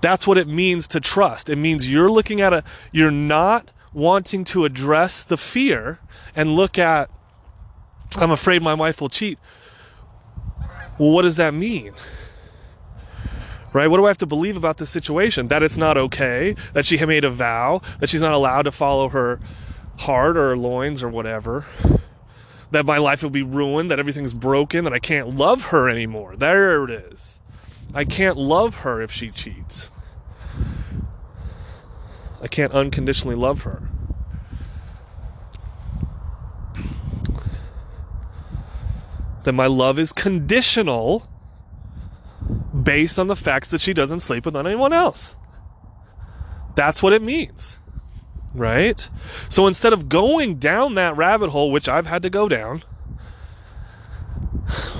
That's 0.00 0.26
what 0.26 0.38
it 0.38 0.46
means 0.46 0.86
to 0.88 1.00
trust. 1.00 1.48
It 1.48 1.56
means 1.56 1.90
you're 1.90 2.10
looking 2.10 2.40
at 2.40 2.52
a, 2.52 2.62
you're 2.92 3.10
not 3.10 3.70
wanting 3.92 4.44
to 4.44 4.64
address 4.64 5.22
the 5.22 5.36
fear 5.36 5.98
and 6.36 6.54
look 6.54 6.78
at, 6.78 7.10
I'm 8.16 8.30
afraid 8.30 8.62
my 8.62 8.74
wife 8.74 9.00
will 9.00 9.08
cheat. 9.08 9.38
Well, 10.98 11.10
what 11.10 11.22
does 11.22 11.36
that 11.36 11.54
mean? 11.54 11.92
Right? 13.72 13.88
What 13.88 13.98
do 13.98 14.04
I 14.04 14.08
have 14.08 14.18
to 14.18 14.26
believe 14.26 14.56
about 14.56 14.78
this 14.78 14.90
situation? 14.90 15.48
That 15.48 15.62
it's 15.62 15.76
not 15.76 15.98
okay, 15.98 16.54
that 16.72 16.86
she 16.86 17.04
made 17.04 17.24
a 17.24 17.30
vow, 17.30 17.82
that 17.98 18.08
she's 18.08 18.22
not 18.22 18.32
allowed 18.32 18.62
to 18.62 18.72
follow 18.72 19.08
her 19.08 19.40
heart 19.98 20.36
or 20.36 20.56
loins 20.56 21.02
or 21.02 21.08
whatever, 21.08 21.66
that 22.70 22.86
my 22.86 22.98
life 22.98 23.22
will 23.22 23.30
be 23.30 23.42
ruined, 23.42 23.90
that 23.90 23.98
everything's 23.98 24.34
broken, 24.34 24.84
that 24.84 24.92
I 24.92 24.98
can't 24.98 25.36
love 25.36 25.66
her 25.66 25.88
anymore. 25.88 26.36
There 26.36 26.84
it 26.84 26.90
is. 26.90 27.40
I 27.94 28.04
can't 28.04 28.36
love 28.36 28.80
her 28.80 29.00
if 29.00 29.10
she 29.10 29.30
cheats. 29.30 29.90
I 32.40 32.46
can't 32.46 32.72
unconditionally 32.72 33.36
love 33.36 33.62
her. 33.62 33.88
Then 39.44 39.56
my 39.56 39.66
love 39.66 39.98
is 39.98 40.12
conditional 40.12 41.28
based 42.82 43.18
on 43.18 43.26
the 43.28 43.36
facts 43.36 43.70
that 43.70 43.80
she 43.80 43.94
doesn't 43.94 44.20
sleep 44.20 44.44
with 44.44 44.56
anyone 44.56 44.92
else. 44.92 45.36
That's 46.74 47.02
what 47.02 47.12
it 47.12 47.22
means. 47.22 47.77
Right? 48.58 49.08
So 49.48 49.66
instead 49.66 49.92
of 49.92 50.08
going 50.08 50.56
down 50.56 50.94
that 50.96 51.16
rabbit 51.16 51.50
hole, 51.50 51.70
which 51.70 51.88
I've 51.88 52.06
had 52.06 52.22
to 52.22 52.30
go 52.30 52.48
down, 52.48 52.82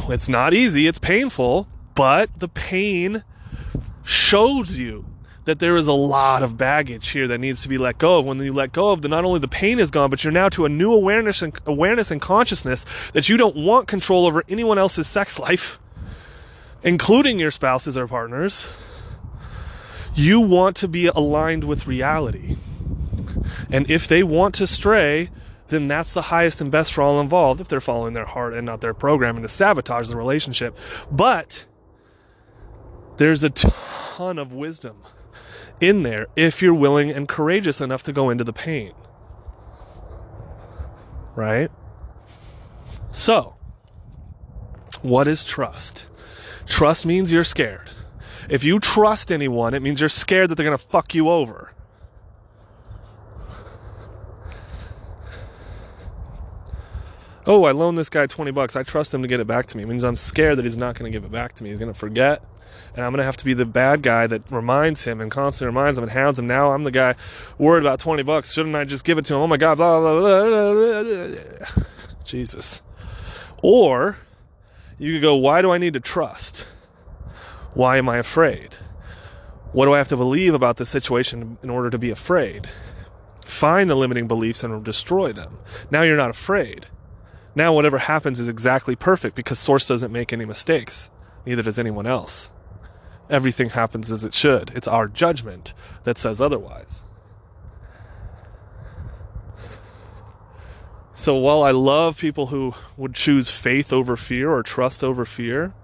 it's 0.08 0.28
not 0.28 0.54
easy, 0.54 0.86
it's 0.86 0.98
painful, 0.98 1.68
but 1.94 2.30
the 2.38 2.48
pain 2.48 3.24
shows 4.04 4.78
you 4.78 5.04
that 5.44 5.60
there 5.60 5.76
is 5.76 5.86
a 5.86 5.92
lot 5.94 6.42
of 6.42 6.58
baggage 6.58 7.08
here 7.08 7.26
that 7.26 7.38
needs 7.38 7.62
to 7.62 7.68
be 7.68 7.78
let 7.78 7.96
go 7.96 8.18
of. 8.18 8.26
When 8.26 8.38
you 8.38 8.52
let 8.52 8.70
go 8.70 8.90
of, 8.92 9.00
the 9.00 9.08
not 9.08 9.24
only 9.24 9.40
the 9.40 9.48
pain 9.48 9.78
is 9.78 9.90
gone, 9.90 10.10
but 10.10 10.22
you're 10.22 10.32
now 10.32 10.50
to 10.50 10.66
a 10.66 10.68
new 10.68 10.92
awareness 10.92 11.40
and 11.40 11.58
awareness 11.64 12.10
and 12.10 12.20
consciousness 12.20 12.84
that 13.12 13.30
you 13.30 13.38
don't 13.38 13.56
want 13.56 13.88
control 13.88 14.26
over 14.26 14.44
anyone 14.48 14.76
else's 14.76 15.06
sex 15.06 15.38
life, 15.38 15.78
including 16.82 17.38
your 17.38 17.50
spouses 17.50 17.96
or 17.96 18.06
partners. 18.06 18.68
You 20.14 20.40
want 20.40 20.76
to 20.76 20.88
be 20.88 21.06
aligned 21.06 21.64
with 21.64 21.86
reality. 21.86 22.56
And 23.70 23.90
if 23.90 24.08
they 24.08 24.22
want 24.22 24.54
to 24.56 24.66
stray, 24.66 25.30
then 25.68 25.88
that's 25.88 26.12
the 26.12 26.22
highest 26.22 26.60
and 26.60 26.70
best 26.70 26.92
for 26.92 27.02
all 27.02 27.20
involved 27.20 27.60
if 27.60 27.68
they're 27.68 27.80
following 27.80 28.14
their 28.14 28.24
heart 28.24 28.54
and 28.54 28.64
not 28.64 28.80
their 28.80 28.94
programming 28.94 29.42
to 29.42 29.48
sabotage 29.48 30.08
the 30.08 30.16
relationship. 30.16 30.76
But 31.10 31.66
there's 33.18 33.42
a 33.42 33.50
ton 33.50 34.38
of 34.38 34.52
wisdom 34.52 35.02
in 35.80 36.02
there 36.02 36.26
if 36.36 36.62
you're 36.62 36.74
willing 36.74 37.10
and 37.10 37.28
courageous 37.28 37.80
enough 37.80 38.02
to 38.04 38.12
go 38.12 38.30
into 38.30 38.44
the 38.44 38.52
pain. 38.52 38.92
Right? 41.36 41.70
So, 43.10 43.54
what 45.02 45.28
is 45.28 45.44
trust? 45.44 46.06
Trust 46.66 47.06
means 47.06 47.32
you're 47.32 47.44
scared. 47.44 47.90
If 48.48 48.64
you 48.64 48.80
trust 48.80 49.30
anyone, 49.30 49.74
it 49.74 49.82
means 49.82 50.00
you're 50.00 50.08
scared 50.08 50.48
that 50.48 50.54
they're 50.54 50.66
going 50.66 50.76
to 50.76 50.84
fuck 50.84 51.14
you 51.14 51.28
over. 51.28 51.72
Oh, 57.48 57.64
I 57.64 57.72
loaned 57.72 57.98
this 57.98 58.10
guy 58.10 58.26
20 58.26 58.52
bucks. 58.52 58.76
I 58.76 58.84
trust 58.84 59.12
him 59.12 59.22
to 59.22 59.28
get 59.28 59.40
it 59.40 59.46
back 59.46 59.66
to 59.66 59.76
me. 59.76 59.82
It 59.82 59.86
means 59.86 60.04
I'm 60.04 60.16
scared 60.16 60.58
that 60.58 60.64
he's 60.64 60.76
not 60.76 60.94
going 60.94 61.10
to 61.10 61.16
give 61.16 61.24
it 61.24 61.32
back 61.32 61.54
to 61.54 61.64
me. 61.64 61.70
He's 61.70 61.80
going 61.80 61.92
to 61.92 61.98
forget 61.98 62.44
and 62.94 63.04
I'm 63.04 63.12
going 63.12 63.18
to 63.18 63.24
have 63.24 63.36
to 63.38 63.44
be 63.44 63.54
the 63.54 63.66
bad 63.66 64.02
guy 64.02 64.26
that 64.26 64.50
reminds 64.50 65.04
him 65.04 65.20
and 65.20 65.30
constantly 65.30 65.68
reminds 65.68 65.98
him 65.98 66.04
and 66.04 66.12
hounds 66.12 66.38
him. 66.38 66.46
Now 66.46 66.72
I'm 66.72 66.84
the 66.84 66.90
guy 66.90 67.14
worried 67.56 67.82
about 67.82 68.00
20 68.00 68.22
bucks. 68.22 68.52
Shouldn't 68.52 68.74
I 68.74 68.84
just 68.84 69.04
give 69.04 69.18
it 69.18 69.24
to 69.26 69.34
him? 69.34 69.40
Oh 69.40 69.46
my 69.46 69.56
God, 69.56 69.76
blah, 69.76 70.00
blah, 70.00 70.18
blah, 70.18 71.02
blah. 71.02 71.84
Jesus. 72.24 72.82
Or 73.62 74.18
you 74.98 75.12
could 75.12 75.22
go, 75.22 75.36
why 75.36 75.62
do 75.62 75.70
I 75.70 75.78
need 75.78 75.94
to 75.94 76.00
trust? 76.00 76.66
Why 77.74 77.98
am 77.98 78.08
I 78.08 78.18
afraid? 78.18 78.74
What 79.72 79.84
do 79.84 79.92
I 79.92 79.98
have 79.98 80.08
to 80.08 80.16
believe 80.16 80.54
about 80.54 80.78
this 80.78 80.88
situation 80.88 81.58
in 81.62 81.70
order 81.70 81.90
to 81.90 81.98
be 81.98 82.10
afraid? 82.10 82.68
Find 83.44 83.88
the 83.88 83.94
limiting 83.94 84.26
beliefs 84.26 84.64
and 84.64 84.84
destroy 84.84 85.32
them. 85.32 85.58
Now 85.90 86.02
you're 86.02 86.16
not 86.16 86.30
afraid. 86.30 86.86
Now 87.58 87.74
whatever 87.74 87.98
happens 87.98 88.40
is 88.40 88.48
exactly 88.48 88.96
perfect 88.96 89.36
because 89.36 89.58
Source 89.58 89.86
doesn't 89.86 90.12
make 90.12 90.32
any 90.32 90.46
mistakes. 90.46 91.10
Neither 91.44 91.62
does 91.62 91.78
anyone 91.78 92.06
else 92.06 92.50
everything 93.30 93.70
happens 93.70 94.10
as 94.10 94.24
it 94.24 94.34
should. 94.34 94.72
It's 94.74 94.88
our 94.88 95.08
judgment 95.08 95.74
that 96.04 96.18
says 96.18 96.40
otherwise. 96.40 97.04
So 101.12 101.34
while 101.34 101.64
I 101.64 101.72
love 101.72 102.18
people 102.18 102.46
who 102.46 102.74
would 102.96 103.14
choose 103.14 103.50
faith 103.50 103.92
over 103.92 104.16
fear 104.16 104.50
or 104.50 104.62
trust 104.62 105.02
over 105.02 105.24
fear, 105.24 105.74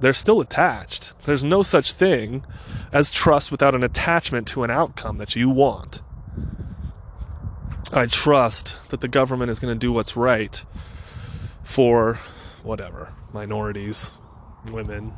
they're 0.00 0.12
still 0.12 0.40
attached. 0.40 1.12
There's 1.24 1.44
no 1.44 1.62
such 1.62 1.92
thing 1.92 2.44
as 2.92 3.12
trust 3.12 3.52
without 3.52 3.76
an 3.76 3.84
attachment 3.84 4.48
to 4.48 4.64
an 4.64 4.70
outcome 4.70 5.18
that 5.18 5.36
you 5.36 5.48
want. 5.48 6.02
I 7.92 8.06
trust 8.06 8.76
that 8.90 9.00
the 9.00 9.08
government 9.08 9.50
is 9.50 9.58
going 9.58 9.74
to 9.74 9.78
do 9.78 9.92
what's 9.92 10.16
right 10.16 10.64
for 11.64 12.20
whatever 12.62 13.12
minorities, 13.32 14.12
women, 14.70 15.08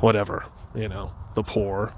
whatever, 0.00 0.46
you 0.74 0.88
know, 0.88 1.12
the 1.34 1.44
poor. 1.44 1.92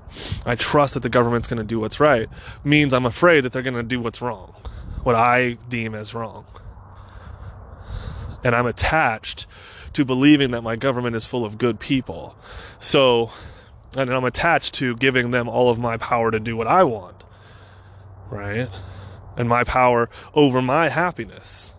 I 0.45 0.55
trust 0.55 0.95
that 0.95 1.03
the 1.03 1.09
government's 1.09 1.47
going 1.47 1.59
to 1.59 1.65
do 1.65 1.81
what's 1.81 1.99
right 1.99 2.29
means 2.63 2.93
I'm 2.93 3.07
afraid 3.07 3.43
that 3.43 3.53
they're 3.53 3.63
going 3.63 3.75
to 3.75 3.83
do 3.83 4.01
what's 4.01 4.21
wrong, 4.21 4.55
what 5.03 5.15
I 5.15 5.57
deem 5.69 5.95
as 5.95 6.15
wrong. 6.15 6.45
And 8.45 8.55
I'm 8.55 8.67
attached 8.67 9.47
to 9.95 10.05
believing 10.05 10.51
that 10.51 10.63
my 10.63 10.77
government 10.77 11.17
is 11.17 11.25
full 11.25 11.45
of 11.45 11.57
good 11.57 11.81
people. 11.81 12.37
So, 12.79 13.31
and 13.97 14.13
I'm 14.13 14.25
attached 14.25 14.75
to 14.75 14.95
giving 14.97 15.31
them 15.31 15.49
all 15.49 15.71
of 15.71 15.79
my 15.79 15.97
power 15.97 16.31
to 16.31 16.39
do 16.39 16.55
what 16.55 16.67
I 16.67 16.85
want. 16.85 17.25
Right? 18.29 18.69
And 19.37 19.49
my 19.49 19.65
power 19.65 20.09
over 20.35 20.63
my 20.63 20.89
happiness. 20.89 21.75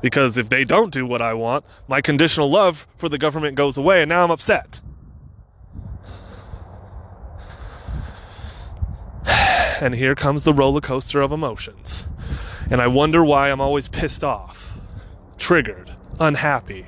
Because 0.00 0.38
if 0.38 0.48
they 0.48 0.64
don't 0.64 0.92
do 0.92 1.04
what 1.04 1.20
I 1.20 1.34
want, 1.34 1.64
my 1.88 2.00
conditional 2.00 2.50
love 2.50 2.86
for 2.96 3.08
the 3.08 3.18
government 3.18 3.56
goes 3.56 3.76
away, 3.76 4.02
and 4.02 4.08
now 4.08 4.24
I'm 4.24 4.30
upset. 4.30 4.80
And 9.80 9.94
here 9.94 10.16
comes 10.16 10.42
the 10.42 10.52
roller 10.52 10.80
coaster 10.80 11.20
of 11.20 11.30
emotions. 11.30 12.08
And 12.70 12.80
I 12.80 12.88
wonder 12.88 13.24
why 13.24 13.50
I'm 13.50 13.60
always 13.60 13.86
pissed 13.86 14.24
off, 14.24 14.78
triggered, 15.38 15.92
unhappy. 16.20 16.86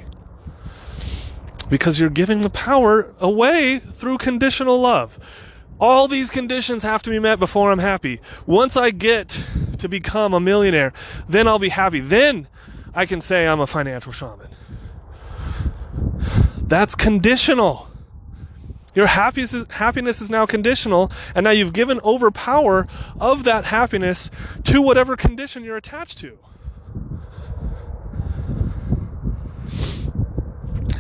Because 1.69 2.01
you're 2.01 2.11
giving 2.11 2.41
the 2.41 2.51
power 2.51 3.15
away 3.21 3.79
through 3.79 4.19
conditional 4.19 4.81
love. 4.81 5.19
All 5.81 6.07
these 6.09 6.31
conditions 6.31 6.83
have 6.83 7.03
to 7.05 7.11
be 7.11 7.19
met 7.19 7.39
before 7.39 7.73
I'm 7.73 7.79
happy. 7.79 8.21
Once 8.47 8.77
I 8.77 8.91
get 8.91 9.43
to 9.79 9.89
become 9.89 10.35
a 10.35 10.41
millionaire, 10.41 10.93
then 11.29 11.49
I'll 11.49 11.59
be 11.59 11.71
happy. 11.71 12.01
Then 12.01 12.49
I 12.95 13.07
can 13.07 13.21
say 13.23 13.49
I'm 13.49 13.61
a 13.61 13.67
financial 13.67 14.13
shaman. 14.13 14.49
That's 16.59 16.95
conditional. 16.95 17.89
Your 18.95 19.07
happiness 19.07 19.55
is, 19.55 19.67
happiness 19.71 20.21
is 20.21 20.29
now 20.29 20.47
conditional, 20.47 21.11
and 21.35 21.45
now 21.45 21.51
you've 21.51 21.73
given 21.73 21.99
over 22.03 22.31
power 22.31 22.87
of 23.19 23.45
that 23.45 23.65
happiness 23.67 24.31
to 24.65 24.83
whatever 24.83 25.17
condition 25.17 25.65
you're 25.65 25.77
attached 25.77 26.19
to. 26.19 26.39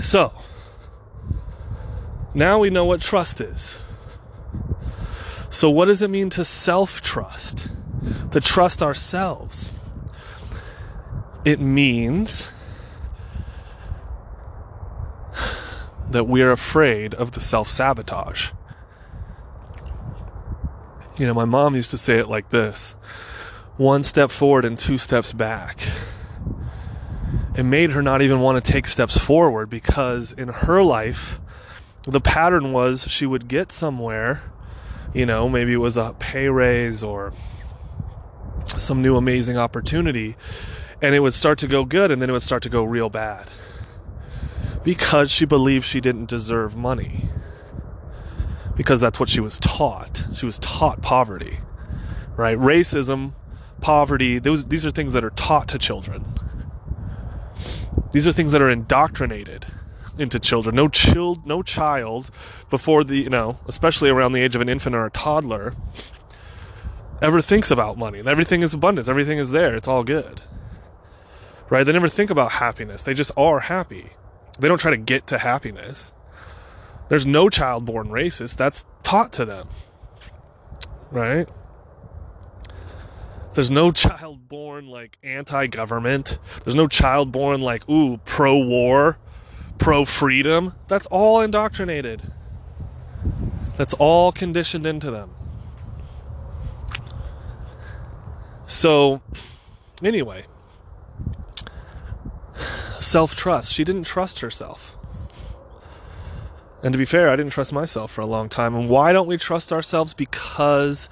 So, 0.00 0.32
now 2.32 2.58
we 2.60 2.70
know 2.70 2.86
what 2.86 3.02
trust 3.02 3.40
is. 3.40 3.78
So, 5.50 5.68
what 5.68 5.86
does 5.86 6.00
it 6.00 6.08
mean 6.08 6.30
to 6.30 6.44
self 6.44 7.00
trust? 7.00 7.68
To 8.30 8.40
trust 8.40 8.82
ourselves? 8.82 9.72
It 11.44 11.60
means 11.60 12.52
that 16.10 16.24
we're 16.24 16.50
afraid 16.50 17.14
of 17.14 17.32
the 17.32 17.40
self 17.40 17.68
sabotage. 17.68 18.50
You 21.18 21.26
know, 21.26 21.34
my 21.34 21.44
mom 21.44 21.74
used 21.74 21.90
to 21.90 21.98
say 21.98 22.18
it 22.18 22.28
like 22.28 22.50
this 22.50 22.94
one 23.76 24.02
step 24.02 24.30
forward 24.30 24.64
and 24.64 24.78
two 24.78 24.98
steps 24.98 25.32
back. 25.32 25.80
It 27.56 27.64
made 27.64 27.90
her 27.90 28.02
not 28.02 28.22
even 28.22 28.40
want 28.40 28.62
to 28.62 28.72
take 28.72 28.86
steps 28.86 29.18
forward 29.18 29.68
because 29.68 30.32
in 30.32 30.48
her 30.48 30.82
life, 30.82 31.40
the 32.04 32.20
pattern 32.20 32.72
was 32.72 33.08
she 33.08 33.26
would 33.26 33.48
get 33.48 33.72
somewhere, 33.72 34.42
you 35.14 35.26
know, 35.26 35.48
maybe 35.48 35.72
it 35.72 35.78
was 35.78 35.96
a 35.96 36.14
pay 36.18 36.48
raise 36.48 37.02
or 37.02 37.32
some 38.66 39.02
new 39.02 39.16
amazing 39.16 39.56
opportunity, 39.56 40.36
and 41.02 41.14
it 41.14 41.20
would 41.20 41.34
start 41.34 41.58
to 41.58 41.66
go 41.66 41.84
good 41.84 42.10
and 42.10 42.20
then 42.20 42.30
it 42.30 42.32
would 42.32 42.42
start 42.42 42.62
to 42.62 42.68
go 42.68 42.84
real 42.84 43.10
bad 43.10 43.48
because 44.84 45.30
she 45.30 45.44
believed 45.44 45.84
she 45.84 46.00
didn't 46.00 46.26
deserve 46.26 46.76
money. 46.76 47.28
Because 48.76 49.00
that's 49.00 49.20
what 49.20 49.28
she 49.28 49.40
was 49.40 49.58
taught. 49.58 50.24
She 50.34 50.46
was 50.46 50.58
taught 50.58 51.02
poverty, 51.02 51.58
right? 52.36 52.56
Racism, 52.56 53.32
poverty, 53.80 54.38
those, 54.38 54.66
these 54.66 54.86
are 54.86 54.90
things 54.90 55.12
that 55.12 55.22
are 55.22 55.30
taught 55.30 55.68
to 55.68 55.78
children. 55.78 56.24
These 58.12 58.26
are 58.26 58.32
things 58.32 58.52
that 58.52 58.62
are 58.62 58.70
indoctrinated 58.70 59.66
into 60.18 60.38
children. 60.38 60.74
No 60.74 60.88
child, 60.88 61.46
no 61.46 61.62
child 61.62 62.30
before 62.68 63.04
the, 63.04 63.18
you 63.18 63.30
know, 63.30 63.58
especially 63.66 64.10
around 64.10 64.32
the 64.32 64.42
age 64.42 64.54
of 64.54 64.60
an 64.60 64.68
infant 64.68 64.94
or 64.94 65.06
a 65.06 65.10
toddler, 65.10 65.74
ever 67.22 67.40
thinks 67.40 67.70
about 67.70 67.98
money. 67.98 68.22
Everything 68.24 68.62
is 68.62 68.74
abundance. 68.74 69.08
Everything 69.08 69.38
is 69.38 69.50
there. 69.50 69.74
It's 69.74 69.88
all 69.88 70.04
good. 70.04 70.42
Right? 71.68 71.84
They 71.84 71.92
never 71.92 72.08
think 72.08 72.30
about 72.30 72.52
happiness. 72.52 73.02
They 73.02 73.14
just 73.14 73.30
are 73.36 73.60
happy. 73.60 74.10
They 74.58 74.68
don't 74.68 74.80
try 74.80 74.90
to 74.90 74.96
get 74.96 75.26
to 75.28 75.38
happiness. 75.38 76.12
There's 77.08 77.26
no 77.26 77.48
child 77.48 77.84
born 77.86 78.08
racist. 78.08 78.56
That's 78.56 78.84
taught 79.02 79.32
to 79.34 79.44
them. 79.44 79.68
Right? 81.10 81.48
There's 83.54 83.70
no 83.70 83.90
child 83.90 84.48
born 84.48 84.86
like 84.86 85.18
anti 85.22 85.66
government. 85.66 86.38
There's 86.64 86.76
no 86.76 86.86
child 86.86 87.32
born 87.32 87.60
like, 87.60 87.88
ooh, 87.88 88.18
pro 88.18 88.58
war, 88.64 89.18
pro 89.80 90.04
freedom. 90.04 90.74
That's 90.86 91.08
all 91.08 91.40
indoctrinated. 91.40 92.22
That's 93.76 93.94
all 93.94 94.30
conditioned 94.30 94.86
into 94.86 95.10
them. 95.10 95.30
So, 98.66 99.20
anyway, 100.04 100.44
self 103.00 103.34
trust. 103.34 103.72
She 103.72 103.82
didn't 103.82 104.04
trust 104.04 104.40
herself. 104.40 104.96
And 106.82 106.92
to 106.92 106.98
be 106.98 107.04
fair, 107.04 107.28
I 107.28 107.36
didn't 107.36 107.52
trust 107.52 107.72
myself 107.72 108.10
for 108.10 108.20
a 108.20 108.26
long 108.26 108.48
time. 108.48 108.74
And 108.74 108.88
why 108.88 109.12
don't 109.12 109.26
we 109.26 109.36
trust 109.36 109.72
ourselves? 109.72 110.14
Because 110.14 111.08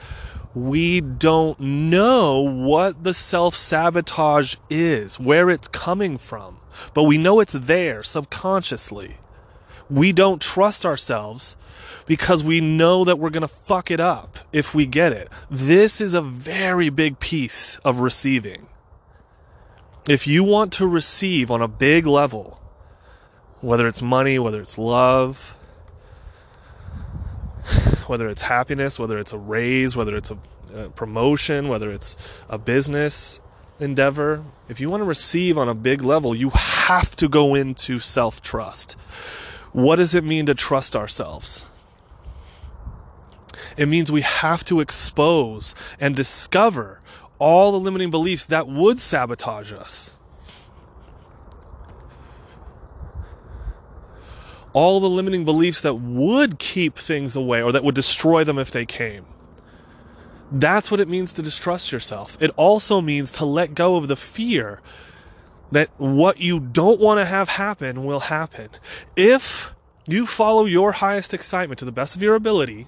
we 0.54 1.00
don't 1.00 1.58
know 1.60 2.40
what 2.40 3.04
the 3.04 3.14
self 3.14 3.54
sabotage 3.54 4.56
is, 4.70 5.18
where 5.20 5.50
it's 5.50 5.68
coming 5.68 6.18
from. 6.18 6.58
But 6.94 7.04
we 7.04 7.18
know 7.18 7.40
it's 7.40 7.52
there 7.52 8.02
subconsciously. 8.02 9.18
We 9.90 10.12
don't 10.12 10.40
trust 10.40 10.84
ourselves 10.84 11.56
because 12.06 12.42
we 12.42 12.60
know 12.60 13.04
that 13.04 13.18
we're 13.18 13.30
going 13.30 13.42
to 13.42 13.48
fuck 13.48 13.90
it 13.90 14.00
up 14.00 14.38
if 14.52 14.74
we 14.74 14.86
get 14.86 15.12
it. 15.12 15.28
This 15.50 16.00
is 16.00 16.14
a 16.14 16.22
very 16.22 16.88
big 16.88 17.20
piece 17.20 17.76
of 17.78 18.00
receiving. 18.00 18.66
If 20.08 20.26
you 20.26 20.42
want 20.42 20.72
to 20.74 20.86
receive 20.86 21.50
on 21.50 21.60
a 21.60 21.68
big 21.68 22.06
level, 22.06 22.60
whether 23.60 23.86
it's 23.86 24.00
money, 24.00 24.38
whether 24.38 24.60
it's 24.60 24.78
love, 24.78 25.57
whether 28.06 28.28
it's 28.28 28.42
happiness, 28.42 28.98
whether 28.98 29.18
it's 29.18 29.32
a 29.32 29.38
raise, 29.38 29.96
whether 29.96 30.16
it's 30.16 30.30
a, 30.30 30.38
a, 30.74 30.88
promotion, 30.90 31.68
whether 31.68 31.90
it's 31.90 32.16
a 32.48 32.58
business 32.58 33.40
endeavor, 33.80 34.44
if 34.68 34.80
you 34.80 34.90
want 34.90 35.02
to 35.02 35.04
receive 35.04 35.56
on 35.56 35.68
a 35.68 35.74
big 35.74 36.02
level, 36.02 36.34
you 36.34 36.50
have 36.50 37.14
to 37.16 37.28
go 37.28 37.54
into 37.54 37.98
self 37.98 38.42
trust. 38.42 38.92
What 39.72 39.96
does 39.96 40.14
it 40.14 40.24
mean 40.24 40.46
to 40.46 40.54
trust 40.54 40.96
ourselves? 40.96 41.64
It 43.76 43.86
means 43.86 44.10
we 44.10 44.22
have 44.22 44.64
to 44.66 44.80
expose 44.80 45.74
and 46.00 46.16
discover 46.16 47.00
all 47.38 47.70
the 47.70 47.78
limiting 47.78 48.10
beliefs 48.10 48.46
that 48.46 48.66
would 48.66 48.98
sabotage 48.98 49.72
us. 49.72 50.14
All 54.72 55.00
the 55.00 55.08
limiting 55.08 55.44
beliefs 55.44 55.80
that 55.80 55.94
would 55.94 56.58
keep 56.58 56.96
things 56.96 57.34
away 57.34 57.62
or 57.62 57.72
that 57.72 57.84
would 57.84 57.94
destroy 57.94 58.44
them 58.44 58.58
if 58.58 58.70
they 58.70 58.86
came. 58.86 59.24
That's 60.50 60.90
what 60.90 61.00
it 61.00 61.08
means 61.08 61.32
to 61.34 61.42
distrust 61.42 61.92
yourself. 61.92 62.36
It 62.40 62.50
also 62.56 63.00
means 63.00 63.32
to 63.32 63.44
let 63.44 63.74
go 63.74 63.96
of 63.96 64.08
the 64.08 64.16
fear 64.16 64.80
that 65.70 65.90
what 65.98 66.40
you 66.40 66.58
don't 66.60 67.00
want 67.00 67.20
to 67.20 67.26
have 67.26 67.50
happen 67.50 68.04
will 68.04 68.20
happen. 68.20 68.70
If 69.16 69.74
you 70.06 70.26
follow 70.26 70.64
your 70.64 70.92
highest 70.92 71.34
excitement 71.34 71.78
to 71.80 71.84
the 71.84 71.92
best 71.92 72.16
of 72.16 72.22
your 72.22 72.34
ability, 72.34 72.86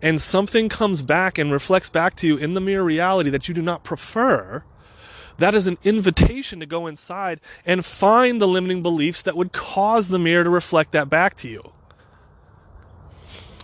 and 0.00 0.20
something 0.20 0.68
comes 0.68 1.02
back 1.02 1.38
and 1.38 1.52
reflects 1.52 1.90
back 1.90 2.14
to 2.16 2.26
you 2.26 2.36
in 2.36 2.54
the 2.54 2.60
mere 2.60 2.82
reality 2.82 3.30
that 3.30 3.48
you 3.48 3.54
do 3.54 3.62
not 3.62 3.84
prefer, 3.84 4.64
that 5.38 5.54
is 5.54 5.66
an 5.66 5.78
invitation 5.84 6.60
to 6.60 6.66
go 6.66 6.86
inside 6.86 7.40
and 7.64 7.84
find 7.84 8.40
the 8.40 8.48
limiting 8.48 8.82
beliefs 8.82 9.22
that 9.22 9.36
would 9.36 9.52
cause 9.52 10.08
the 10.08 10.18
mirror 10.18 10.44
to 10.44 10.50
reflect 10.50 10.92
that 10.92 11.08
back 11.08 11.36
to 11.36 11.48
you. 11.48 11.72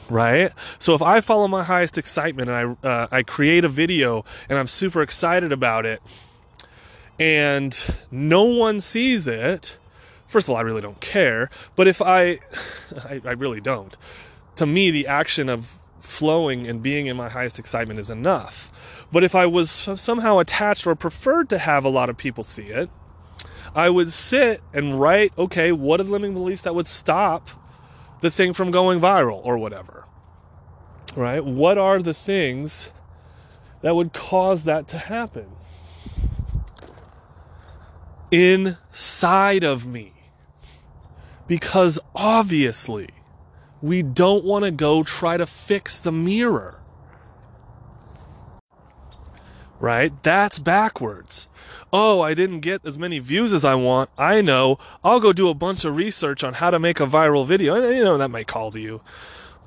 Right? 0.09 0.53
So 0.79 0.95
if 0.95 1.03
I 1.03 1.20
follow 1.20 1.49
my 1.49 1.64
highest 1.64 1.99
excitement 1.99 2.49
and 2.51 2.79
I, 2.83 2.89
uh, 2.89 3.09
I 3.11 3.22
create 3.22 3.64
a 3.64 3.68
video 3.68 4.25
and 4.49 4.59
I'm 4.59 4.66
super 4.66 5.03
excited 5.03 5.53
about 5.53 5.87
it 5.87 6.01
and 7.18 7.85
no 8.11 8.45
one 8.45 8.81
sees 8.81 9.27
it, 9.27 9.79
first 10.27 10.49
of 10.49 10.53
all, 10.53 10.57
I 10.57 10.62
really 10.62 10.81
don't 10.81 11.01
care. 11.01 11.51
But 11.77 11.89
if 11.89 12.03
I, 12.03 12.39
I, 13.05 13.20
I 13.25 13.33
really 13.33 13.61
don't. 13.61 13.97
To 14.57 14.66
me, 14.66 14.91
the 14.91 15.07
action 15.07 15.49
of 15.49 15.77
flowing 16.05 16.67
and 16.67 16.83
being 16.83 17.07
in 17.07 17.17
my 17.17 17.29
highest 17.29 17.59
excitement 17.59 17.99
is 17.99 18.11
enough. 18.11 18.71
But 19.11 19.25
if 19.25 19.35
I 19.35 19.47
was 19.47 19.71
somehow 19.71 20.39
attached 20.39 20.87
or 20.87 20.95
preferred 20.95 21.49
to 21.49 21.59
have 21.59 21.85
a 21.85 21.89
lot 21.89 22.11
of 22.11 22.17
people 22.17 22.45
see 22.45 22.67
it, 22.67 22.91
I 23.75 23.91
would 23.91 24.11
sit 24.11 24.61
and 24.73 25.01
write, 25.01 25.33
okay, 25.39 25.73
what 25.73 26.01
are 26.01 26.05
the 26.05 26.13
limiting 26.13 26.35
beliefs 26.35 26.63
that 26.63 26.75
would 26.75 26.87
stop 26.87 27.49
the 28.21 28.31
thing 28.31 28.53
from 28.53 28.71
going 28.71 29.01
viral 29.01 29.45
or 29.45 29.59
whatever? 29.59 30.07
Right? 31.17 31.45
What 31.45 31.79
are 31.79 32.01
the 32.01 32.15
things 32.15 32.93
that 33.81 33.97
would 33.97 34.13
cause 34.13 34.65
that 34.65 34.87
to 34.89 34.99
happen? 34.99 35.47
Inside 38.31 39.65
of 39.65 39.87
me. 39.87 40.13
Because 41.47 41.99
obviously, 42.15 43.09
we 43.85 44.01
don't 44.01 44.47
want 44.47 44.64
to 44.64 44.70
go 44.70 45.03
try 45.03 45.37
to 45.37 45.45
fix 45.45 45.99
the 45.99 46.11
mirror. 46.11 46.80
Right? 49.78 50.11
That's 50.22 50.59
backwards. 50.59 51.49
Oh, 51.93 52.22
I 52.22 52.32
didn't 52.32 52.61
get 52.61 52.80
as 52.87 52.97
many 52.97 53.18
views 53.18 53.53
as 53.53 53.62
I 53.62 53.74
want. 53.74 54.09
I 54.16 54.41
know. 54.41 54.78
I'll 55.05 55.20
go 55.20 55.35
do 55.35 55.51
a 55.51 55.55
bunch 55.55 55.85
of 55.85 55.97
research 55.97 56.43
on 56.43 56.55
how 56.55 56.70
to 56.70 56.78
make 56.78 56.99
a 56.99 57.05
viral 57.05 57.47
video. 57.47 57.91
You 57.91 58.03
know, 58.03 58.16
that 58.16 58.30
might 58.30 58.47
call 58.47 58.70
to 58.70 58.80
you. 58.80 59.03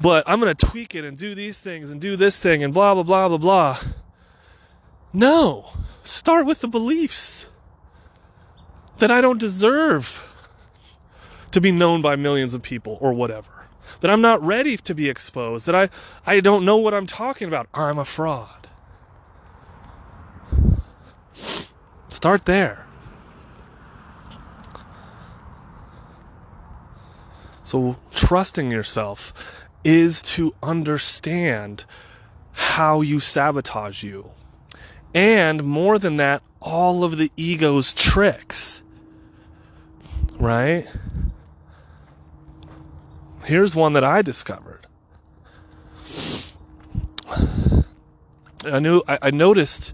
But 0.02 0.24
I'm 0.26 0.40
going 0.40 0.56
to 0.56 0.66
tweak 0.66 0.96
it 0.96 1.06
and 1.06 1.16
do 1.16 1.36
these 1.36 1.62
things 1.62 1.92
and 1.92 2.02
do 2.02 2.16
this 2.16 2.40
thing 2.40 2.64
and 2.64 2.74
blah, 2.74 2.96
blah, 2.96 3.04
blah, 3.04 3.28
blah, 3.28 3.38
blah. 3.38 3.78
No. 5.14 5.70
Start 6.02 6.48
with 6.48 6.62
the 6.62 6.68
beliefs 6.68 7.46
that 8.98 9.12
I 9.12 9.22
don't 9.22 9.40
deserve 9.40 10.28
to 11.52 11.62
be 11.62 11.72
known 11.72 12.02
by 12.02 12.16
millions 12.16 12.56
of 12.56 12.64
people 12.64 12.98
or 13.00 13.14
whatever 13.14 13.67
that 14.02 14.12
I'm 14.12 14.22
not 14.22 14.42
ready 14.42 14.78
to 14.78 14.96
be 14.96 15.10
exposed, 15.10 15.66
that 15.66 15.76
I, 15.76 15.90
I 16.26 16.40
don't 16.40 16.66
know 16.66 16.78
what 16.78 16.94
I'm 16.94 17.08
talking 17.08 17.48
about. 17.48 17.68
I'm 17.74 17.98
a 17.98 18.06
fraud. 18.06 18.68
Start 22.08 22.46
there. 22.46 22.86
So, 27.62 27.98
trusting 28.16 28.72
yourself 28.72 29.34
is 29.84 30.22
to 30.22 30.56
understand 30.64 31.84
how 32.54 33.02
you 33.02 33.20
sabotage 33.20 34.04
you. 34.04 34.32
And 35.14 35.64
more 35.64 36.00
than 36.00 36.18
that, 36.18 36.42
all 36.62 37.04
of 37.04 37.18
the 37.18 37.32
ego's 37.36 37.94
tricks. 37.94 38.82
Right? 40.40 40.88
Here's 43.48 43.78
one 43.78 43.94
that 43.94 44.04
I 44.04 44.22
discovered. 44.22 44.88
I 48.66 48.80
knew 48.80 49.02
I, 49.08 49.20
I 49.22 49.32
noticed 49.32 49.94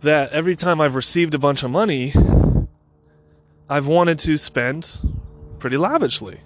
that 0.00 0.32
every 0.32 0.56
time 0.56 0.80
I've 0.80 0.94
received 0.94 1.34
a 1.34 1.38
bunch 1.38 1.62
of 1.62 1.70
money, 1.70 2.14
I've 3.68 3.86
wanted 3.86 4.18
to 4.20 4.38
spend 4.38 4.98
pretty 5.58 5.76
lavishly. 5.76 6.40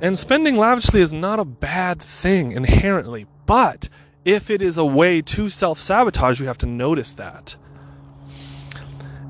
And 0.00 0.18
spending 0.18 0.56
lavishly 0.56 1.02
is 1.02 1.12
not 1.12 1.38
a 1.38 1.44
bad 1.44 2.02
thing 2.02 2.50
inherently, 2.50 3.28
but 3.46 3.88
if 4.24 4.50
it 4.50 4.60
is 4.60 4.76
a 4.76 4.84
way 4.84 5.22
to 5.22 5.48
self 5.48 5.80
sabotage, 5.80 6.40
you 6.40 6.46
have 6.46 6.58
to 6.58 6.66
notice 6.66 7.12
that. 7.12 7.54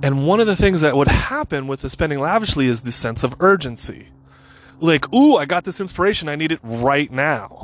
And 0.03 0.27
one 0.27 0.41
of 0.41 0.47
the 0.47 0.57
things 0.57 0.81
that 0.81 0.97
would 0.97 1.09
happen 1.09 1.67
with 1.67 1.83
the 1.83 1.91
spending 1.91 2.19
lavishly 2.19 2.65
is 2.65 2.81
the 2.81 2.93
sense 2.93 3.23
of 3.23 3.37
urgency 3.41 4.09
like, 4.81 5.13
ooh, 5.13 5.37
I 5.37 5.47
got 5.47 5.65
this 5.65 5.81
inspiration. 5.81 6.29
I 6.29 6.37
need 6.37 6.53
it 6.53 6.61
right 6.63 7.11
now. 7.11 7.59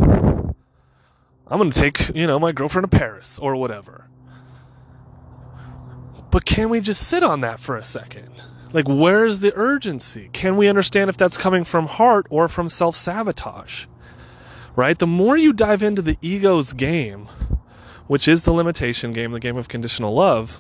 I'm 1.47 1.59
going 1.59 1.71
to 1.71 1.79
take, 1.79 2.15
you 2.15 2.27
know, 2.27 2.39
my 2.39 2.53
girlfriend 2.53 2.91
to 2.91 2.97
Paris 2.97 3.39
or 3.39 3.57
whatever. 3.57 4.09
But 6.31 6.47
can 6.47 6.71
we 6.71 6.81
just 6.81 7.07
sit 7.07 7.23
on 7.23 7.43
that 7.43 7.61
for 7.61 7.77
a 7.77 7.85
second? 7.85 8.43
Like, 8.73 8.89
where's 8.89 9.41
the 9.41 9.53
urgency? 9.55 10.31
Can 10.33 10.57
we 10.57 10.67
understand 10.67 11.11
if 11.11 11.19
that's 11.19 11.37
coming 11.37 11.63
from 11.65 11.87
heart 11.87 12.27
or 12.31 12.49
from 12.49 12.71
self 12.71 12.97
sabotage? 12.97 13.85
Right? 14.75 14.99
The 14.99 15.07
more 15.07 15.37
you 15.37 15.53
dive 15.53 15.83
into 15.83 16.01
the 16.01 16.17
ego's 16.23 16.73
game, 16.73 17.29
which 18.07 18.27
is 18.27 18.45
the 18.45 18.53
limitation 18.53 19.13
game, 19.13 19.33
the 19.33 19.41
game 19.41 19.59
of 19.59 19.69
conditional 19.69 20.15
love, 20.15 20.59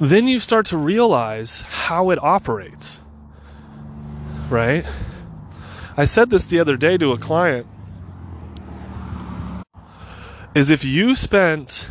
then 0.00 0.26
you 0.26 0.40
start 0.40 0.66
to 0.66 0.76
realize 0.76 1.62
how 1.62 2.10
it 2.10 2.20
operates 2.20 3.00
right? 4.52 4.84
I 5.96 6.04
said 6.04 6.30
this 6.30 6.46
the 6.46 6.60
other 6.60 6.76
day 6.76 6.96
to 6.98 7.12
a 7.12 7.18
client 7.18 7.66
is 10.54 10.70
if 10.70 10.84
you 10.84 11.16
spent 11.16 11.90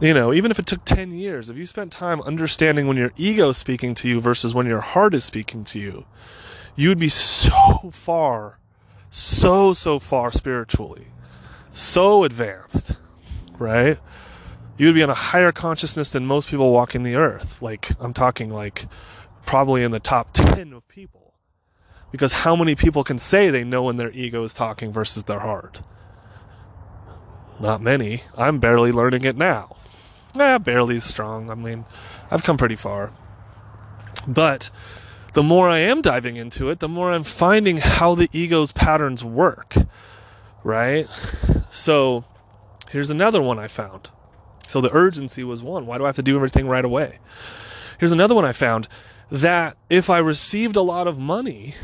you 0.00 0.12
know, 0.12 0.34
even 0.34 0.50
if 0.50 0.58
it 0.58 0.66
took 0.66 0.84
10 0.84 1.12
years, 1.12 1.48
if 1.48 1.56
you 1.56 1.66
spent 1.66 1.92
time 1.92 2.20
understanding 2.22 2.86
when 2.86 2.96
your 2.96 3.12
ego 3.16 3.50
is 3.50 3.56
speaking 3.56 3.94
to 3.94 4.08
you 4.08 4.20
versus 4.20 4.54
when 4.54 4.66
your 4.66 4.80
heart 4.80 5.14
is 5.14 5.24
speaking 5.24 5.64
to 5.64 5.78
you, 5.78 6.04
you 6.76 6.90
would 6.90 6.98
be 6.98 7.08
so 7.08 7.90
far, 7.90 8.58
so, 9.08 9.72
so 9.72 9.98
far 9.98 10.30
spiritually, 10.32 11.06
so 11.72 12.24
advanced, 12.24 12.98
right? 13.58 13.98
You 14.76 14.86
would 14.86 14.96
be 14.96 15.02
on 15.02 15.10
a 15.10 15.14
higher 15.14 15.52
consciousness 15.52 16.10
than 16.10 16.26
most 16.26 16.48
people 16.48 16.72
walking 16.72 17.04
the 17.04 17.14
earth. 17.14 17.62
Like, 17.62 17.90
I'm 18.00 18.12
talking 18.12 18.50
like 18.50 18.86
probably 19.46 19.82
in 19.82 19.90
the 19.90 20.00
top 20.00 20.30
10 20.32 20.72
of 20.72 20.86
people. 20.88 21.34
Because 22.10 22.32
how 22.32 22.54
many 22.54 22.74
people 22.74 23.02
can 23.02 23.18
say 23.18 23.50
they 23.50 23.64
know 23.64 23.84
when 23.84 23.96
their 23.96 24.12
ego 24.12 24.44
is 24.44 24.54
talking 24.54 24.92
versus 24.92 25.24
their 25.24 25.40
heart? 25.40 25.82
Not 27.60 27.80
many. 27.80 28.22
I'm 28.36 28.58
barely 28.58 28.92
learning 28.92 29.24
it 29.24 29.36
now. 29.36 29.76
Eh, 30.38 30.58
barely 30.58 31.00
strong. 31.00 31.50
I 31.50 31.54
mean, 31.54 31.84
I've 32.30 32.42
come 32.42 32.56
pretty 32.56 32.76
far. 32.76 33.12
But 34.26 34.70
the 35.32 35.42
more 35.42 35.68
I 35.68 35.78
am 35.78 36.02
diving 36.02 36.36
into 36.36 36.70
it, 36.70 36.80
the 36.80 36.88
more 36.88 37.12
I'm 37.12 37.24
finding 37.24 37.78
how 37.78 38.14
the 38.14 38.28
ego's 38.32 38.72
patterns 38.72 39.24
work. 39.24 39.74
Right? 40.62 41.08
So 41.70 42.24
here's 42.90 43.10
another 43.10 43.42
one 43.42 43.58
I 43.58 43.66
found. 43.66 44.10
So 44.66 44.80
the 44.80 44.92
urgency 44.92 45.44
was 45.44 45.62
one. 45.62 45.86
Why 45.86 45.98
do 45.98 46.04
I 46.04 46.08
have 46.08 46.16
to 46.16 46.22
do 46.22 46.36
everything 46.36 46.68
right 46.68 46.84
away? 46.84 47.18
Here's 47.98 48.12
another 48.12 48.34
one 48.34 48.44
I 48.44 48.52
found 48.52 48.88
that 49.30 49.76
if 49.88 50.10
I 50.10 50.18
received 50.18 50.76
a 50.76 50.82
lot 50.82 51.06
of 51.06 51.18
money, 51.18 51.74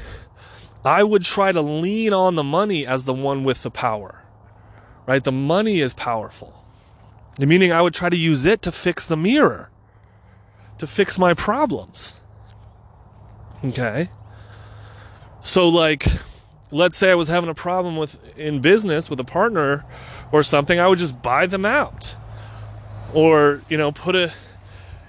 I 0.84 1.03
would 1.03 1.24
try 1.24 1.53
to 1.53 1.61
lean 1.61 2.12
on 2.12 2.34
the 2.34 2.45
money 2.45 2.86
as 2.86 3.05
the 3.05 3.14
one 3.14 3.45
with 3.45 3.62
the 3.62 3.70
power. 3.70 4.22
Right? 5.07 5.22
The 5.22 5.32
money 5.32 5.80
is 5.80 5.95
powerful. 5.95 6.64
Meaning 7.38 7.72
I 7.72 7.82
would 7.82 7.95
try 7.95 8.09
to 8.09 8.16
use 8.16 8.45
it 8.45 8.62
to 8.62 8.72
fix 8.72 9.07
the 9.07 9.16
mirror, 9.16 9.70
to 10.78 10.86
fix 10.86 11.18
my 11.18 11.34
problems. 11.34 12.14
Okay? 13.64 14.11
So 15.41 15.68
like 15.68 16.07
let's 16.70 16.97
say 16.97 17.11
I 17.11 17.14
was 17.14 17.28
having 17.28 17.51
a 17.51 17.55
problem 17.55 17.97
with 17.97 18.38
in 18.38 18.61
business 18.61 19.11
with 19.11 19.18
a 19.20 19.24
partner 19.24 19.84
or 20.32 20.43
something, 20.43 20.78
I 20.78 20.86
would 20.86 20.99
just 20.99 21.22
buy 21.22 21.47
them 21.47 21.64
out. 21.64 22.16
Or, 23.12 23.62
you 23.68 23.76
know, 23.76 23.91
put 23.91 24.14
a 24.14 24.32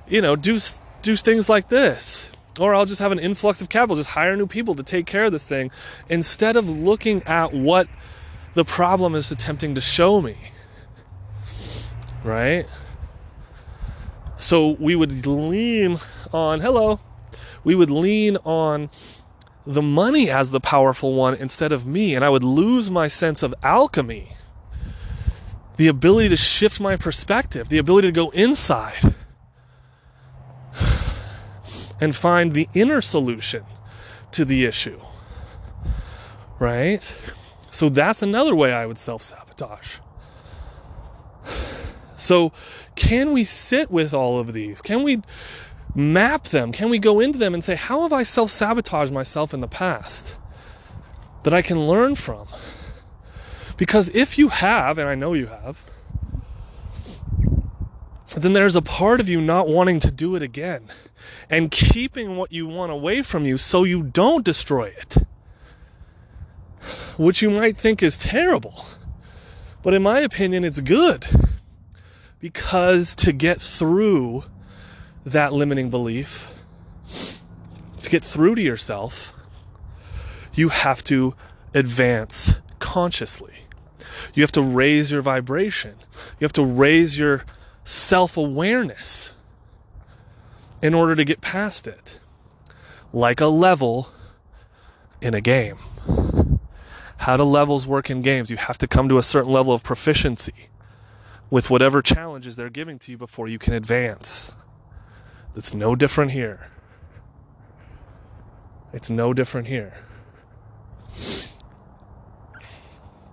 you 0.07 0.21
know, 0.21 0.35
do 0.35 0.57
do 1.01 1.15
things 1.15 1.49
like 1.49 1.69
this 1.69 2.31
or 2.59 2.75
I'll 2.75 2.85
just 2.85 2.99
have 2.99 3.11
an 3.11 3.19
influx 3.19 3.61
of 3.61 3.69
capital, 3.69 3.95
just 3.95 4.09
hire 4.09 4.35
new 4.35 4.47
people 4.47 4.75
to 4.75 4.83
take 4.83 5.05
care 5.05 5.25
of 5.25 5.31
this 5.31 5.43
thing 5.43 5.71
instead 6.09 6.55
of 6.55 6.67
looking 6.69 7.23
at 7.23 7.53
what 7.53 7.87
the 8.53 8.65
problem 8.65 9.15
is 9.15 9.31
attempting 9.31 9.75
to 9.75 9.81
show 9.81 10.21
me. 10.21 10.37
Right? 12.23 12.65
So 14.35 14.75
we 14.79 14.95
would 14.95 15.25
lean 15.25 15.99
on, 16.33 16.59
hello, 16.59 16.99
we 17.63 17.75
would 17.75 17.91
lean 17.91 18.37
on 18.37 18.89
the 19.65 19.81
money 19.81 20.29
as 20.29 20.51
the 20.51 20.59
powerful 20.59 21.13
one 21.13 21.35
instead 21.35 21.71
of 21.71 21.85
me, 21.85 22.15
and 22.15 22.25
I 22.25 22.29
would 22.29 22.43
lose 22.43 22.89
my 22.89 23.07
sense 23.07 23.43
of 23.43 23.53
alchemy, 23.63 24.33
the 25.77 25.87
ability 25.87 26.29
to 26.29 26.37
shift 26.37 26.81
my 26.81 26.95
perspective, 26.95 27.69
the 27.69 27.77
ability 27.77 28.07
to 28.07 28.11
go 28.11 28.31
inside 28.31 29.15
and 31.99 32.15
find 32.15 32.51
the 32.51 32.67
inner 32.73 33.01
solution 33.01 33.63
to 34.31 34.45
the 34.45 34.65
issue. 34.65 34.99
Right? 36.59 37.01
So 37.69 37.89
that's 37.89 38.21
another 38.21 38.55
way 38.55 38.73
I 38.73 38.85
would 38.85 38.97
self 38.97 39.21
sabotage. 39.21 39.97
So, 42.13 42.51
can 42.95 43.31
we 43.31 43.43
sit 43.43 43.89
with 43.89 44.13
all 44.13 44.37
of 44.37 44.53
these? 44.53 44.79
Can 44.79 45.01
we 45.01 45.21
map 45.95 46.45
them? 46.45 46.71
Can 46.71 46.89
we 46.91 46.99
go 46.99 47.19
into 47.19 47.39
them 47.39 47.55
and 47.55 47.63
say, 47.63 47.75
how 47.75 48.03
have 48.03 48.13
I 48.13 48.21
self 48.21 48.51
sabotaged 48.51 49.11
myself 49.11 49.55
in 49.55 49.61
the 49.61 49.67
past 49.67 50.37
that 51.43 51.53
I 51.53 51.63
can 51.63 51.87
learn 51.87 52.13
from? 52.13 52.47
Because 53.75 54.09
if 54.09 54.37
you 54.37 54.49
have, 54.49 54.99
and 54.99 55.09
I 55.09 55.15
know 55.15 55.33
you 55.33 55.47
have, 55.47 55.83
then 58.39 58.53
there's 58.53 58.75
a 58.75 58.81
part 58.81 59.19
of 59.19 59.27
you 59.27 59.41
not 59.41 59.67
wanting 59.67 59.99
to 59.99 60.11
do 60.11 60.35
it 60.35 60.41
again 60.41 60.87
and 61.49 61.69
keeping 61.69 62.37
what 62.37 62.51
you 62.51 62.67
want 62.67 62.91
away 62.91 63.21
from 63.21 63.45
you 63.45 63.57
so 63.57 63.83
you 63.83 64.03
don't 64.03 64.45
destroy 64.45 64.85
it. 64.85 65.17
which 67.17 67.41
you 67.41 67.49
might 67.49 67.77
think 67.77 68.01
is 68.01 68.17
terrible. 68.17 68.85
But 69.83 69.93
in 69.93 70.03
my 70.03 70.19
opinion, 70.19 70.63
it's 70.63 70.79
good. 70.79 71.25
Because 72.39 73.15
to 73.17 73.31
get 73.31 73.61
through 73.61 74.45
that 75.25 75.53
limiting 75.53 75.89
belief, 75.89 76.53
to 78.01 78.09
get 78.09 78.23
through 78.23 78.55
to 78.55 78.61
yourself, 78.61 79.33
you 80.53 80.69
have 80.69 81.03
to 81.05 81.35
advance 81.73 82.55
consciously. 82.79 83.53
You 84.33 84.43
have 84.43 84.51
to 84.53 84.61
raise 84.61 85.11
your 85.11 85.21
vibration. 85.21 85.95
You 86.39 86.45
have 86.45 86.53
to 86.53 86.65
raise 86.65 87.17
your 87.17 87.45
self 87.91 88.37
awareness 88.37 89.33
in 90.81 90.93
order 90.93 91.15
to 91.15 91.25
get 91.25 91.41
past 91.41 91.85
it. 91.85 92.19
Like 93.13 93.41
a 93.41 93.47
level 93.47 94.09
in 95.21 95.33
a 95.33 95.41
game. 95.41 95.77
How 97.17 97.37
do 97.37 97.43
levels 97.43 97.85
work 97.85 98.09
in 98.09 98.21
games? 98.21 98.49
You 98.49 98.57
have 98.57 98.77
to 98.79 98.87
come 98.87 99.09
to 99.09 99.17
a 99.17 99.23
certain 99.23 99.51
level 99.51 99.73
of 99.73 99.83
proficiency 99.83 100.69
with 101.49 101.69
whatever 101.69 102.01
challenges 102.01 102.55
they're 102.55 102.69
giving 102.69 102.97
to 102.99 103.11
you 103.11 103.17
before 103.17 103.47
you 103.47 103.59
can 103.59 103.73
advance. 103.73 104.53
That's 105.53 105.73
no 105.73 105.95
different 105.95 106.31
here. 106.31 106.71
It's 108.93 109.09
no 109.09 109.33
different 109.33 109.67
here. 109.67 109.93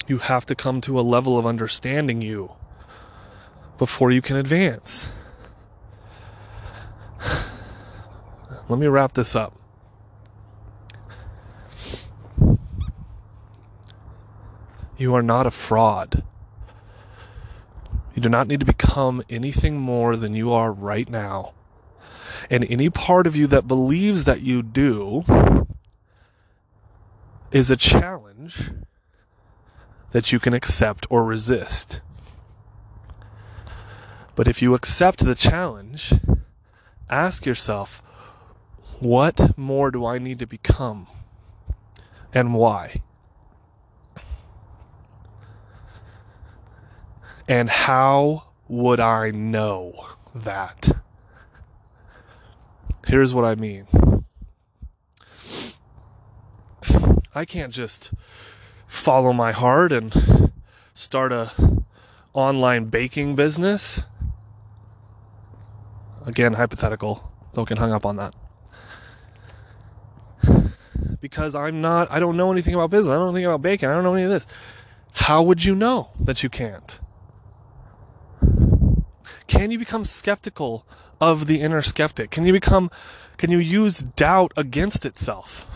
You 0.09 0.19
have 0.19 0.45
to 0.47 0.55
come 0.55 0.81
to 0.83 0.99
a 0.99 1.03
level 1.03 1.39
of 1.39 1.47
understanding 1.47 2.21
you 2.21 2.58
before 3.79 4.11
you 4.11 4.21
can 4.21 4.37
advance. 4.37 5.09
Let 8.69 8.79
me 8.79 8.87
wrap 8.87 9.15
this 9.15 9.35
up. 9.35 9.55
You 14.99 15.15
are 15.15 15.23
not 15.23 15.47
a 15.47 15.51
fraud. 15.51 16.25
You 18.15 18.21
do 18.21 18.29
not 18.29 18.49
need 18.49 18.61
to 18.61 18.67
become 18.67 19.23
anything 19.31 19.79
more 19.79 20.17
than 20.17 20.35
you 20.35 20.53
are 20.53 20.73
right 20.73 21.09
now. 21.09 21.55
And 22.51 22.65
any 22.69 22.91
part 22.91 23.27
of 23.27 23.37
you 23.37 23.47
that 23.47 23.69
believes 23.69 24.25
that 24.25 24.43
you 24.43 24.63
do 24.63 25.25
is 27.53 27.71
a 27.71 27.77
challenge 27.77 28.73
that 30.11 30.33
you 30.33 30.41
can 30.41 30.53
accept 30.53 31.07
or 31.11 31.25
resist. 31.25 32.01
But 34.39 34.47
if 34.47 34.63
you 34.63 34.75
accept 34.75 35.25
the 35.25 35.35
challenge, 35.35 36.15
ask 37.11 37.45
yourself, 37.45 38.01
what 39.01 39.59
more 39.59 39.91
do 39.91 40.07
I 40.07 40.21
need 40.21 40.39
to 40.39 40.47
become? 40.47 41.09
And 42.33 42.55
why? 42.55 43.03
And 47.49 47.69
how 47.69 48.45
would 48.69 49.01
I 49.01 49.33
know 49.33 50.07
that? 50.37 50.89
Here's 53.09 53.35
what 53.35 53.45
I 53.45 53.57
mean. 53.57 53.89
I 57.35 57.45
can't 57.45 57.73
just 57.73 58.15
follow 58.87 59.33
my 59.33 59.51
heart 59.51 59.91
and 59.91 60.53
start 60.95 61.33
a 61.33 61.51
online 62.35 62.85
baking 62.85 63.35
business. 63.35 64.05
Again, 66.29 66.53
hypothetical. 66.53 67.33
Don't 67.55 67.67
get 67.67 67.79
hung 67.79 67.93
up 67.93 68.05
on 68.05 68.17
that. 68.17 68.35
Because 71.21 71.57
I'm 71.57 71.81
not 71.81 72.13
I 72.13 72.21
don't 72.21 72.37
know 72.37 72.53
anything 72.53 72.75
about 72.75 72.91
business. 72.91 73.11
I 73.11 73.15
don't 73.17 73.27
know 73.27 73.31
anything 73.31 73.47
about 73.47 73.63
bacon. 73.63 73.91
I 73.91 73.95
don't 73.95 74.05
know 74.05 74.15
any 74.15 74.23
of 74.25 74.31
this. 74.31 74.47
How 75.15 75.43
would 75.43 75.65
you 75.65 75.75
know 75.75 76.11
that 76.21 76.43
you 76.43 76.49
can't? 76.49 77.01
Can 79.49 79.71
you 79.71 79.79
become 79.79 80.05
skeptical 80.05 80.87
of 81.21 81.47
the 81.47 81.61
inner 81.61 81.81
skeptic? 81.81 82.31
Can 82.31 82.45
you 82.45 82.53
become, 82.53 82.91
can 83.39 83.51
you 83.51 83.59
use 83.59 83.99
doubt 84.01 84.53
against 84.57 85.05
itself? 85.05 85.69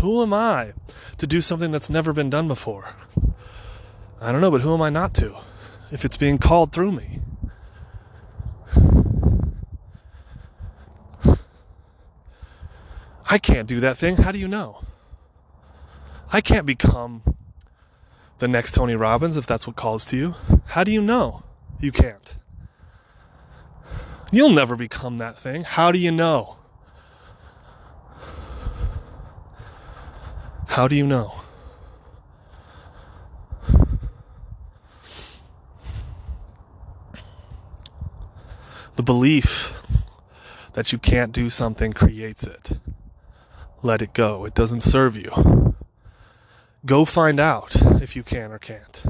Who 0.00 0.22
am 0.22 0.32
I 0.32 0.72
to 1.18 1.26
do 1.26 1.40
something 1.40 1.70
that's 1.70 1.90
never 1.90 2.12
been 2.12 2.30
done 2.30 2.48
before? 2.48 2.94
I 4.20 4.32
don't 4.32 4.40
know, 4.40 4.50
but 4.50 4.62
who 4.62 4.74
am 4.74 4.82
I 4.82 4.90
not 4.90 5.14
to 5.14 5.36
if 5.92 6.04
it's 6.04 6.16
being 6.16 6.38
called 6.38 6.72
through 6.72 6.92
me? 6.92 7.20
I 13.28 13.38
can't 13.38 13.68
do 13.68 13.80
that 13.80 13.98
thing. 13.98 14.16
How 14.16 14.32
do 14.32 14.38
you 14.38 14.48
know? 14.48 14.84
I 16.32 16.40
can't 16.40 16.66
become 16.66 17.22
the 18.38 18.48
next 18.48 18.72
Tony 18.72 18.94
Robbins 18.94 19.36
if 19.36 19.46
that's 19.46 19.66
what 19.66 19.76
calls 19.76 20.04
to 20.06 20.16
you. 20.16 20.34
How 20.66 20.84
do 20.84 20.92
you 20.92 21.02
know 21.02 21.42
you 21.80 21.92
can't? 21.92 22.38
You'll 24.30 24.52
never 24.52 24.76
become 24.76 25.18
that 25.18 25.38
thing. 25.38 25.62
How 25.64 25.92
do 25.92 25.98
you 25.98 26.10
know? 26.10 26.56
How 30.68 30.88
do 30.88 30.94
you 30.94 31.06
know? 31.06 31.34
The 38.94 39.02
belief 39.02 39.72
that 40.72 40.92
you 40.92 40.98
can't 40.98 41.32
do 41.32 41.50
something 41.50 41.92
creates 41.92 42.46
it. 42.46 42.78
Let 43.82 44.02
it 44.02 44.14
go. 44.14 44.44
It 44.44 44.54
doesn't 44.54 44.82
serve 44.82 45.16
you. 45.16 45.74
Go 46.84 47.04
find 47.04 47.40
out 47.40 47.76
if 48.00 48.16
you 48.16 48.22
can 48.22 48.52
or 48.52 48.58
can't. 48.58 49.04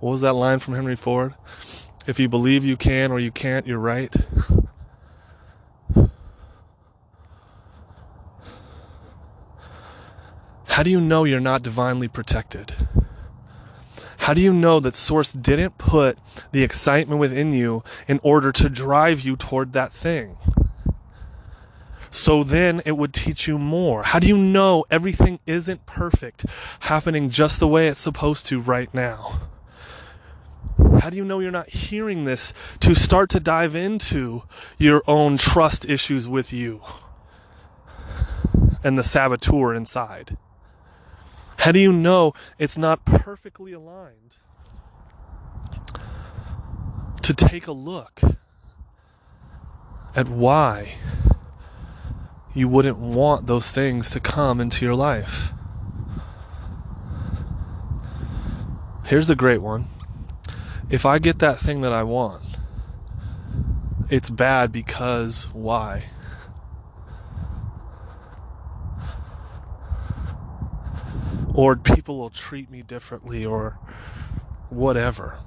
What 0.00 0.10
was 0.12 0.20
that 0.22 0.32
line 0.32 0.58
from 0.58 0.74
Henry 0.74 0.96
Ford? 0.96 1.34
If 2.06 2.18
you 2.18 2.28
believe 2.28 2.64
you 2.64 2.76
can 2.76 3.12
or 3.12 3.20
you 3.20 3.30
can't, 3.30 3.66
you're 3.66 3.78
right. 3.78 4.14
How 10.68 10.82
do 10.82 10.90
you 10.90 11.00
know 11.00 11.24
you're 11.24 11.40
not 11.40 11.62
divinely 11.62 12.08
protected? 12.08 12.72
How 14.18 14.34
do 14.34 14.40
you 14.40 14.52
know 14.52 14.80
that 14.80 14.96
Source 14.96 15.32
didn't 15.32 15.76
put 15.76 16.18
the 16.52 16.62
excitement 16.62 17.20
within 17.20 17.52
you 17.52 17.82
in 18.08 18.20
order 18.22 18.52
to 18.52 18.68
drive 18.68 19.20
you 19.20 19.36
toward 19.36 19.72
that 19.72 19.92
thing? 19.92 20.36
So 22.10 22.42
then 22.42 22.82
it 22.84 22.96
would 22.96 23.14
teach 23.14 23.46
you 23.46 23.58
more. 23.58 24.02
How 24.02 24.18
do 24.18 24.26
you 24.26 24.36
know 24.36 24.84
everything 24.90 25.38
isn't 25.46 25.86
perfect, 25.86 26.44
happening 26.80 27.30
just 27.30 27.60
the 27.60 27.68
way 27.68 27.86
it's 27.88 28.00
supposed 28.00 28.46
to 28.46 28.60
right 28.60 28.92
now? 28.92 29.40
How 31.00 31.10
do 31.10 31.16
you 31.16 31.24
know 31.24 31.38
you're 31.38 31.50
not 31.50 31.68
hearing 31.68 32.24
this 32.24 32.52
to 32.80 32.94
start 32.94 33.30
to 33.30 33.40
dive 33.40 33.74
into 33.74 34.42
your 34.76 35.02
own 35.06 35.38
trust 35.38 35.88
issues 35.88 36.28
with 36.28 36.52
you 36.52 36.82
and 38.82 38.98
the 38.98 39.04
saboteur 39.04 39.74
inside? 39.74 40.36
How 41.58 41.72
do 41.72 41.78
you 41.78 41.92
know 41.92 42.32
it's 42.58 42.76
not 42.76 43.04
perfectly 43.04 43.72
aligned 43.72 44.36
to 47.22 47.34
take 47.34 47.66
a 47.66 47.72
look 47.72 48.20
at 50.16 50.28
why 50.28 50.94
you 52.54 52.68
wouldn't 52.68 52.98
want 52.98 53.46
those 53.46 53.70
things 53.70 54.10
to 54.10 54.20
come 54.20 54.60
into 54.60 54.84
your 54.84 54.94
life? 54.94 55.52
Here's 59.04 59.30
a 59.30 59.36
great 59.36 59.60
one 59.60 59.86
if 60.90 61.06
I 61.06 61.20
get 61.20 61.38
that 61.38 61.58
thing 61.58 61.82
that 61.82 61.92
I 61.92 62.02
want, 62.02 62.42
it's 64.08 64.28
bad 64.28 64.72
because 64.72 65.48
why? 65.52 66.04
Or 71.54 71.76
people 71.76 72.18
will 72.18 72.30
treat 72.30 72.70
me 72.70 72.82
differently 72.82 73.44
or 73.44 73.78
whatever. 74.68 75.38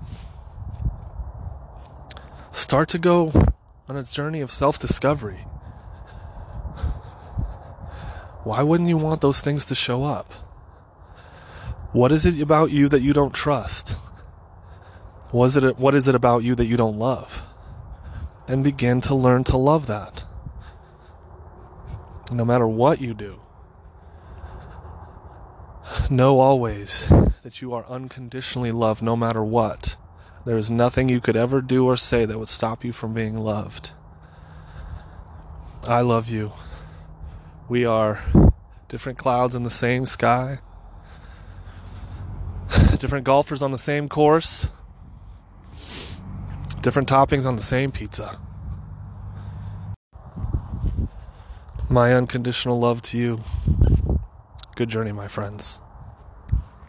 Start 2.51 2.87
to 2.89 2.99
go 2.99 3.31
on 3.89 3.97
a 3.97 4.03
journey 4.03 4.39
of 4.39 4.51
self 4.51 4.79
discovery. 4.79 5.45
Why 8.43 8.61
wouldn't 8.61 8.89
you 8.89 8.97
want 8.97 9.21
those 9.21 9.39
things 9.39 9.63
to 9.65 9.75
show 9.75 10.03
up? 10.03 10.33
What 11.93 12.11
is 12.11 12.25
it 12.25 12.41
about 12.41 12.71
you 12.71 12.89
that 12.89 13.01
you 13.01 13.13
don't 13.13 13.33
trust? 13.33 13.95
Was 15.31 15.55
it 15.55 15.77
what 15.77 15.95
is 15.95 16.07
it 16.07 16.15
about 16.15 16.43
you 16.43 16.53
that 16.55 16.65
you 16.65 16.75
don't 16.75 16.99
love? 16.99 17.43
And 18.47 18.63
begin 18.63 18.99
to 19.01 19.15
learn 19.15 19.45
to 19.45 19.57
love 19.57 19.87
that. 19.87 20.25
No 22.31 22.43
matter 22.43 22.67
what 22.67 22.99
you 22.99 23.13
do. 23.13 23.39
Know 26.09 26.39
always 26.39 27.07
that 27.43 27.61
you 27.61 27.73
are 27.73 27.85
unconditionally 27.87 28.71
loved 28.71 29.01
no 29.01 29.15
matter 29.15 29.43
what. 29.43 29.95
There 30.45 30.57
is 30.57 30.69
nothing 30.69 31.07
you 31.07 31.21
could 31.21 31.37
ever 31.37 31.61
do 31.61 31.85
or 31.85 31.95
say 31.95 32.25
that 32.25 32.37
would 32.37 32.49
stop 32.49 32.83
you 32.83 32.91
from 32.91 33.13
being 33.13 33.35
loved. 33.35 33.91
I 35.87 36.01
love 36.01 36.29
you 36.29 36.51
We 37.73 37.85
are 37.85 38.23
different 38.87 39.17
clouds 39.17 39.55
in 39.55 39.63
the 39.63 39.71
same 39.71 40.05
sky, 40.05 40.59
different 42.99 43.25
golfers 43.25 43.63
on 43.63 43.71
the 43.71 43.79
same 43.79 44.07
course, 44.09 44.67
different 46.81 47.09
toppings 47.09 47.47
on 47.47 47.55
the 47.55 47.63
same 47.63 47.91
pizza. 47.91 48.37
My 51.89 52.13
unconditional 52.13 52.79
love 52.79 53.01
to 53.09 53.17
you. 53.17 53.39
Good 54.75 54.89
journey, 54.89 55.11
my 55.11 55.27
friends. 55.27 55.79